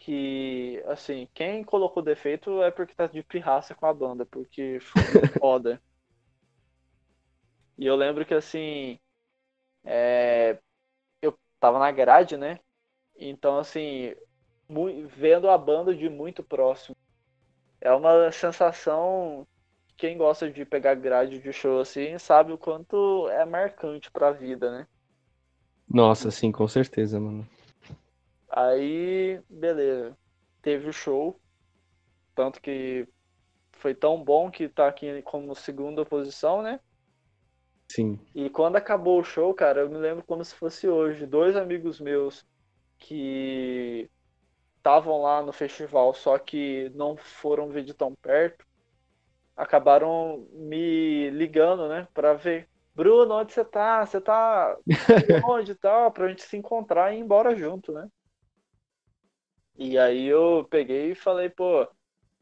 [0.01, 5.03] que, assim, quem colocou defeito é porque tá de pirraça com a banda, porque foi
[5.39, 5.81] foda.
[7.77, 8.99] E eu lembro que, assim,
[9.85, 10.59] é...
[11.21, 12.59] eu tava na grade, né?
[13.19, 14.15] Então, assim,
[15.09, 16.97] vendo a banda de muito próximo,
[17.81, 19.47] é uma sensação
[19.99, 24.71] quem gosta de pegar grade de show assim sabe o quanto é marcante pra vida,
[24.71, 24.87] né?
[25.87, 27.47] Nossa, sim, com certeza, mano.
[28.69, 30.17] Aí, beleza.
[30.61, 31.41] Teve o show.
[32.35, 33.09] Tanto que
[33.73, 36.81] foi tão bom que tá aqui como segunda posição, né?
[37.91, 38.19] Sim.
[38.35, 41.27] E quando acabou o show, cara, eu me lembro como se fosse hoje.
[41.27, 42.47] Dois amigos meus
[42.99, 44.09] que
[44.77, 48.65] estavam lá no festival, só que não foram ver de tão perto,
[49.57, 52.69] acabaram me ligando, né, para ver.
[52.95, 54.05] Bruno, onde você tá?
[54.05, 54.77] Você tá
[55.47, 56.13] onde tal?
[56.13, 58.07] Pra gente se encontrar e ir embora junto, né?
[59.83, 61.89] E aí eu peguei e falei, pô,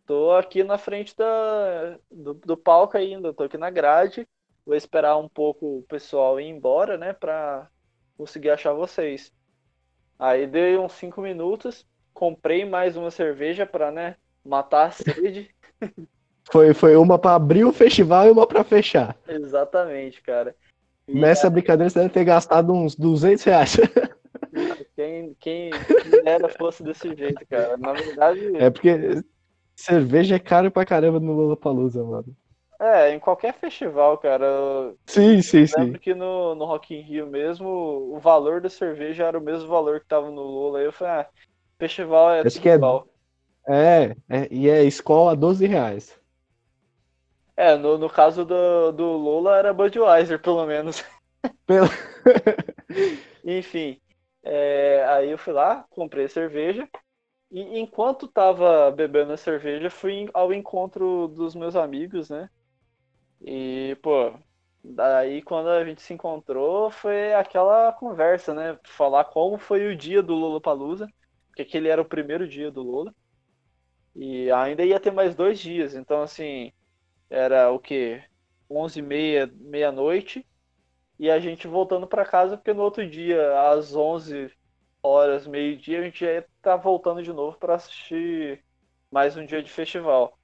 [0.05, 4.27] tô aqui na frente da, do, do palco ainda, tô aqui na grade,
[4.67, 7.69] vou esperar um pouco o pessoal ir embora, né, pra
[8.17, 9.33] conseguir achar vocês.
[10.19, 15.49] Aí dei uns 5 minutos, comprei mais uma cerveja pra, né, matar a sede.
[16.51, 19.15] Foi, foi uma para abrir o festival e uma para fechar.
[19.29, 20.57] Exatamente, cara.
[21.07, 21.53] E Nessa aí...
[21.53, 23.77] brincadeira você deve ter gastado uns 200 reais.
[25.09, 25.71] Quem, quem,
[26.25, 27.77] era fosse desse jeito, cara.
[27.79, 28.57] Na verdade.
[28.57, 29.23] É porque
[29.75, 32.37] cerveja é caro pra caramba no Lollapalooza, mano.
[32.81, 34.95] É, em qualquer festival, cara.
[35.07, 35.81] Sim, sim, sim.
[35.81, 39.69] Lembro que no, no Rock in Rio mesmo, o valor da cerveja era o mesmo
[39.69, 40.79] valor que tava no Lula.
[40.79, 41.27] Aí eu falei, ah,
[41.79, 42.79] festival é Acho que é,
[43.67, 46.17] é, é, e é escola 12 reais.
[47.57, 51.05] É, no, no caso do, do Lula era Budweiser, pelo menos.
[51.67, 51.89] Pelo...
[53.45, 53.99] Enfim,
[54.43, 56.89] é, aí eu fui lá, comprei cerveja.
[57.51, 62.51] E enquanto tava bebendo a cerveja, fui ao encontro dos meus amigos, né?
[63.41, 64.35] E, pô,
[64.83, 68.79] daí quando a gente se encontrou, foi aquela conversa, né?
[68.85, 71.09] Falar como foi o dia do Lula Palusa,
[71.49, 73.15] porque aquele era o primeiro dia do Lula.
[74.15, 76.73] E ainda ia ter mais dois dias, então assim,
[77.31, 78.23] era o que?
[78.71, 80.47] 11 e meia, meia-noite.
[81.19, 84.51] E a gente voltando para casa, porque no outro dia, às 11
[85.03, 88.65] horas, meio-dia, a gente ia estar tá voltando de novo para assistir
[89.11, 90.39] mais um dia de festival.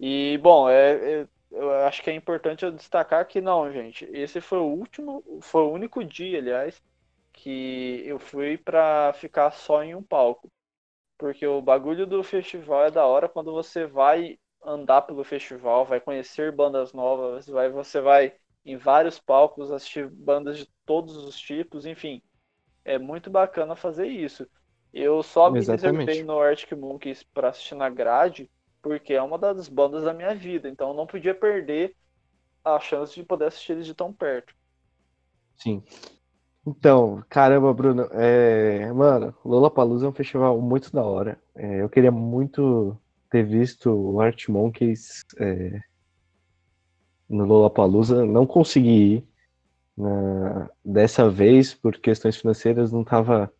[0.00, 4.04] E, bom, é, é, eu acho que é importante eu destacar que não, gente.
[4.12, 6.82] Esse foi o último, foi o único dia, aliás,
[7.32, 10.50] que eu fui para ficar só em um palco.
[11.18, 16.00] Porque o bagulho do festival é da hora quando você vai andar pelo festival, vai
[16.00, 18.34] conhecer bandas novas, vai, você vai
[18.68, 22.20] em vários palcos assistir bandas de todos os tipos, enfim.
[22.84, 24.46] É muito bacana fazer isso.
[24.92, 28.50] Eu só me reservei no Arctic Monkeys para assistir na grade,
[28.82, 31.96] porque é uma das bandas da minha vida, então eu não podia perder
[32.62, 34.54] a chance de poder assistir eles de tão perto.
[35.56, 35.82] Sim.
[36.66, 38.92] Então, caramba, Bruno, é...
[38.92, 41.40] mano, Lollapalooza é um festival muito da hora.
[41.54, 43.00] É, eu queria muito
[43.30, 45.80] ter visto o Art Monkeys é,
[47.28, 49.24] no Lollapalooza, não consegui ir
[49.96, 53.52] na, dessa vez por questões financeiras, não tava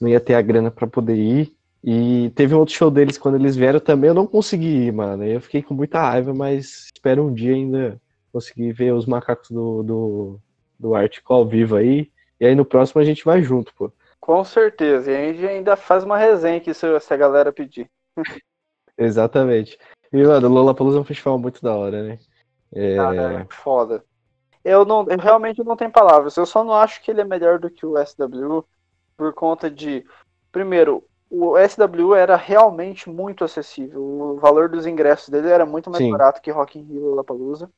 [0.00, 1.56] não ia ter a grana para poder ir.
[1.82, 5.24] E teve um outro show deles quando eles vieram também, eu não consegui ir, mano.
[5.24, 8.00] Eu fiquei com muita raiva, mas espero um dia ainda
[8.32, 10.40] conseguir ver os macacos do, do,
[10.78, 12.10] do Artico ao vivo aí.
[12.40, 13.92] E aí no próximo a gente vai junto, pô.
[14.20, 15.10] Com certeza.
[15.10, 17.88] E a gente ainda faz uma resenha aqui se, se a galera pedir.
[18.96, 19.78] Exatamente.
[20.12, 22.18] E, mano, o Lollapalooza é um festival muito da hora, né?
[22.72, 22.96] É...
[22.96, 24.04] Cara, é foda.
[24.64, 26.36] Eu, não, eu realmente não tenho palavras.
[26.36, 28.64] Eu só não acho que ele é melhor do que o SW
[29.16, 30.04] por conta de,
[30.52, 34.02] primeiro, o SW era realmente muito acessível.
[34.02, 36.10] O valor dos ingressos dele era muito mais Sim.
[36.10, 37.70] barato que Rock in Rio e Lollapalooza.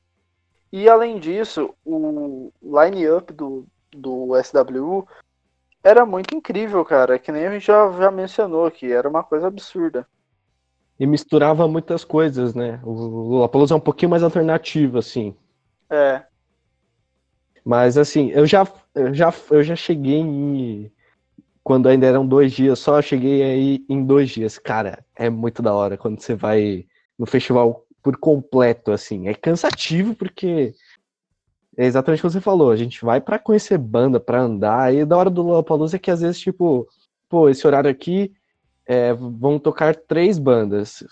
[0.72, 5.06] E além disso, o line-up do, do SW
[5.82, 7.18] era muito incrível, cara.
[7.18, 8.92] Que nem a gente já, já mencionou aqui.
[8.92, 10.06] Era uma coisa absurda
[11.00, 12.78] e misturava muitas coisas, né?
[12.84, 15.34] O Apollo é um pouquinho mais alternativo, assim.
[15.88, 16.22] É.
[17.64, 20.92] Mas assim, eu já, eu já, eu já cheguei em,
[21.64, 24.58] quando ainda eram dois dias só, eu cheguei aí em dois dias.
[24.58, 26.84] Cara, é muito da hora quando você vai
[27.18, 29.26] no festival por completo, assim.
[29.26, 30.74] É cansativo porque
[31.78, 32.70] é exatamente o que você falou.
[32.70, 34.94] A gente vai para conhecer banda, para andar.
[34.94, 36.86] E da hora do Lollapalooza é que às vezes, tipo,
[37.26, 38.34] pô, esse horário aqui
[38.90, 41.04] é, vão tocar três bandas.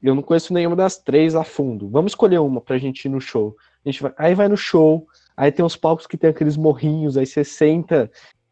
[0.00, 1.90] Eu não conheço nenhuma das três a fundo.
[1.90, 3.56] Vamos escolher uma pra gente ir no show.
[3.84, 7.16] A gente vai, aí vai no show, aí tem uns palcos que tem aqueles morrinhos,
[7.16, 8.08] aí você senta,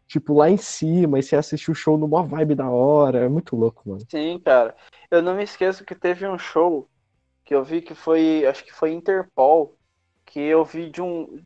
[0.09, 3.19] tipo, lá em cima, e você assiste o show numa vibe da hora.
[3.19, 4.01] É muito louco, mano.
[4.11, 4.75] Sim, cara.
[5.09, 6.89] Eu não me esqueço que teve um show
[7.45, 9.77] que eu vi que foi, acho que foi Interpol,
[10.27, 11.41] que eu vi de um,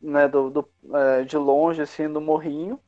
[0.00, 2.80] né, do, do é, de longe, assim, no morrinho.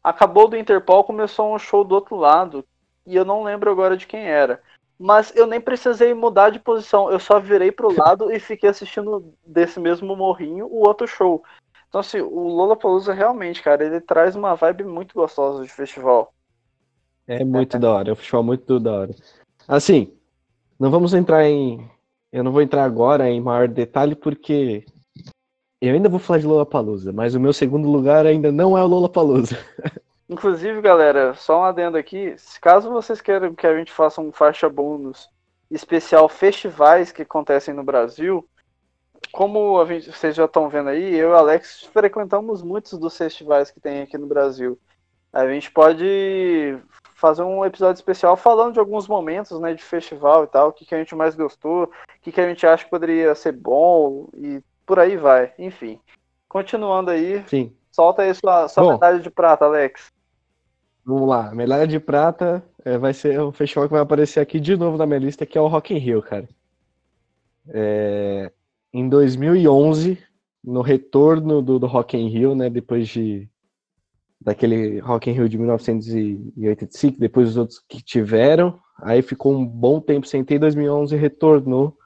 [0.00, 2.64] Acabou do Interpol, começou um show do outro lado,
[3.06, 4.60] e eu não lembro agora de quem era.
[4.98, 9.34] Mas eu nem precisei mudar de posição, eu só virei pro lado e fiquei assistindo
[9.44, 11.42] desse mesmo morrinho o outro show.
[11.88, 16.32] Então, assim, o Lollapalooza realmente, cara, ele traz uma vibe muito gostosa de festival.
[17.26, 17.80] É muito é.
[17.80, 19.14] da hora, é um festival muito da hora.
[19.66, 20.12] Assim,
[20.78, 21.90] não vamos entrar em.
[22.32, 24.84] Eu não vou entrar agora em maior detalhe porque
[25.80, 28.86] eu ainda vou falar de Lollapalooza, mas o meu segundo lugar ainda não é o
[28.86, 29.58] Lollapalooza.
[30.32, 32.34] Inclusive, galera, só um adendo aqui.
[32.60, 35.28] Caso vocês queiram que a gente faça um faixa bônus
[35.70, 38.48] especial festivais que acontecem no Brasil,
[39.30, 43.70] como gente, vocês já estão vendo aí, eu e o Alex frequentamos muitos dos festivais
[43.70, 44.78] que tem aqui no Brasil.
[45.32, 46.78] A gente pode
[47.14, 50.84] fazer um episódio especial falando de alguns momentos né, de festival e tal, o que,
[50.84, 51.90] que a gente mais gostou, o
[52.22, 55.52] que, que a gente acha que poderia ser bom e por aí vai.
[55.58, 56.00] Enfim,
[56.48, 57.74] continuando aí, Sim.
[57.90, 60.10] solta aí sua, sua medalha de prata, Alex.
[61.04, 64.76] Vamos lá, medalha de prata é, vai ser um festival que vai aparecer aqui de
[64.76, 66.48] novo na minha lista, que é o Rock in Rio, cara.
[67.68, 68.52] É,
[68.92, 70.18] em 2011,
[70.62, 73.48] no retorno do, do Rock in Rio, né, depois de
[74.40, 80.00] daquele Rock in Rio de 1985, depois os outros que tiveram, aí ficou um bom
[80.00, 81.96] tempo sem ter, em 2011 retornou,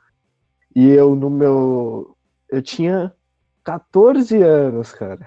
[0.75, 2.15] e eu no meu,
[2.51, 3.13] eu tinha
[3.65, 5.27] 14 anos, cara.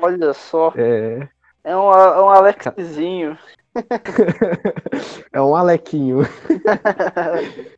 [0.00, 0.72] Olha só.
[0.76, 1.26] É,
[1.66, 3.36] é um, é um Alexzinho.
[5.32, 6.20] é um Alequinho.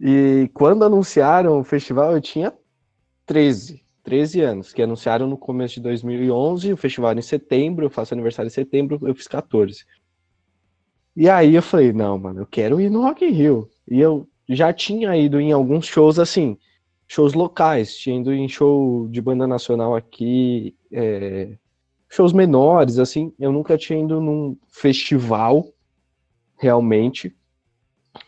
[0.00, 2.52] e quando anunciaram o festival, eu tinha
[3.24, 3.82] 13.
[4.02, 8.48] 13 anos, que anunciaram no começo de 2011, o festival em setembro, eu faço aniversário
[8.48, 9.86] em setembro, eu fiz 14.
[11.16, 13.70] E aí eu falei, não, mano, eu quero ir no Rock in Rio.
[13.88, 16.58] E eu já tinha ido em alguns shows, assim,
[17.06, 21.56] shows locais, tinha ido em show de banda nacional aqui, é,
[22.14, 25.66] shows menores, assim, eu nunca tinha ido num festival,
[26.56, 27.36] realmente,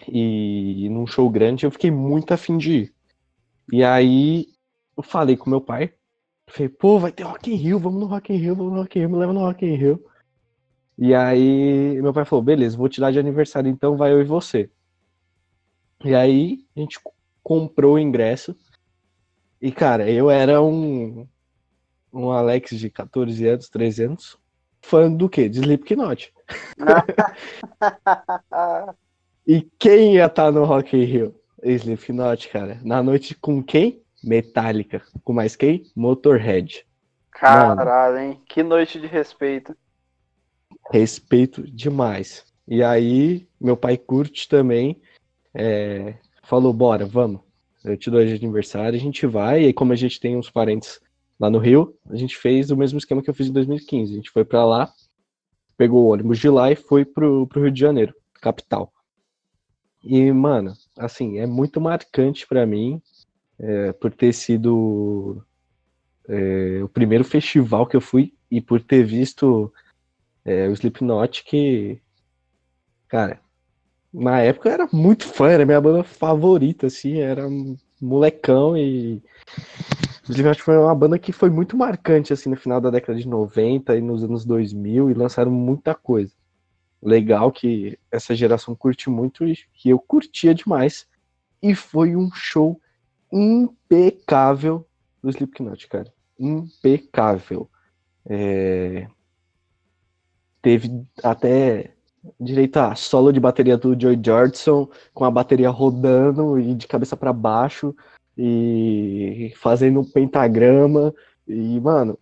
[0.08, 2.94] e num show grande, eu fiquei muito afim de ir.
[3.72, 4.48] E aí,
[4.96, 5.92] eu falei com meu pai,
[6.48, 8.98] falei, pô, vai ter Rock in Rio, vamos no Rock in Rio, vamos no Rock
[8.98, 10.04] in Rio, me leva no Rock in Rio.
[10.98, 14.24] E aí, meu pai falou, beleza, vou te dar de aniversário, então vai eu e
[14.24, 14.68] você.
[16.04, 16.98] E aí, a gente
[17.40, 18.56] comprou o ingresso,
[19.62, 21.26] e, cara, eu era um,
[22.16, 24.38] um Alex de 14 anos, 13 anos,
[24.80, 25.48] fã do quê?
[25.48, 26.32] De Slipknot.
[29.46, 31.34] e quem ia estar tá no Rock in Rio?
[31.62, 32.80] Slipknot, cara.
[32.82, 34.02] Na noite com quem?
[34.24, 35.02] Metallica.
[35.22, 35.84] Com mais quem?
[35.94, 36.86] Motorhead.
[37.30, 38.40] Caralho, Mano, hein?
[38.48, 39.76] Que noite de respeito.
[40.90, 42.46] Respeito demais.
[42.66, 45.00] E aí, meu pai curte também.
[45.54, 47.40] É, falou, bora, vamos.
[47.84, 49.62] Eu te dou de aniversário, a gente vai.
[49.62, 51.00] E aí, como a gente tem uns parentes
[51.38, 54.12] lá no Rio, a gente fez o mesmo esquema que eu fiz em 2015.
[54.12, 54.92] A gente foi para lá,
[55.76, 58.92] pegou o ônibus de lá e foi pro, pro Rio de Janeiro, capital.
[60.02, 63.02] E, mano, assim, é muito marcante para mim,
[63.58, 65.42] é, por ter sido
[66.28, 69.72] é, o primeiro festival que eu fui e por ter visto
[70.44, 72.00] é, o Slipknot, que,
[73.08, 73.40] cara,
[74.12, 77.46] na época eu era muito fã, era minha banda favorita, assim, era
[78.00, 79.22] molecão e
[80.28, 83.96] Slipknot foi uma banda que foi muito marcante, assim, no final da década de 90
[83.96, 86.32] e nos anos 2000 e lançaram muita coisa.
[87.00, 91.06] Legal que essa geração curte muito e que eu curtia demais.
[91.62, 92.80] E foi um show
[93.32, 94.84] impecável
[95.22, 96.12] do Slipknot, cara.
[96.38, 97.70] Impecável.
[98.24, 99.06] É...
[100.60, 101.92] Teve até
[102.40, 107.16] direito a solo de bateria do Joy Jordison, com a bateria rodando e de cabeça
[107.16, 107.94] para baixo
[108.36, 111.14] e fazendo um pentagrama.
[111.46, 112.18] E, mano,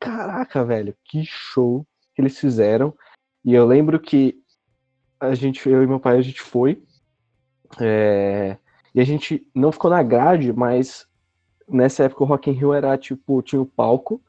[0.00, 2.94] caraca, velho, que show que eles fizeram.
[3.44, 4.40] E eu lembro que
[5.18, 6.82] a gente, eu e meu pai, a gente foi.
[7.80, 8.56] É,
[8.94, 11.06] e a gente não ficou na grade, mas
[11.68, 14.20] nessa época o Rock in Rio era tipo, tinha o um palco,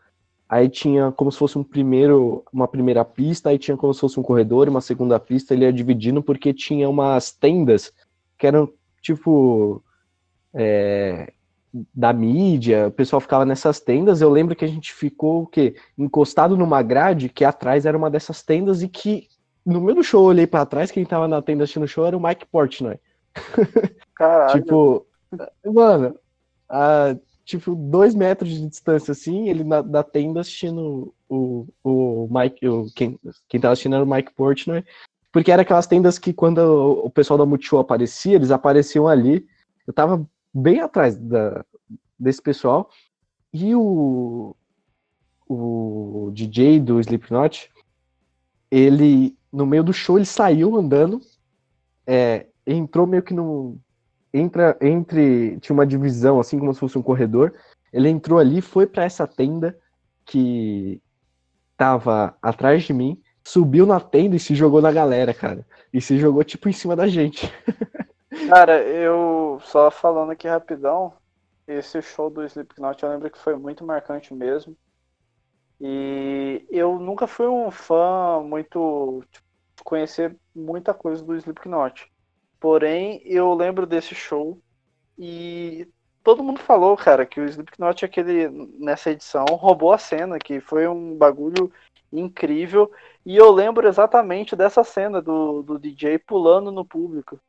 [0.48, 4.20] aí tinha como se fosse um primeiro, uma primeira pista, aí tinha como se fosse
[4.20, 7.92] um corredor, uma segunda pista, ele ia dividindo porque tinha umas tendas
[8.38, 8.72] que eram
[9.02, 9.84] tipo
[10.54, 11.32] é,
[11.94, 14.22] da mídia, o pessoal ficava nessas tendas.
[14.22, 15.76] Eu lembro que a gente ficou o quê?
[15.98, 19.28] encostado numa grade que atrás era uma dessas tendas e que
[19.66, 22.06] no meio do show eu olhei para trás, quem tava na tenda assistindo o show
[22.06, 23.00] era o Mike Portnoy.
[24.14, 24.62] Caralho.
[24.62, 25.08] tipo,
[25.66, 26.16] mano,
[26.70, 32.68] a, tipo, dois metros de distância assim, ele na, da tenda assistindo o, o Mike,
[32.68, 34.84] o, quem, quem tava assistindo era o Mike Portnoy,
[35.32, 39.48] porque era aquelas tendas que quando o, o pessoal da Multishow aparecia, eles apareciam ali.
[39.88, 41.66] Eu tava bem atrás da,
[42.20, 42.90] desse pessoal.
[43.52, 44.56] E o,
[45.48, 47.70] o DJ do Slipknot,
[48.70, 51.22] ele, no meio do show, ele saiu andando,
[52.06, 53.78] é, entrou meio que no.
[54.34, 55.60] Entra, entre.
[55.60, 57.54] Tinha uma divisão, assim como se fosse um corredor.
[57.92, 59.78] Ele entrou ali, foi para essa tenda
[60.26, 61.00] que
[61.78, 65.66] tava atrás de mim, subiu na tenda e se jogou na galera, cara.
[65.94, 67.52] E se jogou, tipo, em cima da gente.
[68.50, 71.14] Cara, eu só falando aqui rapidão,
[71.68, 74.76] esse show do Slipknot eu lembro que foi muito marcante mesmo.
[75.80, 79.46] E eu nunca fui um fã muito tipo,
[79.84, 82.12] conhecer muita coisa do Slipknot.
[82.60, 84.60] Porém, eu lembro desse show
[85.18, 85.88] e
[86.24, 88.50] todo mundo falou, cara, que o Slipknot aquele
[88.80, 91.72] nessa edição roubou a cena, que foi um bagulho
[92.12, 92.92] incrível.
[93.26, 97.40] E eu lembro exatamente dessa cena do, do DJ pulando no público.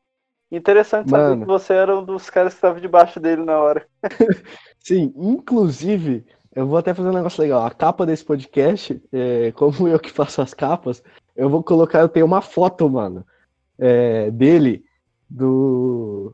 [0.57, 1.25] Interessante Mano.
[1.25, 3.87] saber que você era um dos caras que estava debaixo dele na hora.
[4.79, 6.25] Sim, inclusive,
[6.55, 7.67] eu vou até fazer um negócio legal.
[7.67, 11.03] A capa desse podcast, é, como eu que faço as capas,
[11.35, 13.27] eu vou colocar, eu tenho uma foto, mano,
[13.79, 14.85] é, dele,
[15.29, 16.33] do,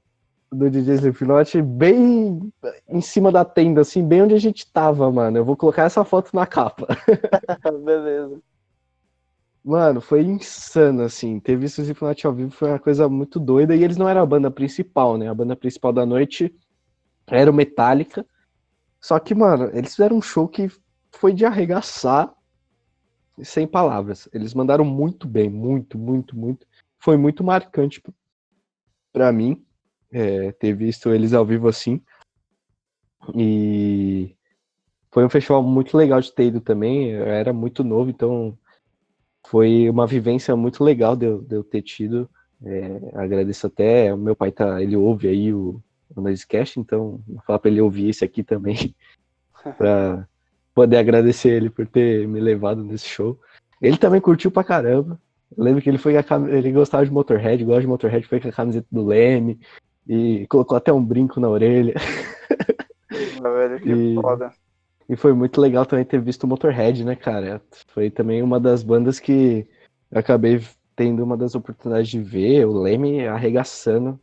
[0.52, 2.52] do DJ Slipknot, bem
[2.88, 5.38] em cima da tenda, assim, bem onde a gente tava, mano.
[5.38, 6.86] Eu vou colocar essa foto na capa.
[7.84, 8.38] Beleza.
[9.62, 11.38] Mano, foi insano, assim.
[11.38, 13.76] Ter visto o Slipknot ao vivo foi uma coisa muito doida.
[13.76, 15.28] E eles não eram a banda principal, né?
[15.28, 16.54] A banda principal da noite
[17.26, 18.26] era o Metallica.
[19.00, 20.68] Só que, mano, eles fizeram um show que
[21.12, 22.34] foi de arregaçar
[23.42, 24.28] sem palavras.
[24.32, 26.66] Eles mandaram muito bem, muito, muito, muito.
[26.98, 28.02] Foi muito marcante
[29.12, 29.64] para mim
[30.10, 32.02] é, ter visto eles ao vivo assim.
[33.34, 34.34] E
[35.10, 37.10] foi um festival muito legal de ter ido também.
[37.10, 38.58] Eu era muito novo, então
[39.46, 42.28] foi uma vivência muito legal de eu, de eu ter tido.
[42.64, 45.80] É, agradeço até, o meu pai tá, ele ouve aí o,
[46.14, 48.94] o Noisecast, então vou falar para ele ouvir esse aqui também,
[49.78, 50.28] para
[50.74, 53.38] poder agradecer ele por ter me levado nesse show.
[53.80, 55.18] Ele também curtiu pra caramba.
[55.56, 56.14] Eu lembro que ele foi
[56.48, 59.58] ele gostava de Motorhead, gosta de Motorhead, foi com a camiseta do Leme
[60.06, 61.94] e colocou até um brinco na orelha.
[63.42, 64.14] Velho, que e...
[64.14, 64.52] foda.
[65.10, 67.60] E foi muito legal também ter visto o Motorhead, né, cara?
[67.88, 69.66] Foi também uma das bandas que
[70.08, 70.64] eu acabei
[70.94, 74.20] tendo uma das oportunidades de ver, o Leme arregaçando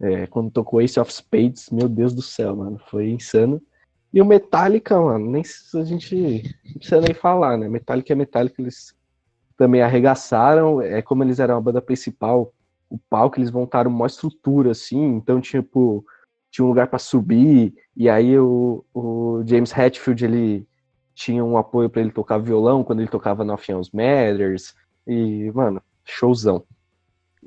[0.00, 3.62] é, quando tocou Ace of Spades, meu Deus do céu, mano, foi insano.
[4.12, 5.42] E o Metallica, mano, nem
[5.74, 7.68] a gente não precisa nem falar, né?
[7.68, 8.96] Metallica é Metallica, eles
[9.56, 12.52] também arregaçaram, é como eles eram a banda principal,
[12.90, 16.04] o palco eles montaram uma estrutura assim, então tipo
[16.50, 20.68] tinha um lugar para subir, e aí o, o James Hetfield, ele
[21.14, 24.74] tinha um apoio para ele tocar violão quando ele tocava Nothing Else Matters,
[25.06, 26.64] e, mano, showzão.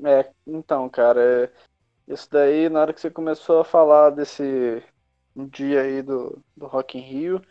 [0.04, 1.52] É, então, cara, é,
[2.08, 4.84] isso daí, na hora que você começou a falar desse
[5.36, 7.42] dia aí do, do Rock in Rio,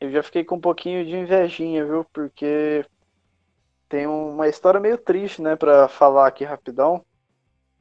[0.00, 2.04] eu já fiquei com um pouquinho de invejinha, viu?
[2.12, 2.84] Porque
[3.88, 7.04] tem uma história meio triste, né, pra falar aqui rapidão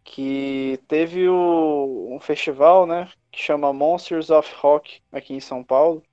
[0.04, 6.04] que teve o, um festival, né, que chama Monsters of Rock aqui em São Paulo,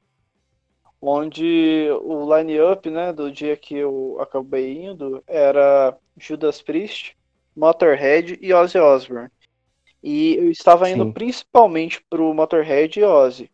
[1.00, 7.16] onde o line-up, né, do dia que eu acabei indo era Judas Priest,
[7.56, 9.30] Motorhead e Ozzy Osbourne.
[10.02, 11.12] E eu estava indo Sim.
[11.12, 13.50] principalmente pro Motorhead e Ozzy.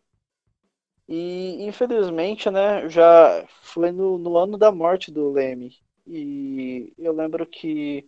[1.07, 5.75] E infelizmente, né, já foi no, no ano da morte do Leme.
[6.05, 8.07] E eu lembro que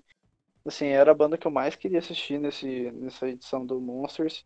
[0.69, 4.45] assim, era a banda que eu mais queria assistir nesse, nessa edição do Monsters.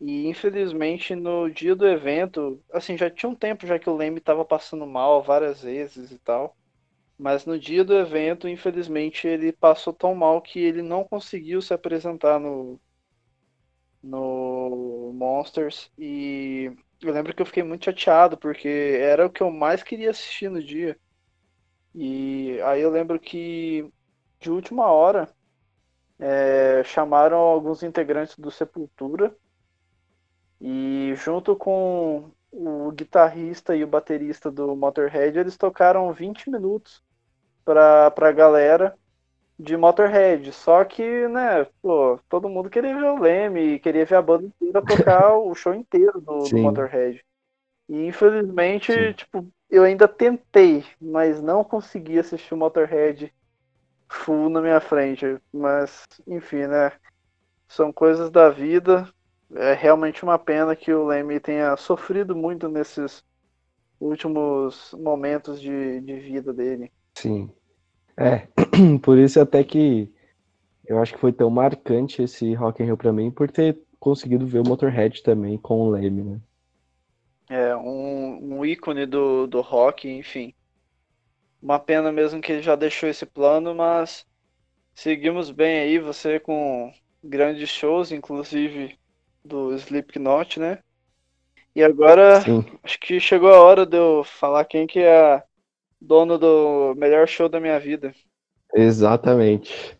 [0.00, 4.18] E infelizmente no dia do evento, assim, já tinha um tempo já que o Leme
[4.18, 6.56] estava passando mal várias vezes e tal.
[7.18, 11.74] Mas no dia do evento, infelizmente, ele passou tão mal que ele não conseguiu se
[11.74, 12.80] apresentar no,
[14.02, 15.90] no Monsters.
[15.98, 16.70] E
[17.02, 20.50] eu lembro que eu fiquei muito chateado, porque era o que eu mais queria assistir
[20.50, 20.98] no dia.
[21.94, 23.90] E aí eu lembro que
[24.40, 25.34] de última hora
[26.18, 29.36] é, chamaram alguns integrantes do Sepultura
[30.60, 37.02] e junto com o guitarrista e o baterista do Motorhead, eles tocaram 20 minutos
[37.64, 38.96] para a galera
[39.58, 40.52] de Motorhead.
[40.52, 44.80] Só que, né, pô, todo mundo queria ver o Leme, queria ver a banda inteira
[44.80, 47.22] tocar o show inteiro do, do Motorhead.
[47.88, 49.12] E infelizmente, Sim.
[49.12, 53.32] tipo, eu ainda tentei, mas não consegui assistir o Motorhead
[54.08, 55.38] full na minha frente.
[55.52, 56.92] Mas, enfim, né?
[57.68, 59.08] São coisas da vida.
[59.54, 63.22] É realmente uma pena que o Leme tenha sofrido muito nesses
[64.00, 66.90] últimos momentos de, de vida dele.
[67.14, 67.50] Sim.
[68.16, 68.48] É,
[69.02, 70.12] por isso até que
[70.86, 74.46] eu acho que foi tão marcante esse Rock in Rio para mim, por ter conseguido
[74.46, 76.40] ver o Motorhead também com o Leme, né?
[77.48, 80.52] É, um, um ícone do, do rock, enfim.
[81.60, 84.26] Uma pena mesmo que ele já deixou esse plano, mas
[84.94, 86.92] seguimos bem aí, você com
[87.22, 88.98] grandes shows, inclusive
[89.44, 90.78] do Slipknot, né?
[91.74, 92.64] E agora, Sim.
[92.82, 95.42] acho que chegou a hora de eu falar quem que é
[96.00, 98.14] dono do melhor show da minha vida.
[98.74, 99.96] Exatamente.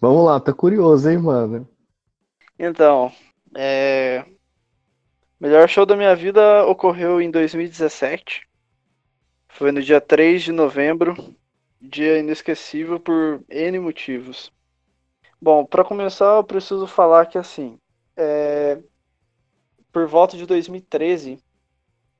[0.00, 1.68] Vamos lá, tá curioso, hein, mano?
[2.58, 3.12] Então,
[3.54, 4.24] é...
[5.40, 8.46] melhor show da minha vida ocorreu em 2017.
[9.56, 11.34] Foi no dia 3 de novembro,
[11.80, 14.52] dia inesquecível por N motivos.
[15.40, 17.78] Bom, para começar, eu preciso falar que assim,
[18.14, 18.78] é...
[19.90, 21.42] por volta de 2013,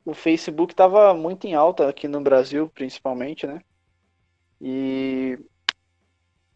[0.03, 3.61] o Facebook estava muito em alta aqui no Brasil, principalmente, né?
[4.59, 5.39] E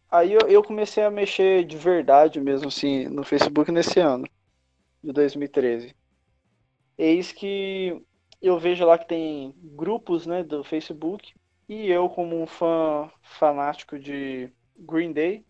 [0.09, 4.27] aí eu, eu, comecei a mexer de verdade mesmo, assim, no Facebook nesse ano,
[5.03, 5.95] de 2013.
[6.97, 8.01] Eis que
[8.41, 11.33] eu vejo lá que tem grupos, né, do Facebook,
[11.69, 15.45] e eu, como um fã fanático de Green Day,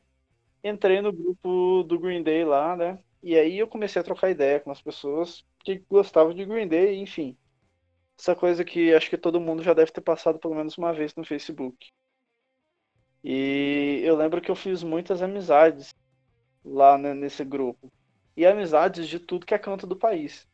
[0.63, 2.99] entrei no grupo do Green Day lá, né?
[3.23, 6.97] E aí eu comecei a trocar ideia com as pessoas que gostavam de Green Day,
[6.99, 7.37] enfim
[8.21, 11.15] essa coisa que acho que todo mundo já deve ter passado pelo menos uma vez
[11.15, 11.91] no Facebook.
[13.23, 15.95] E eu lembro que eu fiz muitas amizades
[16.63, 17.91] lá né, nesse grupo.
[18.37, 20.47] E amizades de tudo que é canto do país.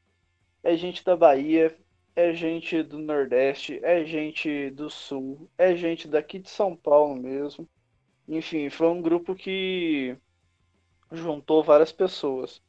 [0.64, 1.78] É gente da Bahia,
[2.18, 7.69] é gente do Nordeste, é gente do Sul, é gente daqui de São Paulo mesmo.
[8.27, 10.18] Enfim, foi um grupo que
[11.11, 12.60] juntou várias pessoas.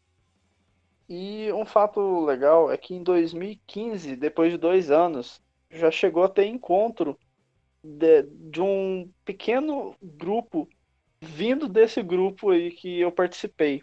[1.09, 6.29] E um fato legal é que em 2015, depois de dois anos, já chegou a
[6.29, 7.19] ter encontro
[7.83, 10.69] de, de um pequeno grupo
[11.23, 13.83] vindo desse grupo aí que eu participei.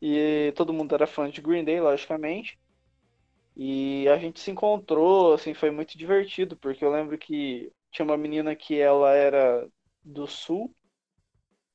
[0.00, 2.56] E todo mundo era fã de Green Day, logicamente.
[3.58, 8.16] E a gente se encontrou, assim, foi muito divertido, porque eu lembro que tinha uma
[8.16, 9.68] menina que ela era
[10.04, 10.74] do sul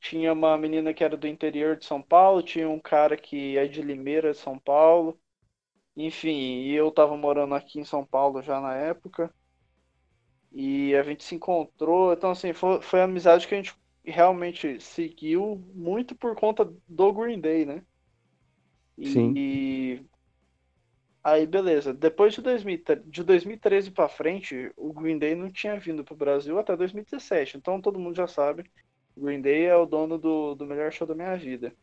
[0.03, 3.65] tinha uma menina que era do interior de São Paulo, tinha um cara que é
[3.65, 5.18] de Limeira, São Paulo.
[5.95, 9.34] Enfim, eu tava morando aqui em São Paulo já na época.
[10.51, 12.11] E a gente se encontrou.
[12.11, 13.73] Então, assim, foi, foi a amizade que a gente
[14.03, 17.81] realmente seguiu muito por conta do Green Day, né?
[18.97, 19.34] E, Sim.
[19.35, 20.05] E
[21.24, 21.94] aí, beleza.
[21.94, 26.58] Depois de, 2000, de 2013 para frente, o Green Day não tinha vindo pro Brasil
[26.60, 27.58] até 2017.
[27.58, 28.70] Então, todo mundo já sabe
[29.18, 31.76] Green Day é o dono do, do melhor show da minha vida.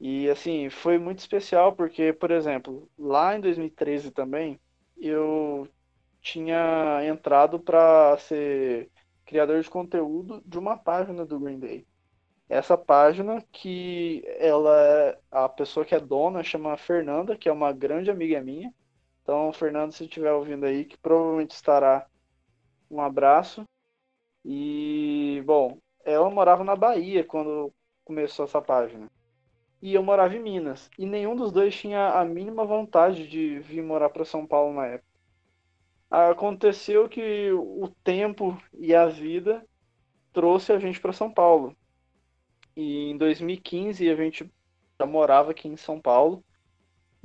[0.00, 4.60] E assim, foi muito especial porque, por exemplo, lá em 2013 também,
[4.96, 5.68] eu
[6.22, 8.90] tinha entrado para ser
[9.26, 11.87] criador de conteúdo de uma página do Green Day.
[12.48, 17.72] Essa página que ela é a pessoa que é dona chama Fernanda, que é uma
[17.72, 18.72] grande amiga minha.
[19.22, 22.06] Então, Fernanda, se estiver ouvindo aí, que provavelmente estará,
[22.90, 23.64] um abraço.
[24.42, 27.70] E, bom, ela morava na Bahia quando
[28.02, 29.10] começou essa página.
[29.82, 30.90] E eu morava em Minas.
[30.98, 34.86] E nenhum dos dois tinha a mínima vontade de vir morar para São Paulo na
[34.86, 35.08] época.
[36.10, 39.62] Aconteceu que o tempo e a vida
[40.32, 41.76] trouxe a gente para São Paulo.
[42.78, 44.48] E em 2015 a gente
[45.00, 46.44] já morava aqui em São Paulo.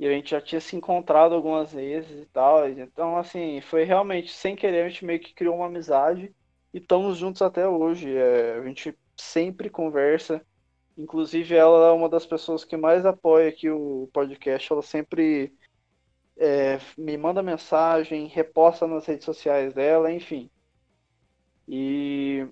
[0.00, 2.68] E a gente já tinha se encontrado algumas vezes e tal.
[2.68, 6.34] Então, assim, foi realmente sem querer, a gente meio que criou uma amizade
[6.72, 8.12] e estamos juntos até hoje.
[8.16, 10.44] É, a gente sempre conversa.
[10.98, 14.72] Inclusive, ela é uma das pessoas que mais apoia aqui o podcast.
[14.72, 15.54] Ela sempre
[16.36, 20.50] é, me manda mensagem, reposta nas redes sociais dela, enfim.
[21.68, 22.44] E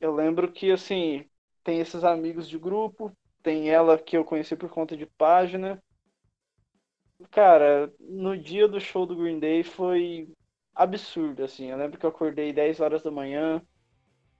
[0.00, 1.26] eu lembro que, assim,
[1.66, 3.12] tem esses amigos de grupo,
[3.42, 5.82] tem ela que eu conheci por conta de página.
[7.32, 10.32] Cara, no dia do show do Green Day foi
[10.72, 11.66] absurdo, assim.
[11.66, 13.60] Eu lembro que eu acordei 10 horas da manhã,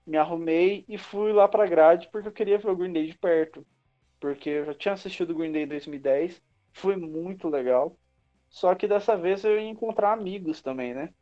[0.05, 3.17] me arrumei e fui lá pra grade porque eu queria ver o Green Day de
[3.17, 3.67] perto.
[4.21, 6.41] Porque eu já tinha assistido o Green Day em 2010,
[6.71, 7.99] foi muito legal.
[8.49, 11.13] Só que dessa vez eu ia encontrar amigos também, né?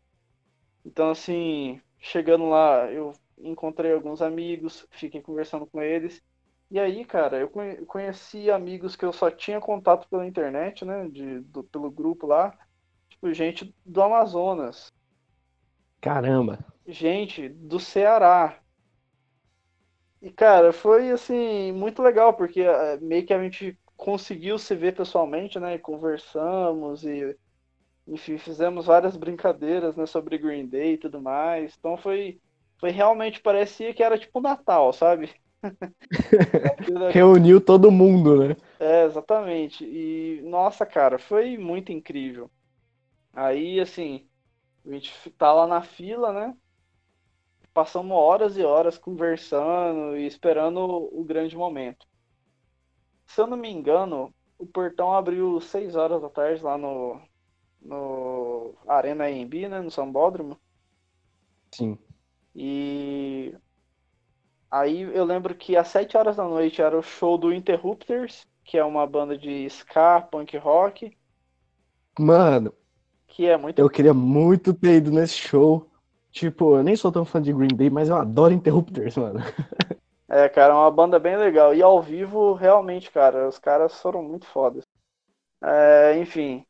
[0.86, 6.22] Então, assim, chegando lá, eu encontrei alguns amigos, fiquei conversando com eles.
[6.70, 7.50] E aí, cara, eu
[7.86, 11.08] conheci amigos que eu só tinha contato pela internet, né?
[11.10, 12.58] De, do, pelo grupo lá.
[13.10, 14.92] Tipo, gente do Amazonas.
[16.02, 16.60] Caramba!
[16.88, 18.60] Gente do Ceará.
[20.22, 24.96] E, cara, foi, assim, muito legal, porque eh, meio que a gente conseguiu se ver
[24.96, 25.76] pessoalmente, né?
[25.76, 27.38] E conversamos e,
[28.08, 30.06] enfim, fizemos várias brincadeiras, né?
[30.06, 31.76] Sobre Green Day e tudo mais.
[31.78, 32.42] Então foi,
[32.80, 35.34] foi realmente, parecia que era tipo Natal, sabe?
[37.12, 38.56] Reuniu todo mundo, né?
[38.80, 39.84] É, exatamente.
[39.84, 42.50] E, nossa, cara, foi muito incrível.
[43.34, 44.28] Aí, assim,
[44.86, 46.56] a gente tá lá na fila, né?
[47.74, 52.06] Passamos horas e horas conversando e esperando o grande momento.
[53.26, 57.22] Se eu não me engano, o portão abriu 6 horas da tarde lá no,
[57.82, 59.82] no Arena AMB, né?
[59.82, 60.58] No Sambódromo.
[61.74, 61.98] Sim.
[62.56, 63.54] E
[64.72, 68.78] aí eu lembro que às 7 horas da noite era o show do Interrupters, que
[68.78, 71.16] é uma banda de ska, punk rock.
[72.18, 72.74] Mano,
[73.28, 73.78] que é muito.
[73.78, 75.92] Eu queria muito ter ido nesse show.
[76.32, 79.40] Tipo, eu nem sou tão fã de Green Day, mas eu adoro Interrupters, mano.
[80.28, 81.74] É, cara, é uma banda bem legal.
[81.74, 84.84] E ao vivo, realmente, cara, os caras foram muito fodas.
[85.64, 86.66] É, enfim.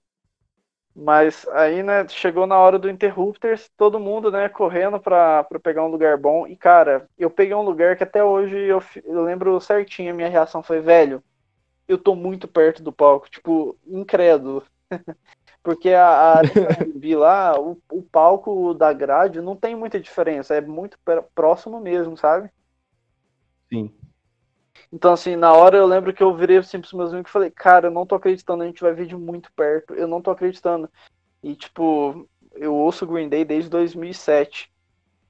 [0.95, 5.83] Mas aí, né, chegou na hora do Interrupters, todo mundo, né, correndo pra, pra pegar
[5.83, 6.47] um lugar bom.
[6.47, 10.29] E, cara, eu peguei um lugar que até hoje eu, eu lembro certinho, a minha
[10.29, 11.21] reação foi, velho,
[11.87, 14.63] eu tô muito perto do palco, tipo, incrédulo.
[15.63, 16.41] Porque a, a
[16.95, 20.97] vi lá, o, o palco da grade não tem muita diferença, é muito
[21.33, 22.49] próximo mesmo, sabe?
[23.71, 23.93] Sim.
[24.95, 27.51] Então, assim, na hora eu lembro que eu virei assim pros meus amigos e falei,
[27.51, 30.31] cara, eu não tô acreditando, a gente vai ver de muito perto, eu não tô
[30.31, 30.89] acreditando.
[31.43, 34.71] E, tipo, eu ouço Green Day desde 2007.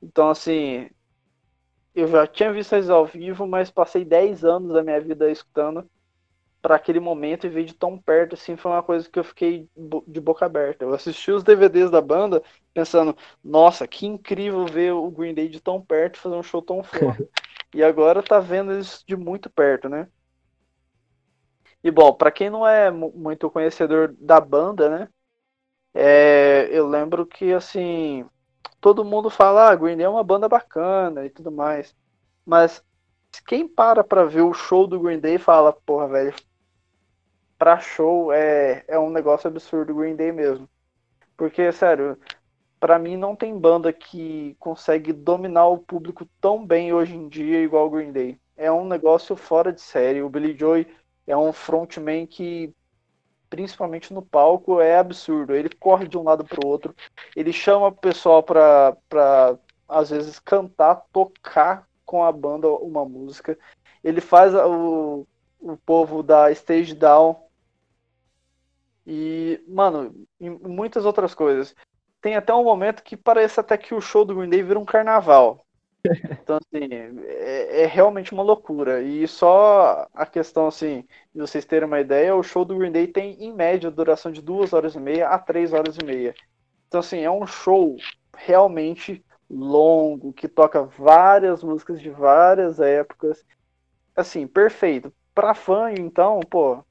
[0.04, 0.88] Então, assim,
[1.96, 5.90] eu já tinha visto eles ao vivo, mas passei 10 anos da minha vida escutando
[6.62, 9.68] para aquele momento e ver de tão perto, assim, foi uma coisa que eu fiquei
[10.08, 10.86] de boca aberta.
[10.86, 15.60] Eu assisti os DVDs da banda pensando, nossa, que incrível ver o Green Day de
[15.60, 17.28] tão perto fazer um show tão foda.
[17.76, 20.08] e agora tá vendo eles de muito perto, né?
[21.84, 25.10] E bom, para quem não é muito conhecedor da banda, né?
[25.94, 28.26] É, eu lembro que assim,
[28.80, 31.94] todo mundo fala, ah, Green Day é uma banda bacana e tudo mais.
[32.46, 32.82] Mas
[33.46, 36.34] quem para pra ver o show do Green Day fala, porra, velho,
[37.58, 40.70] pra show é, é um negócio absurdo Green Day mesmo.
[41.38, 42.18] Porque, sério,
[42.80, 47.62] para mim não tem banda que consegue dominar o público tão bem hoje em dia
[47.62, 48.40] igual o Green Day.
[48.58, 50.22] É um negócio fora de série.
[50.22, 50.88] O Billy Joy
[51.28, 52.74] é um frontman que,
[53.50, 55.56] principalmente no palco, é absurdo.
[55.56, 56.96] Ele corre de um lado para o outro,
[57.36, 58.96] ele chama o pessoal para,
[59.88, 63.58] às vezes, cantar, tocar com a banda uma música.
[64.04, 65.26] Ele faz o,
[65.60, 67.44] o povo da stage down
[69.06, 71.76] e, mano, muitas outras coisas.
[72.26, 74.84] Tem até um momento que parece até que o show do Green Day vira um
[74.84, 75.64] carnaval.
[76.42, 79.02] Então, assim, é, é, realmente uma loucura.
[79.02, 81.04] E só a questão, assim,
[81.34, 84.42] de vocês terem uma ideia, o show do Green Day tem, em média, duração de
[84.42, 86.34] duas horas e meia a três horas e meia.
[86.88, 87.96] Então, assim, é um show
[88.36, 93.46] realmente longo, que toca várias músicas de várias épocas.
[94.16, 95.14] Assim, perfeito.
[95.34, 96.84] Pra fã, então, pô,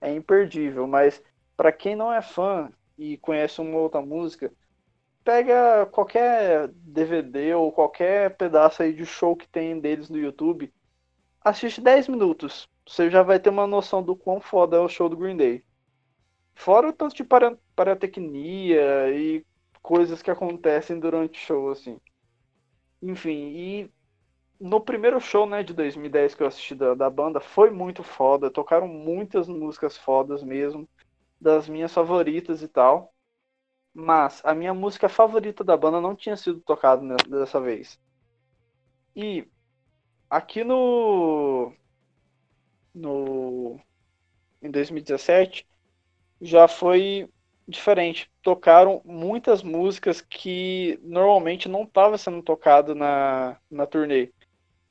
[0.00, 0.86] é imperdível.
[0.86, 1.20] Mas
[1.56, 4.52] para quem não é fã e conhece uma outra música,
[5.24, 10.72] pega qualquer DVD ou qualquer pedaço aí de show que tem deles no YouTube,
[11.42, 12.68] assiste 10 minutos.
[12.86, 15.64] Você já vai ter uma noção do quão foda é o show do Green Day.
[16.54, 17.24] Fora o tanto de
[17.74, 19.44] paratecnia e
[19.82, 21.98] coisas que acontecem durante o show, assim.
[23.02, 23.90] Enfim, e
[24.60, 28.50] no primeiro show, né, de 2010 que eu assisti da, da banda, foi muito foda.
[28.50, 30.88] Tocaram muitas músicas fodas mesmo
[31.40, 33.14] das minhas favoritas e tal.
[33.92, 37.98] Mas a minha música favorita da banda não tinha sido tocada dessa vez.
[39.14, 39.46] E
[40.28, 41.72] aqui no
[42.94, 43.80] no
[44.62, 45.66] em 2017
[46.40, 47.28] já foi
[47.66, 48.30] diferente.
[48.42, 54.32] Tocaram muitas músicas que normalmente não estava sendo tocado na, na turnê.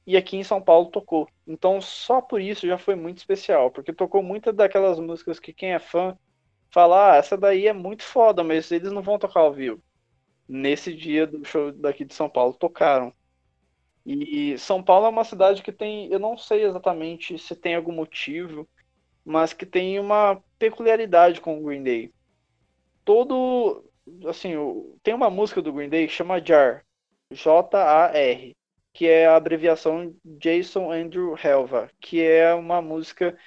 [0.06, 1.28] E aqui em São Paulo tocou.
[1.48, 5.74] Então só por isso já foi muito especial, porque tocou muitas daquelas músicas que quem
[5.74, 6.18] é fã
[6.72, 9.82] falar, ah, essa daí é muito foda, mas eles não vão tocar ao vivo.
[10.48, 13.14] Nesse dia do show daqui de São Paulo, tocaram.
[14.06, 17.92] E São Paulo é uma cidade que tem, eu não sei exatamente se tem algum
[17.92, 18.68] motivo,
[19.24, 22.12] mas que tem uma peculiaridade com o Green Day.
[23.06, 23.86] Todo,
[24.28, 24.54] assim,
[25.04, 26.84] tem uma música do Green Day que chama Jar,
[27.32, 28.56] J-A-R.
[28.94, 33.38] que é a abreviação Jason Andrew Helva, que é uma música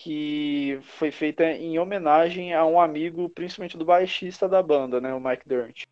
[0.00, 5.20] que foi feita em homenagem a um amigo, principalmente do baixista da banda, né, o
[5.20, 5.86] Mike Dirnt.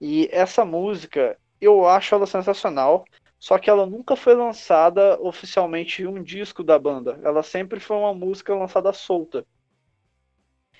[0.00, 3.04] E essa música, eu acho ela sensacional,
[3.36, 7.18] só que ela nunca foi lançada oficialmente em um disco da banda.
[7.24, 9.44] Ela sempre foi uma música lançada solta.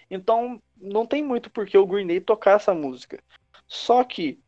[0.09, 3.21] Então, não tem muito por que o Green Day tocar essa música.
[3.67, 4.39] Só que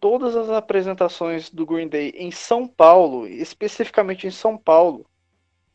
[0.00, 5.06] todas as apresentações do Green Day em São Paulo, especificamente em São Paulo,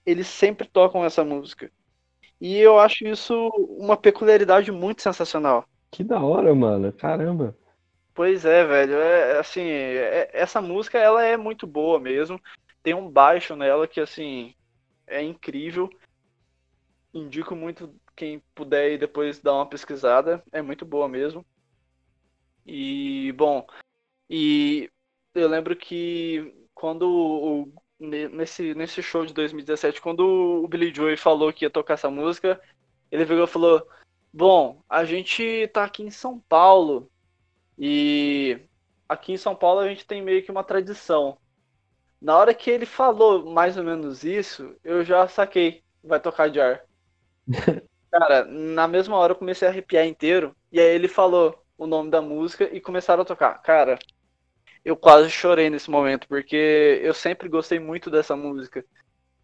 [0.09, 1.71] eles sempre tocam essa música.
[2.39, 5.65] E eu acho isso uma peculiaridade muito sensacional.
[5.91, 6.91] Que da hora, mano.
[6.93, 7.57] Caramba.
[8.13, 8.95] Pois é, velho.
[8.95, 12.39] É, é assim, é, essa música ela é muito boa mesmo.
[12.81, 14.53] Tem um baixo nela que assim
[15.05, 15.89] é incrível.
[17.13, 20.43] Indico muito quem puder ir depois dar uma pesquisada.
[20.51, 21.45] É muito boa mesmo.
[22.65, 23.65] E bom,
[24.29, 24.89] e
[25.33, 30.21] eu lembro que quando o nesse, nesse show de 2017, quando
[30.63, 32.59] o Billy Joy falou que ia tocar essa música,
[33.11, 33.87] ele virou e falou:
[34.31, 37.11] Bom, a gente tá aqui em São Paulo
[37.77, 38.59] e
[39.07, 41.37] aqui em São Paulo a gente tem meio que uma tradição.
[42.21, 46.59] Na hora que ele falou mais ou menos isso, eu já saquei, vai tocar de
[46.59, 46.83] ar.
[48.11, 52.09] Cara, na mesma hora eu comecei a arrepiar inteiro, e aí ele falou o nome
[52.09, 53.61] da música e começaram a tocar.
[53.61, 53.97] Cara,
[54.83, 58.85] eu quase chorei nesse momento, porque eu sempre gostei muito dessa música.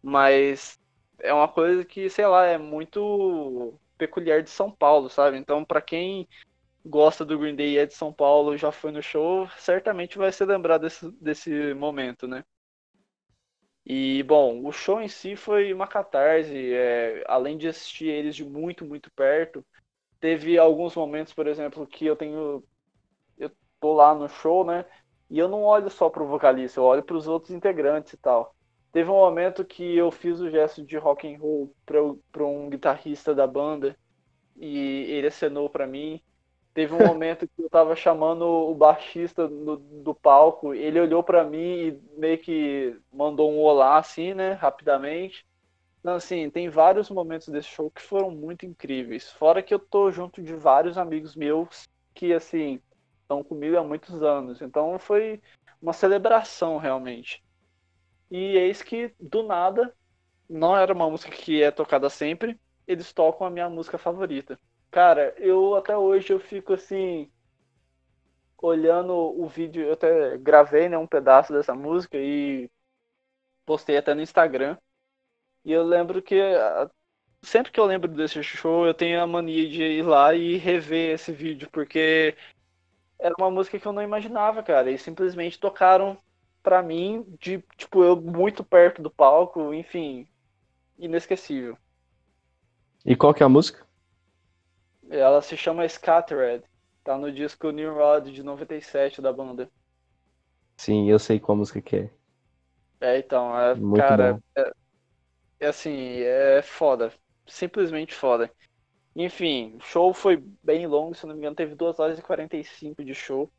[0.02, 0.80] Mas
[1.20, 5.38] é uma coisa que, sei lá, é muito peculiar de São Paulo, sabe?
[5.38, 6.28] Então, para quem
[6.86, 10.32] gosta do Green Day e é de São Paulo, já foi no show, certamente vai
[10.32, 12.44] se lembrar desse, desse momento, né?
[13.86, 16.74] E, bom, o show em si foi uma catarse.
[16.74, 19.64] É, além de assistir eles de muito, muito perto,
[20.20, 22.64] teve alguns momentos, por exemplo, que eu tenho.
[23.38, 24.86] Eu tô lá no show, né?
[25.30, 28.56] E eu não olho só pro vocalista, eu olho para os outros integrantes e tal.
[28.91, 33.35] Teve um momento que eu fiz o gesto de rock and roll para um guitarrista
[33.35, 33.97] da banda
[34.56, 36.22] e ele acenou para mim.
[36.73, 41.43] Teve um momento que eu tava chamando o baixista do, do palco, ele olhou para
[41.43, 45.45] mim e meio que mandou um olá assim, né, rapidamente.
[45.99, 49.31] Então, assim, tem vários momentos desse show que foram muito incríveis.
[49.31, 52.80] Fora que eu tô junto de vários amigos meus que, assim,
[53.26, 54.61] estão comigo há muitos anos.
[54.61, 55.41] Então foi
[55.81, 57.43] uma celebração realmente.
[58.31, 59.93] E eis que do nada,
[60.49, 64.60] não era uma música que é tocada sempre, eles tocam a minha música favorita.
[64.91, 67.30] Cara, eu até hoje eu fico assim
[68.61, 72.69] olhando o vídeo, eu até gravei né, um pedaço dessa música e
[73.65, 74.77] postei até no Instagram.
[75.64, 76.35] E eu lembro que
[77.43, 81.14] sempre que eu lembro desse show, eu tenho a mania de ir lá e rever
[81.14, 82.35] esse vídeo, porque
[83.19, 84.91] era uma música que eu não imaginava, cara.
[84.91, 86.17] E simplesmente tocaram
[86.61, 90.27] pra mim, de, tipo, eu muito perto do palco, enfim,
[90.97, 91.77] inesquecível.
[93.05, 93.85] E qual que é a música?
[95.09, 96.63] Ela se chama Scattered.
[97.03, 99.69] Tá no disco New Rod de 97 da banda.
[100.75, 102.09] Sim, eu sei qual música que é.
[102.99, 104.71] É, então, é, Muito cara, é,
[105.59, 107.13] é, assim, é foda.
[107.45, 108.51] Simplesmente foda.
[109.15, 113.03] Enfim, o show foi bem longo, se não me engano, teve 2 horas e 45
[113.03, 113.49] de show.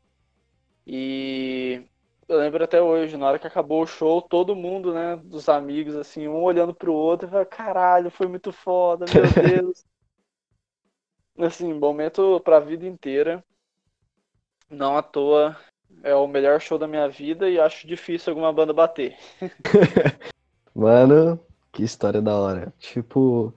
[0.85, 1.83] E
[2.27, 5.95] eu lembro até hoje, na hora que acabou o show, todo mundo, né, dos amigos,
[5.95, 9.83] assim, um olhando pro outro e falando, caralho, foi muito foda, meu Deus.
[11.39, 13.43] assim, momento pra vida inteira.
[14.69, 15.57] Não à toa,
[16.03, 19.17] é o melhor show da minha vida e acho difícil alguma banda bater.
[20.75, 21.39] Mano,
[21.71, 22.73] que história da hora.
[22.77, 23.53] Tipo,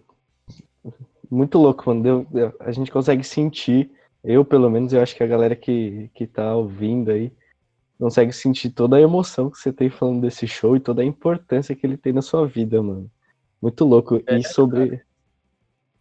[1.31, 2.27] muito louco, mano.
[2.59, 3.91] a gente consegue sentir,
[4.25, 7.33] eu pelo menos, eu acho que a galera que, que tá ouvindo aí
[7.99, 11.77] consegue sentir toda a emoção que você tem falando desse show e toda a importância
[11.77, 13.11] que ele tem na sua vida, mano.
[13.61, 14.23] Muito louco.
[14.27, 15.03] É, e sobre.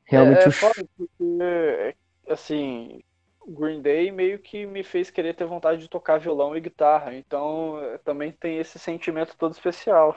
[0.05, 0.71] Realmente é, é o show.
[0.97, 1.95] Porque,
[2.29, 3.01] assim,
[3.47, 7.15] Green Day meio que me fez querer ter vontade de tocar violão e guitarra.
[7.15, 10.15] Então também tem esse sentimento todo especial.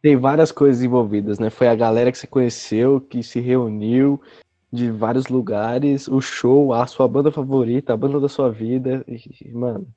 [0.00, 1.50] Tem várias coisas envolvidas, né?
[1.50, 4.20] Foi a galera que você conheceu, que se reuniu
[4.72, 9.04] de vários lugares, o show, a sua banda favorita, a banda da sua vida.
[9.08, 9.88] E, mano.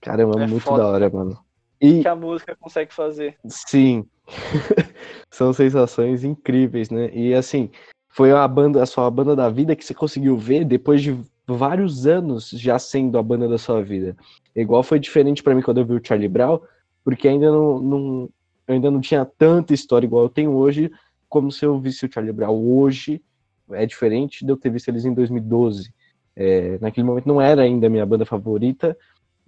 [0.00, 0.82] Caramba, é muito foda.
[0.82, 1.38] da hora, mano.
[1.80, 3.36] E que a música consegue fazer.
[3.46, 4.06] Sim.
[5.30, 7.10] São sensações incríveis, né?
[7.14, 7.70] E assim,
[8.08, 12.06] foi a banda, a sua banda da vida que você conseguiu ver depois de vários
[12.06, 14.16] anos já sendo a banda da sua vida.
[14.54, 16.60] Igual foi diferente para mim quando eu vi o Charlie Brown,
[17.04, 18.28] porque ainda não, não,
[18.66, 20.90] eu ainda não tinha tanta história igual eu tenho hoje,
[21.28, 23.22] como se eu visse o Charlie Brown hoje.
[23.70, 25.92] É diferente de eu ter visto eles em 2012.
[26.34, 28.96] É, naquele momento não era ainda a minha banda favorita,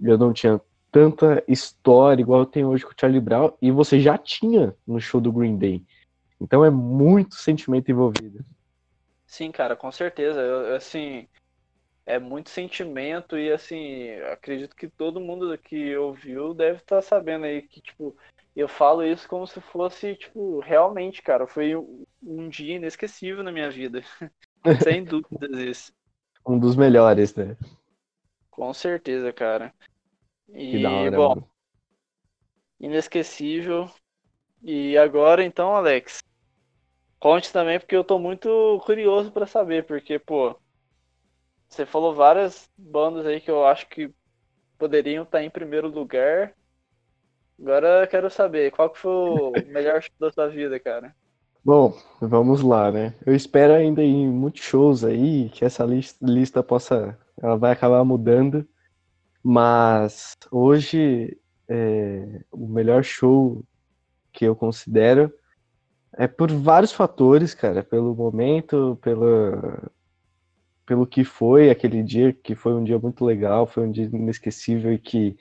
[0.00, 4.16] eu não tinha tanta história igual tem hoje com o Charlie Brown e você já
[4.16, 5.84] tinha no show do Green Day.
[6.40, 8.44] Então é muito sentimento envolvido.
[9.26, 10.40] Sim, cara, com certeza.
[10.40, 11.28] Eu, assim,
[12.08, 17.44] é muito sentimento e assim, acredito que todo mundo que ouviu deve estar tá sabendo
[17.44, 18.16] aí que, tipo,
[18.56, 23.70] eu falo isso como se fosse, tipo, realmente, cara, foi um, dia inesquecível na minha
[23.70, 24.00] vida.
[24.82, 25.92] Sem dúvidas isso.
[26.46, 27.58] Um dos melhores, né?
[28.50, 29.74] Com certeza, cara.
[30.48, 31.50] E, hora, bom, mano.
[32.80, 33.90] inesquecível.
[34.62, 36.20] E agora, então, Alex,
[37.20, 40.58] conte também, porque eu tô muito curioso para saber, porque, pô,
[41.68, 44.10] você falou várias bandas aí que eu acho que
[44.78, 46.52] poderiam estar em primeiro lugar.
[47.60, 51.14] Agora eu quero saber, qual que foi o melhor show da sua vida, cara?
[51.64, 53.14] Bom, vamos lá, né?
[53.26, 57.18] Eu espero ainda em muitos shows aí, que essa lista, lista possa.
[57.42, 58.66] Ela vai acabar mudando.
[59.42, 61.36] Mas hoje
[61.68, 63.62] é, o melhor show
[64.32, 65.32] que eu considero
[66.12, 67.82] é por vários fatores, cara.
[67.82, 69.90] Pelo momento, pela,
[70.88, 74.90] pelo que foi aquele dia, que foi um dia muito legal, foi um dia inesquecível
[74.90, 75.36] e que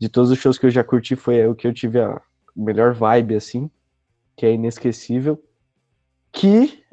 [0.00, 2.20] de todos os shows que eu já curti foi o que eu tive a
[2.56, 3.70] melhor vibe, assim,
[4.34, 5.40] que é inesquecível,
[6.32, 6.84] que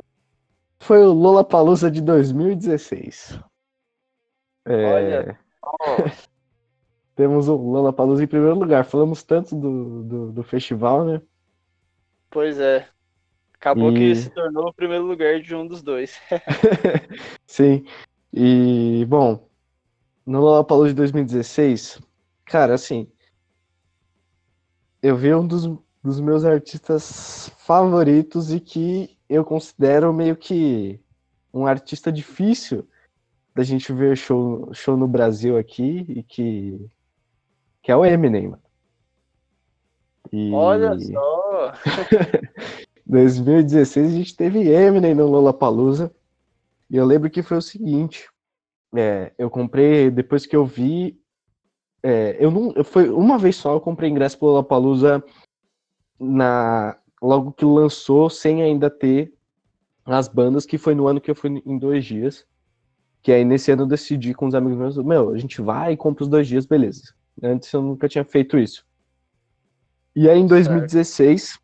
[0.78, 3.40] foi o Lollapalooza de 2016.
[4.68, 4.94] É...
[4.94, 5.40] Olha,
[7.16, 8.86] temos o Lollapalooza em primeiro lugar.
[8.86, 11.20] Falamos tanto do, do, do festival, né?
[12.30, 12.88] Pois é.
[13.62, 13.94] Acabou e...
[13.94, 16.20] que se tornou o primeiro lugar de um dos dois.
[17.46, 17.86] Sim.
[18.34, 19.48] E, bom,
[20.26, 22.02] no Lollapalooza de 2016,
[22.44, 23.08] cara, assim,
[25.00, 25.70] eu vi um dos,
[26.04, 31.00] dos meus artistas favoritos e que eu considero meio que
[31.54, 32.88] um artista difícil
[33.54, 36.90] da gente ver show, show no Brasil aqui e que,
[37.84, 38.56] que é o Eminem.
[40.32, 40.52] E...
[40.52, 41.74] Olha só!
[43.12, 46.16] 2016 a gente teve Eminem no Lollapalooza.
[46.90, 48.30] E eu lembro que foi o seguinte.
[48.96, 51.20] É, eu comprei, depois que eu vi.
[52.02, 52.84] É, eu não.
[52.86, 55.22] Foi uma vez só eu comprei ingresso pro Lollapalooza
[56.18, 59.34] na, logo que lançou, sem ainda ter
[60.06, 62.46] as bandas, que foi no ano que eu fui em dois dias.
[63.22, 65.98] Que aí nesse ano eu decidi com os amigos meus, meu, a gente vai e
[65.98, 67.14] compra os dois dias, beleza.
[67.44, 68.86] Antes eu nunca tinha feito isso.
[70.16, 71.61] E aí em 2016,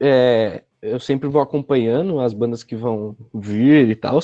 [0.00, 4.20] é, eu sempre vou acompanhando as bandas que vão vir e tal.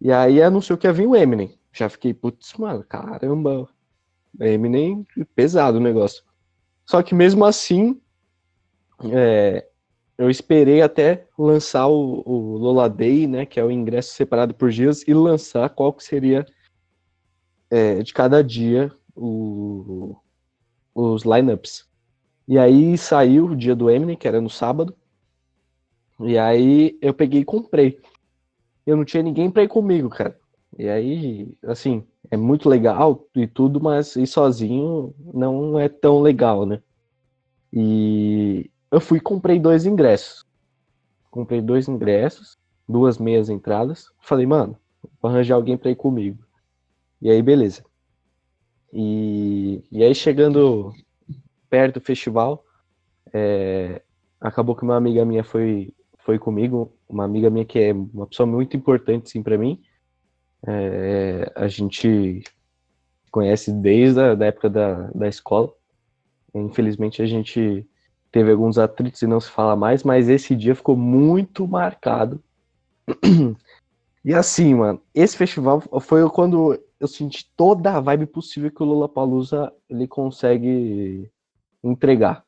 [0.00, 1.58] E aí anunciou que ia vir o Eminem.
[1.72, 3.68] Já fiquei, putz, mano, caramba.
[4.40, 6.24] Eminem, pesado o negócio.
[6.84, 8.00] Só que mesmo assim,
[9.12, 9.66] é,
[10.18, 14.70] eu esperei até lançar o, o Lola Day, né, que é o ingresso separado por
[14.70, 16.44] dias, e lançar qual que seria
[17.70, 20.16] é, de cada dia o,
[20.94, 21.88] os lineups.
[22.46, 24.94] E aí saiu o dia do Eminem, que era no sábado.
[26.20, 27.98] E aí eu peguei e comprei.
[28.86, 30.38] Eu não tinha ninguém pra ir comigo, cara.
[30.78, 36.66] E aí, assim, é muito legal e tudo, mas ir sozinho não é tão legal,
[36.66, 36.82] né?
[37.72, 40.44] E eu fui e comprei dois ingressos.
[41.30, 42.56] Comprei dois ingressos,
[42.88, 44.06] duas meias entradas.
[44.20, 44.76] Falei, mano,
[45.20, 46.44] vou arranjar alguém pra ir comigo.
[47.20, 47.84] E aí, beleza.
[48.92, 50.92] E, e aí, chegando
[51.68, 52.64] perto do festival.
[53.32, 54.02] É,
[54.40, 58.46] acabou que uma amiga minha foi, foi comigo, uma amiga minha que é uma pessoa
[58.46, 59.80] muito importante sim para mim.
[60.66, 62.42] É, a gente
[63.30, 65.72] conhece desde a da época da, da escola.
[66.54, 67.86] Infelizmente a gente
[68.30, 72.42] teve alguns atritos e não se fala mais, mas esse dia ficou muito marcado.
[74.24, 78.86] E assim, mano, esse festival foi quando eu senti toda a vibe possível que o
[78.86, 81.30] Lollapalooza ele consegue
[81.84, 82.44] entregar.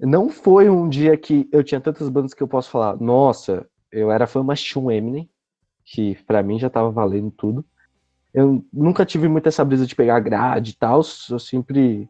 [0.00, 4.10] Não foi um dia que eu tinha tantas bandas que eu posso falar, nossa, eu
[4.10, 5.28] era fã, mas tinha um Eminem,
[5.84, 7.64] que para mim já tava valendo tudo.
[8.34, 12.08] Eu nunca tive muito essa brisa de pegar grade e tal, eu sempre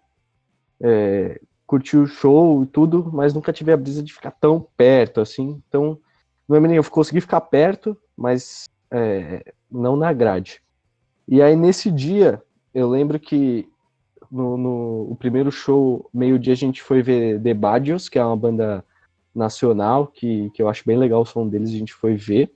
[0.80, 5.20] é, curti o show e tudo, mas nunca tive a brisa de ficar tão perto,
[5.20, 5.60] assim.
[5.68, 5.98] Então,
[6.48, 10.62] no Eminem eu consegui ficar perto, mas é, não na grade.
[11.26, 12.42] E aí nesse dia,
[12.74, 13.68] eu lembro que
[14.32, 18.36] no, no o primeiro show, meio-dia, a gente foi ver The Badios, que é uma
[18.36, 18.82] banda
[19.34, 22.50] nacional, que, que eu acho bem legal o som deles, a gente foi ver.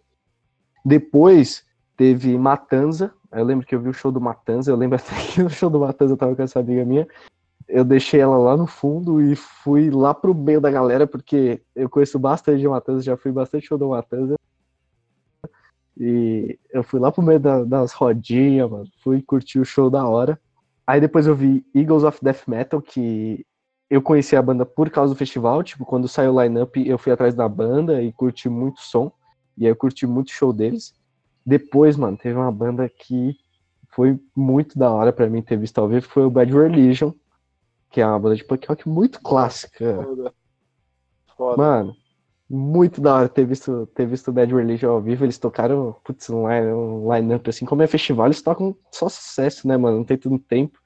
[0.83, 5.15] Depois teve Matanza, eu lembro que eu vi o show do Matanza, eu lembro até
[5.27, 7.07] que no show do Matanza eu tava com essa amiga minha,
[7.69, 11.91] eu deixei ela lá no fundo e fui lá pro meio da galera, porque eu
[11.91, 14.37] conheço bastante de Matanza, já fui bastante show do Matanza.
[15.99, 20.07] E eu fui lá pro meio da, das rodinhas, mano, fui curtir o show da
[20.07, 20.41] hora.
[20.87, 23.45] Aí depois eu vi Eagles of Death Metal, que
[23.91, 25.63] eu conheci a banda por causa do festival.
[25.63, 29.11] Tipo, quando saiu o line-up, eu fui atrás da banda e curti muito som.
[29.57, 30.95] E aí eu curti muito show deles.
[31.45, 33.37] Depois, mano, teve uma banda que
[33.89, 37.13] foi muito da hora para mim ter visto ao vivo, foi o Bad Religion,
[37.91, 40.03] que é uma banda de punk rock muito clássica.
[40.03, 40.35] Foda.
[41.37, 41.57] Foda.
[41.57, 41.97] Mano,
[42.49, 45.25] muito da hora ter visto, ter visto Bad Religion ao vivo.
[45.25, 46.47] Eles tocaram, putz, um
[47.13, 49.99] line-up um assim, como é festival, eles tocam só sucesso, né, mano?
[49.99, 50.79] Não tem tanto tempo.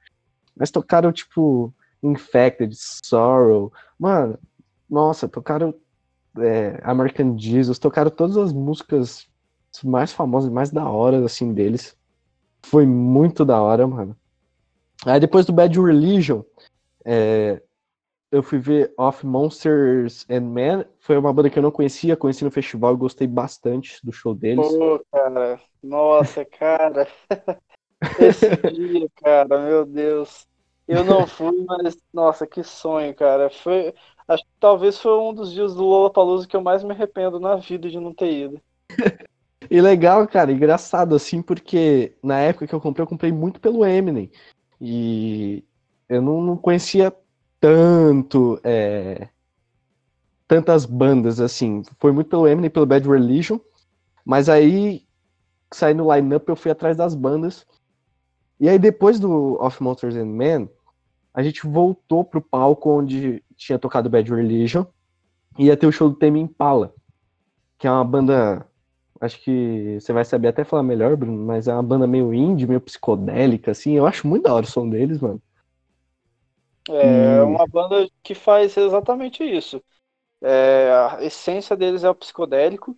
[0.55, 2.73] Mas tocaram, tipo, Infected,
[3.05, 3.71] Sorrow.
[3.97, 4.37] Mano,
[4.89, 5.73] nossa, tocaram
[6.37, 9.27] é, American Jesus, tocaram todas as músicas
[9.83, 11.95] mais famosas, mais da hora, assim, deles.
[12.63, 14.15] Foi muito da hora, mano.
[15.05, 16.43] Aí depois do Bad Religion,
[17.05, 17.61] é,
[18.31, 20.85] eu fui ver Of Monsters and Men.
[20.99, 24.33] Foi uma banda que eu não conhecia, conheci no festival e gostei bastante do show
[24.33, 24.67] deles.
[24.67, 25.59] Pô, cara.
[25.83, 27.07] Nossa, cara.
[28.17, 30.47] Esse dia, cara, meu Deus.
[30.87, 33.49] Eu não fui, mas nossa, que sonho, cara.
[33.49, 33.93] Foi,
[34.27, 37.55] acho que talvez foi um dos dias do Lollapalooza que eu mais me arrependo na
[37.55, 38.61] vida de não ter ido.
[39.69, 43.85] e legal, cara, engraçado assim, porque na época que eu comprei, eu comprei muito pelo
[43.85, 44.31] Eminem.
[44.79, 45.63] E
[46.09, 47.13] eu não, não conhecia
[47.61, 49.29] tanto é,
[50.47, 51.83] tantas bandas assim.
[51.99, 53.59] Foi muito pelo Eminem, pelo Bad Religion,
[54.25, 55.05] mas aí
[55.73, 57.65] saindo no line-up eu fui atrás das bandas.
[58.59, 60.69] E aí depois do Of Monsters and Men,
[61.33, 64.85] a gente voltou pro palco onde tinha tocado Bad Religion
[65.57, 66.93] e ia ter o show do Tame Impala,
[67.77, 68.65] que é uma banda
[69.21, 72.65] acho que você vai saber até falar melhor, Bruno, mas é uma banda meio indie,
[72.65, 73.93] meio psicodélica, assim.
[73.93, 75.39] Eu acho muito da hora o som deles, mano.
[76.89, 77.55] É hum.
[77.55, 79.83] uma banda que faz exatamente isso.
[80.41, 82.97] É, a essência deles é o psicodélico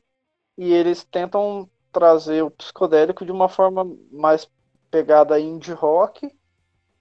[0.57, 4.49] e eles tentam trazer o psicodélico de uma forma mais
[4.91, 6.31] pegada indie rock.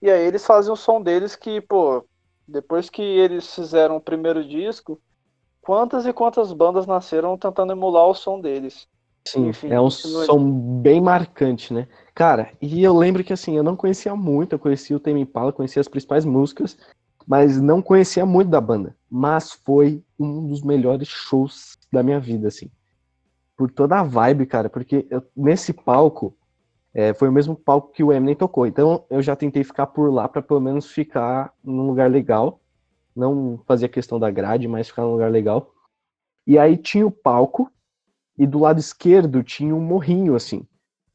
[0.03, 2.07] E aí eles fazem o som deles que, pô,
[2.47, 5.01] depois que eles fizeram o primeiro disco,
[5.63, 8.89] quantas e quantas bandas nasceram tentando emular o som deles.
[9.25, 11.87] Sim, Enfim, é um som bem marcante, né?
[12.15, 15.53] Cara, e eu lembro que assim, eu não conhecia muito, eu conhecia o Tame Impala,
[15.53, 16.77] conhecia as principais músicas,
[17.27, 18.97] mas não conhecia muito da banda.
[19.09, 22.71] Mas foi um dos melhores shows da minha vida, assim.
[23.57, 26.37] Por toda a vibe, cara, porque eu, nesse palco,
[26.95, 28.67] é, foi o mesmo palco que o Eminem tocou.
[28.67, 32.61] Então eu já tentei ficar por lá para pelo menos ficar num lugar legal.
[33.15, 35.73] Não fazia questão da grade, mas ficar num lugar legal.
[36.47, 37.71] E aí tinha o palco,
[38.39, 40.67] e do lado esquerdo tinha um morrinho, assim.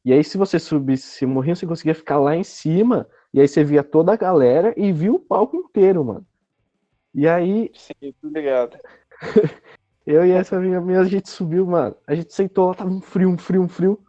[0.05, 3.47] E aí, se você subisse esse morrinho, você conseguia ficar lá em cima, e aí
[3.47, 6.25] você via toda a galera e viu o palco inteiro, mano.
[7.13, 7.71] E aí.
[7.73, 8.77] Sim, tudo ligado.
[10.05, 11.95] eu e essa amiga minha, a gente subiu, mano.
[12.07, 13.99] A gente sentou lá, tava um frio, um frio, um frio.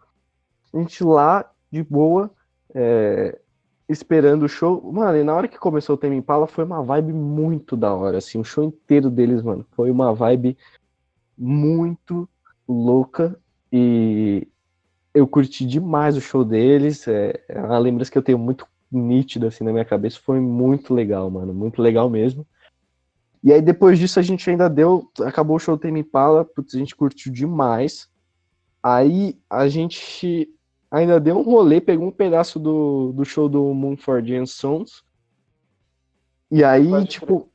[0.73, 2.31] A gente lá, de boa,
[2.75, 3.39] é,
[3.89, 4.93] esperando o show.
[4.93, 8.19] Mano, e na hora que começou o Tema Impala, foi uma vibe muito da hora,
[8.19, 8.39] assim.
[8.39, 9.67] O show inteiro deles, mano.
[9.73, 10.57] Foi uma vibe
[11.37, 12.29] muito
[12.69, 13.39] louca
[13.73, 14.47] e
[15.15, 17.09] eu curti demais o show deles.
[17.09, 20.21] É, é uma lembrança que eu tenho muito nítida assim na minha cabeça.
[20.23, 21.55] Foi muito legal, mano.
[21.55, 22.47] Muito legal mesmo.
[23.43, 25.11] E aí depois disso a gente ainda deu.
[25.21, 28.09] Acabou o show do Tame Impala, putz, a gente curtiu demais.
[28.83, 30.49] Aí a gente
[30.91, 35.05] ainda deu um rolê, pegou um pedaço do, do show do Moonford and Sons.
[36.51, 37.51] E aí, Pode tipo, crer.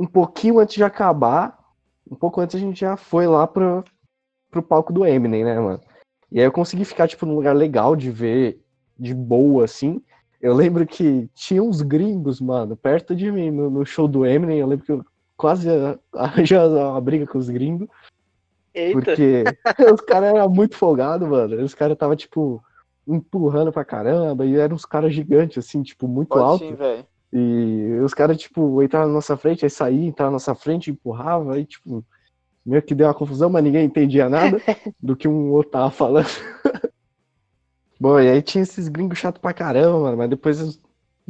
[0.00, 1.56] um pouquinho antes de acabar,
[2.10, 3.84] um pouco antes a gente já foi lá pra,
[4.50, 5.80] pro palco do Eminem, né, mano?
[6.30, 8.60] E aí eu consegui ficar, tipo, num lugar legal de ver,
[8.98, 10.02] de boa, assim.
[10.40, 14.58] Eu lembro que tinha uns gringos, mano, perto de mim, no, no show do Eminem.
[14.58, 15.04] Eu lembro que eu
[15.36, 15.68] quase
[16.12, 17.88] arranjei uma briga com os gringos.
[18.74, 18.92] Eita.
[18.92, 19.44] Porque
[19.92, 21.62] os caras eram muito folgados, mano.
[21.64, 22.62] Os caras tava, tipo,
[23.06, 24.44] empurrando pra caramba.
[24.44, 26.64] E eram uns caras gigantes, assim, tipo, muito Pode alto.
[26.64, 27.06] Sim, velho.
[27.32, 31.54] E os caras, tipo, entravam na nossa frente, aí saíam, entravam na nossa frente, empurrava,
[31.54, 32.04] aí, tipo,
[32.68, 34.60] meio que deu uma confusão, mas ninguém entendia nada
[35.02, 36.28] do que um outro tava falando.
[37.98, 40.78] Bom, e aí tinha esses gringos chato pra caramba, mano, mas depois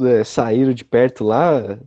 [0.00, 1.78] é, saíram de perto lá.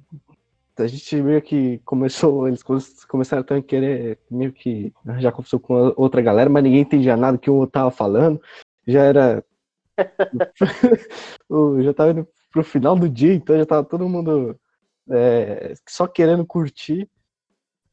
[0.77, 2.63] A gente meio que começou, eles
[3.07, 7.51] começaram a querer meio que já confusão com outra galera, mas ninguém entendia nada que
[7.51, 8.41] um outro tava falando.
[8.87, 9.45] Já era.
[11.83, 14.57] já tava indo pro final do dia, então já tava todo mundo
[15.09, 17.07] é, só querendo curtir.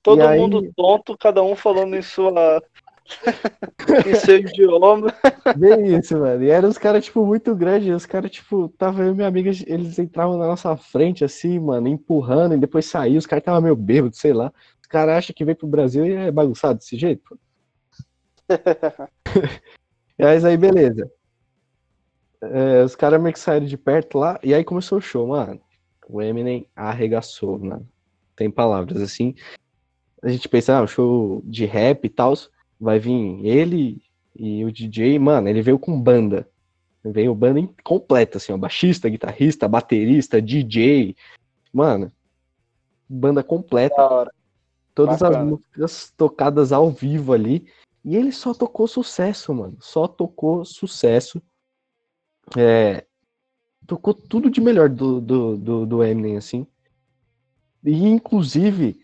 [0.09, 0.72] Todo e mundo aí...
[0.74, 2.62] tonto, cada um falando em sua.
[4.06, 5.14] em seu idioma.
[5.56, 6.43] Bem isso, mano.
[6.43, 7.94] E eram os caras, tipo, muito grandes.
[7.94, 11.89] Os caras, tipo, tava eu e minha amiga, eles entravam na nossa frente, assim, mano,
[11.89, 13.18] empurrando, e depois saíam.
[13.18, 14.52] Os caras estavam meio bêbados, sei lá.
[14.80, 17.39] Os caras acham que vem pro Brasil e é bagunçado desse jeito.
[20.18, 21.10] Mas aí, beleza.
[22.43, 25.60] é, os caras meio que saíram de perto lá, e aí começou o show, mano.
[26.09, 27.86] O Eminem arregaçou, mano.
[28.35, 29.35] Tem palavras assim.
[30.23, 32.35] A gente pensa, ah, show de rap e tal,
[32.81, 34.03] vai vir ele
[34.35, 36.49] e o DJ, mano, ele veio com banda.
[37.05, 41.16] Veio banda completa, assim, ó, baixista, guitarrista, baterista, DJ.
[41.73, 42.12] Mano,
[43.09, 44.31] banda completa.
[44.95, 45.39] Todas Bacana.
[45.40, 47.66] as músicas tocadas ao vivo ali.
[48.05, 49.77] E ele só tocou sucesso, mano.
[49.81, 51.40] Só tocou sucesso.
[52.57, 53.05] É,
[53.86, 56.66] tocou tudo de melhor do, do, do, do Eminem, assim.
[57.85, 59.01] E, inclusive,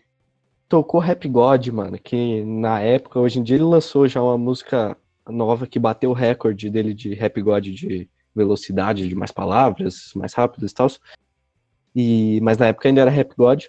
[0.67, 4.97] tocou Rap God, mano, que na época, hoje em dia, ele lançou já uma música
[5.27, 10.33] nova que bateu o recorde dele de Rap God de velocidade, de mais palavras, mais
[10.33, 10.87] rápidas e tal.
[11.95, 13.63] E, mas na época ainda era Rap God.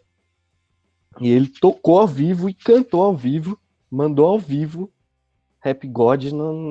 [1.20, 3.58] E ele tocou ao vivo e cantou ao vivo,
[3.90, 4.92] mandou ao vivo
[5.60, 6.24] Rap God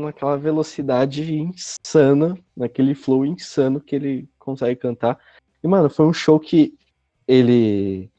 [0.04, 5.18] naquela velocidade insana, naquele flow insano que ele consegue cantar.
[5.64, 6.78] E, mano, foi um show que
[7.28, 8.12] ele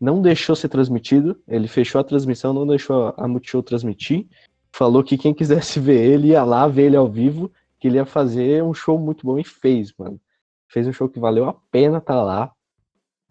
[0.00, 4.26] não deixou ser transmitido, ele fechou a transmissão, não deixou a Multishow transmitir,
[4.72, 8.06] falou que quem quisesse ver ele ia lá ver ele ao vivo, que ele ia
[8.06, 10.20] fazer um show muito bom e fez, mano.
[10.68, 12.52] Fez um show que valeu a pena estar tá lá.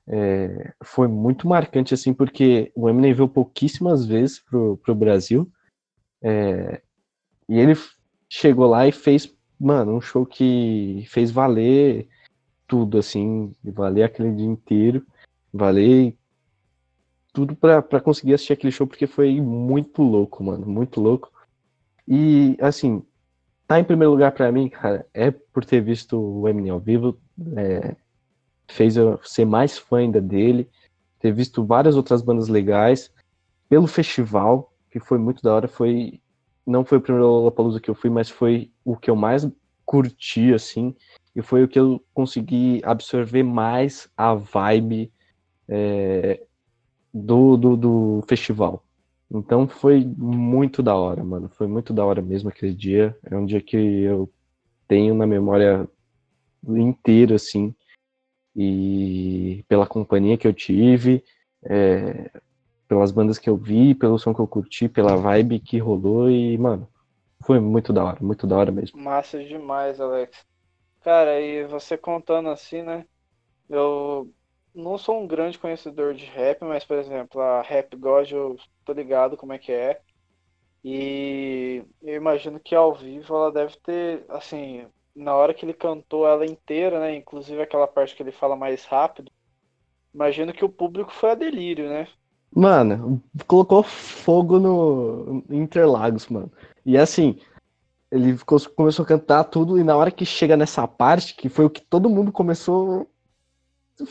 [0.07, 5.49] É, foi muito marcante, assim, porque o Eminem veio pouquíssimas vezes pro, pro Brasil.
[6.21, 6.81] É,
[7.47, 7.73] e ele
[8.29, 12.07] chegou lá e fez, mano, um show que fez valer
[12.67, 15.05] tudo, assim, valer aquele dia inteiro,
[15.53, 16.16] valer
[17.37, 21.31] tudo para conseguir assistir aquele show, porque foi muito louco, mano, muito louco.
[22.07, 23.03] E, assim,
[23.67, 27.15] tá em primeiro lugar para mim, cara, é por ter visto o Eminem ao vivo,
[27.55, 27.95] é,
[28.67, 30.67] fez eu ser mais fã ainda dele,
[31.19, 33.13] ter visto várias outras bandas legais,
[33.69, 36.19] pelo festival, que foi muito da hora, foi
[36.65, 39.47] não foi o primeiro Lollapalooza que eu fui, mas foi o que eu mais
[39.85, 40.95] curti, assim,
[41.35, 45.13] e foi o que eu consegui absorver mais a vibe
[45.69, 46.41] é,
[47.21, 48.83] do, do, do, festival.
[49.29, 51.49] Então foi muito da hora, mano.
[51.49, 53.17] Foi muito da hora mesmo aquele dia.
[53.23, 54.29] É um dia que eu
[54.87, 55.87] tenho na memória
[56.65, 57.75] inteira, assim.
[58.55, 61.23] E pela companhia que eu tive,
[61.63, 62.31] é,
[62.87, 66.57] pelas bandas que eu vi, pelo som que eu curti, pela vibe que rolou e,
[66.57, 66.87] mano,
[67.41, 68.99] foi muito da hora, muito da hora mesmo.
[68.99, 70.45] Massa demais, Alex.
[71.03, 73.05] Cara, e você contando assim, né?
[73.69, 74.31] Eu
[74.77, 78.93] não sou um grande conhecedor de rap, mas, por exemplo, a Rap God eu tô
[78.93, 79.99] ligado como é que é.
[80.83, 84.85] E eu imagino que ao vivo ela deve ter, assim,
[85.15, 87.15] na hora que ele cantou ela inteira, né?
[87.15, 89.31] Inclusive aquela parte que ele fala mais rápido.
[90.13, 92.07] Imagino que o público foi a delírio, né?
[92.55, 96.51] Mano, colocou fogo no Interlagos, mano.
[96.85, 97.39] E assim,
[98.11, 98.37] ele
[98.75, 101.81] começou a cantar tudo, e na hora que chega nessa parte, que foi o que
[101.81, 103.09] todo mundo começou.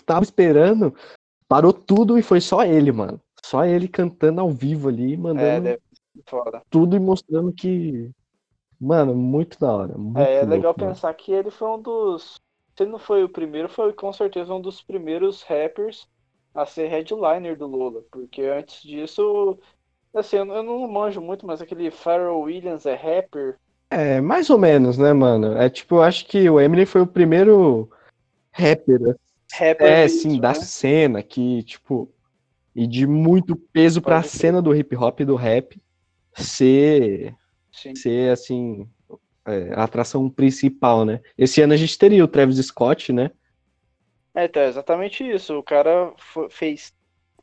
[0.04, 0.94] Tava esperando,
[1.48, 3.20] parou tudo e foi só ele, mano.
[3.44, 5.78] Só ele cantando ao vivo ali, mandando é,
[6.68, 8.10] tudo e mostrando que.
[8.80, 9.96] Mano, muito da hora.
[9.96, 10.92] Muito é, é louco, legal mano.
[10.92, 12.40] pensar que ele foi um dos.
[12.76, 16.06] Se ele não foi o primeiro, foi com certeza um dos primeiros rappers
[16.54, 18.02] a ser headliner do Lola.
[18.10, 19.58] Porque antes disso.
[20.12, 23.58] Assim, eu não manjo muito, mas aquele Pharrell Williams é rapper.
[23.90, 25.56] É, mais ou menos, né, mano?
[25.58, 27.90] É tipo, eu acho que o Eminem foi o primeiro
[28.50, 29.14] rapper.
[29.52, 30.40] Rapper é, sim, né?
[30.40, 32.12] da cena, que, tipo,
[32.74, 35.80] e de muito peso para a cena do hip hop e do rap
[36.34, 37.34] ser,
[37.72, 37.94] sim.
[37.94, 38.88] ser assim,
[39.46, 41.20] é, a atração principal, né?
[41.38, 43.30] Esse ano a gente teria o Travis Scott, né?
[44.34, 45.58] É, então, é exatamente isso.
[45.58, 46.12] O cara
[46.50, 46.92] fez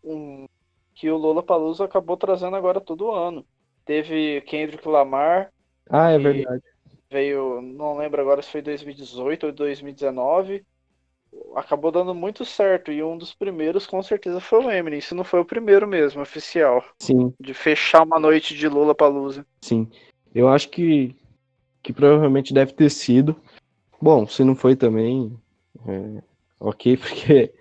[0.04, 0.46] um
[0.94, 3.44] que o Lola Palusa acabou trazendo agora todo ano.
[3.84, 5.52] Teve Kendrick Lamar,
[5.90, 6.64] ah, é verdade.
[7.10, 10.66] Veio, não lembro agora se foi 2018 ou 2019.
[11.56, 12.92] Acabou dando muito certo.
[12.92, 15.02] E um dos primeiros, com certeza, foi o Eminem.
[15.02, 16.84] Se não foi o primeiro mesmo, oficial.
[17.00, 17.34] Sim.
[17.40, 19.46] De fechar uma noite de Lula Palusa.
[19.62, 19.90] Sim.
[20.34, 21.16] Eu acho que,
[21.82, 23.36] que provavelmente deve ter sido.
[24.02, 25.38] Bom, se não foi também.
[25.88, 26.24] É,
[26.60, 27.54] ok, porque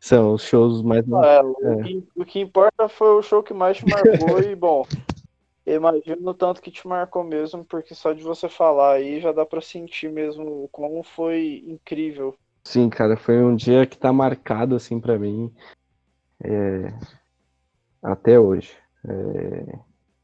[0.00, 1.04] são os shows mais.
[1.06, 1.82] É, o, é.
[1.82, 4.40] Que, o que importa foi o show que mais te marcou.
[4.42, 4.86] e, bom,
[5.66, 9.44] imagino o tanto que te marcou mesmo, porque só de você falar aí já dá
[9.44, 12.36] para sentir mesmo como foi incrível.
[12.66, 15.54] Sim, cara, foi um dia que tá marcado assim para mim
[16.42, 16.92] é...
[18.02, 18.72] até hoje.
[19.08, 19.78] É...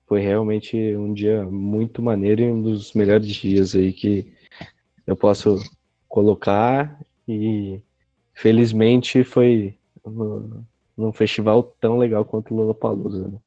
[0.09, 4.35] Foi realmente um dia muito maneiro e um dos melhores dias aí que
[5.06, 5.56] eu posso
[6.09, 7.81] colocar e
[8.35, 9.78] felizmente foi
[10.97, 13.39] num festival tão legal quanto o Lollapalooza, né?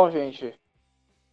[0.00, 0.54] Bom, gente,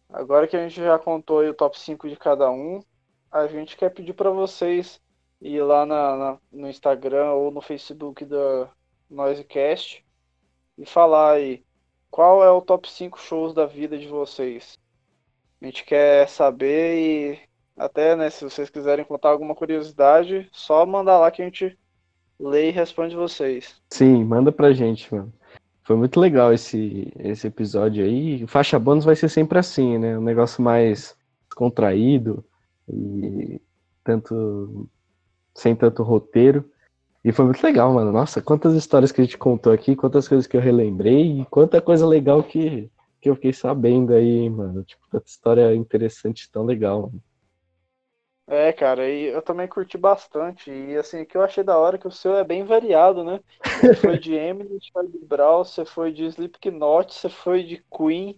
[0.08, 2.82] agora que a gente já contou o top 5 de cada um,
[3.30, 5.00] a gente quer pedir para vocês
[5.40, 8.68] ir lá na, na, no Instagram ou no Facebook da
[9.08, 10.04] Noisecast
[10.76, 11.64] e falar aí
[12.10, 14.76] qual é o top 5 shows da vida de vocês.
[15.62, 17.38] A gente quer saber e
[17.76, 21.78] até, né, se vocês quiserem contar alguma curiosidade, só mandar lá que a gente
[22.36, 23.80] lê e responde vocês.
[23.92, 25.32] Sim, manda pra gente, mano.
[25.86, 28.44] Foi muito legal esse, esse episódio aí.
[28.48, 30.18] Faixa Bônus vai ser sempre assim, né?
[30.18, 31.16] Um negócio mais
[31.54, 32.44] contraído
[32.88, 33.60] e
[34.02, 34.88] tanto
[35.54, 36.68] sem tanto roteiro.
[37.24, 38.10] E foi muito legal, mano.
[38.10, 41.80] Nossa, quantas histórias que a gente contou aqui, quantas coisas que eu relembrei e quanta
[41.80, 42.90] coisa legal que,
[43.20, 44.82] que eu fiquei sabendo aí, mano.
[44.82, 47.02] Tipo, tanta história interessante, tão legal.
[47.02, 47.22] Mano.
[48.48, 50.70] É, cara, e eu também curti bastante.
[50.70, 53.24] E assim, o que eu achei da hora é que o seu é bem variado,
[53.24, 53.40] né?
[53.64, 57.84] Você foi de Emily, você foi de Brawl, você foi de Slipknot, você foi de
[57.90, 58.36] Queen.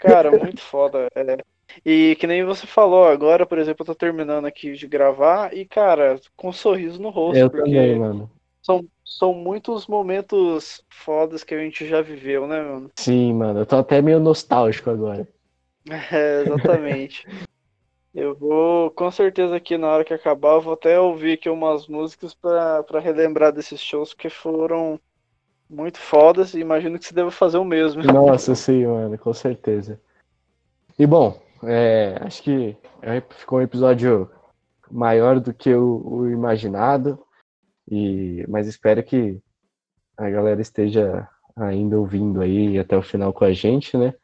[0.00, 1.08] Cara, muito foda.
[1.14, 1.36] É.
[1.84, 5.66] E que nem você falou, agora, por exemplo, eu tô terminando aqui de gravar e,
[5.66, 7.38] cara, com um sorriso no rosto.
[7.38, 8.30] Eu também, mano.
[8.62, 12.90] São, são muitos momentos fodas que a gente já viveu, né, mano?
[12.96, 13.60] Sim, mano.
[13.60, 15.28] Eu tô até meio nostálgico agora.
[16.12, 17.26] É, exatamente.
[18.14, 21.86] Eu vou, com certeza, aqui na hora que acabar, eu vou até ouvir aqui umas
[21.88, 25.00] músicas para relembrar desses shows que foram
[25.68, 28.02] muito fodas e imagino que você deva fazer o mesmo.
[28.02, 29.98] Nossa, sim, mano, com certeza.
[30.98, 32.76] E bom, é, acho que
[33.30, 34.30] ficou um episódio
[34.90, 37.18] maior do que o, o imaginado,
[37.90, 39.40] e, mas espero que
[40.18, 41.26] a galera esteja
[41.56, 44.14] ainda ouvindo aí até o final com a gente, né?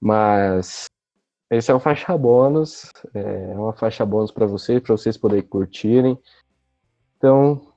[0.00, 0.86] Mas
[1.50, 6.18] esse é um faixa bônus, é uma faixa bônus para vocês, para vocês poderem curtirem.
[7.16, 7.72] Então,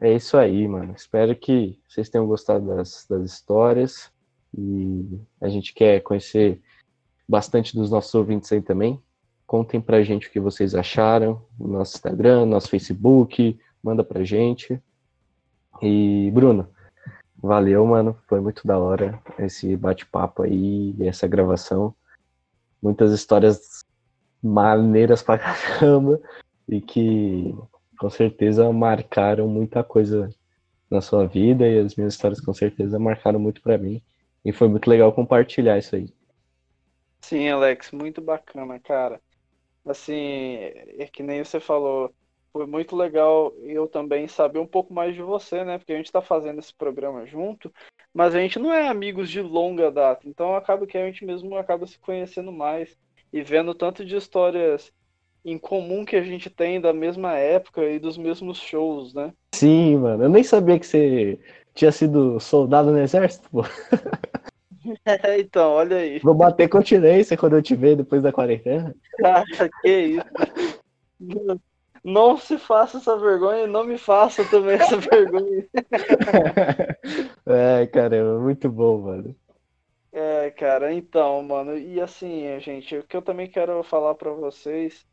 [0.00, 0.94] é isso aí, mano.
[0.96, 4.10] Espero que vocês tenham gostado das, das histórias.
[4.56, 6.60] E a gente quer conhecer
[7.28, 9.00] bastante dos nossos ouvintes aí também.
[9.46, 14.24] Contem pra gente o que vocês acharam no nosso Instagram, no nosso Facebook, manda pra
[14.24, 14.80] gente.
[15.82, 16.68] E, Bruno,
[17.36, 18.16] valeu, mano.
[18.26, 21.94] Foi muito da hora esse bate-papo aí, essa gravação
[22.82, 23.84] muitas histórias
[24.42, 26.20] maneiras pra caramba
[26.68, 27.54] e que
[27.98, 30.30] com certeza marcaram muita coisa
[30.90, 34.02] na sua vida e as minhas histórias com certeza marcaram muito para mim
[34.44, 36.12] e foi muito legal compartilhar isso aí.
[37.20, 39.20] Sim, Alex, muito bacana, cara.
[39.84, 40.56] Assim,
[40.98, 42.14] é que nem você falou,
[42.52, 45.78] foi muito legal eu também saber um pouco mais de você, né?
[45.78, 47.72] Porque a gente está fazendo esse programa junto,
[48.12, 51.56] mas a gente não é amigos de longa data, então acaba que a gente mesmo
[51.56, 52.96] acaba se conhecendo mais
[53.32, 54.92] e vendo tanto de histórias
[55.44, 59.32] em comum que a gente tem da mesma época e dos mesmos shows, né?
[59.54, 60.24] Sim, mano.
[60.24, 61.38] Eu nem sabia que você
[61.74, 63.62] tinha sido soldado no exército, pô.
[65.04, 66.18] É, então, olha aí.
[66.18, 68.94] Vou bater continência quando eu te ver depois da quarentena.
[69.22, 69.44] Ah,
[69.82, 70.24] que isso.
[72.02, 75.68] Não se faça essa vergonha e não me faça também essa vergonha.
[77.46, 79.36] é, cara, muito bom, mano.
[80.12, 85.06] É, cara, então, mano, e assim, gente, o que eu também quero falar para vocês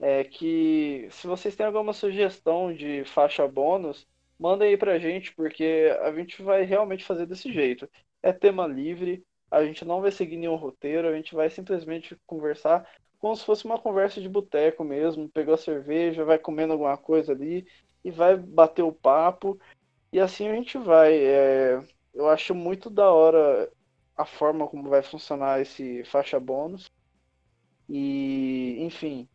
[0.00, 4.06] é que se vocês têm alguma sugestão de faixa bônus,
[4.38, 7.88] mandem aí pra gente, porque a gente vai realmente fazer desse jeito.
[8.22, 12.88] É tema livre, a gente não vai seguir nenhum roteiro, a gente vai simplesmente conversar
[13.22, 15.28] como se fosse uma conversa de boteco mesmo.
[15.28, 17.64] Pegou a cerveja, vai comendo alguma coisa ali
[18.04, 19.58] e vai bater o papo.
[20.12, 21.14] E assim a gente vai.
[21.16, 21.80] É,
[22.12, 23.70] eu acho muito da hora
[24.16, 26.90] a forma como vai funcionar esse faixa bônus.
[27.88, 29.28] E, enfim,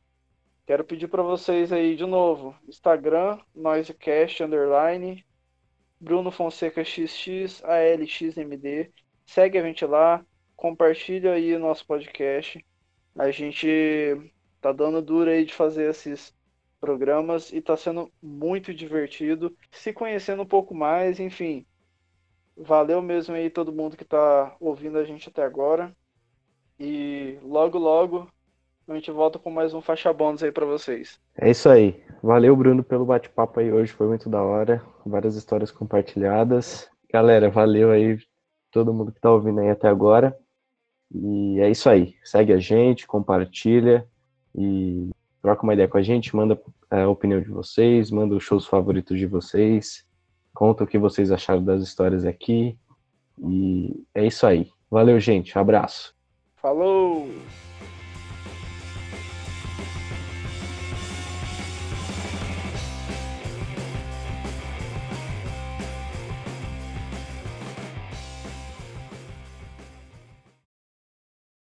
[0.65, 5.26] quero pedir para vocês aí de novo: Instagram, Noisecast Underline,
[5.99, 8.91] Bruno Fonseca XX, ALXMD.
[9.26, 10.26] Segue a gente lá,
[10.57, 12.65] compartilha aí o nosso podcast
[13.18, 13.68] a gente
[14.61, 16.35] tá dando duro aí de fazer esses
[16.80, 21.65] programas e tá sendo muito divertido, se conhecendo um pouco mais, enfim.
[22.56, 25.95] Valeu mesmo aí todo mundo que tá ouvindo a gente até agora.
[26.80, 28.27] E logo logo
[28.88, 31.19] a gente volta com mais um faixa bônus aí para vocês.
[31.35, 32.02] É isso aí.
[32.23, 34.81] Valeu, Bruno, pelo bate-papo aí hoje, foi muito da hora.
[35.06, 36.89] Várias histórias compartilhadas.
[37.11, 38.18] Galera, valeu aí
[38.72, 40.38] todo mundo que tá ouvindo aí até agora.
[41.13, 42.15] E é isso aí.
[42.23, 44.07] Segue a gente, compartilha
[44.55, 45.09] e
[45.41, 46.59] troca uma ideia com a gente, manda
[46.89, 50.05] a opinião de vocês, manda os shows favoritos de vocês,
[50.53, 52.77] conta o que vocês acharam das histórias aqui.
[53.39, 54.69] E é isso aí.
[54.89, 55.57] Valeu, gente.
[55.57, 56.15] Abraço.
[56.55, 57.29] Falou!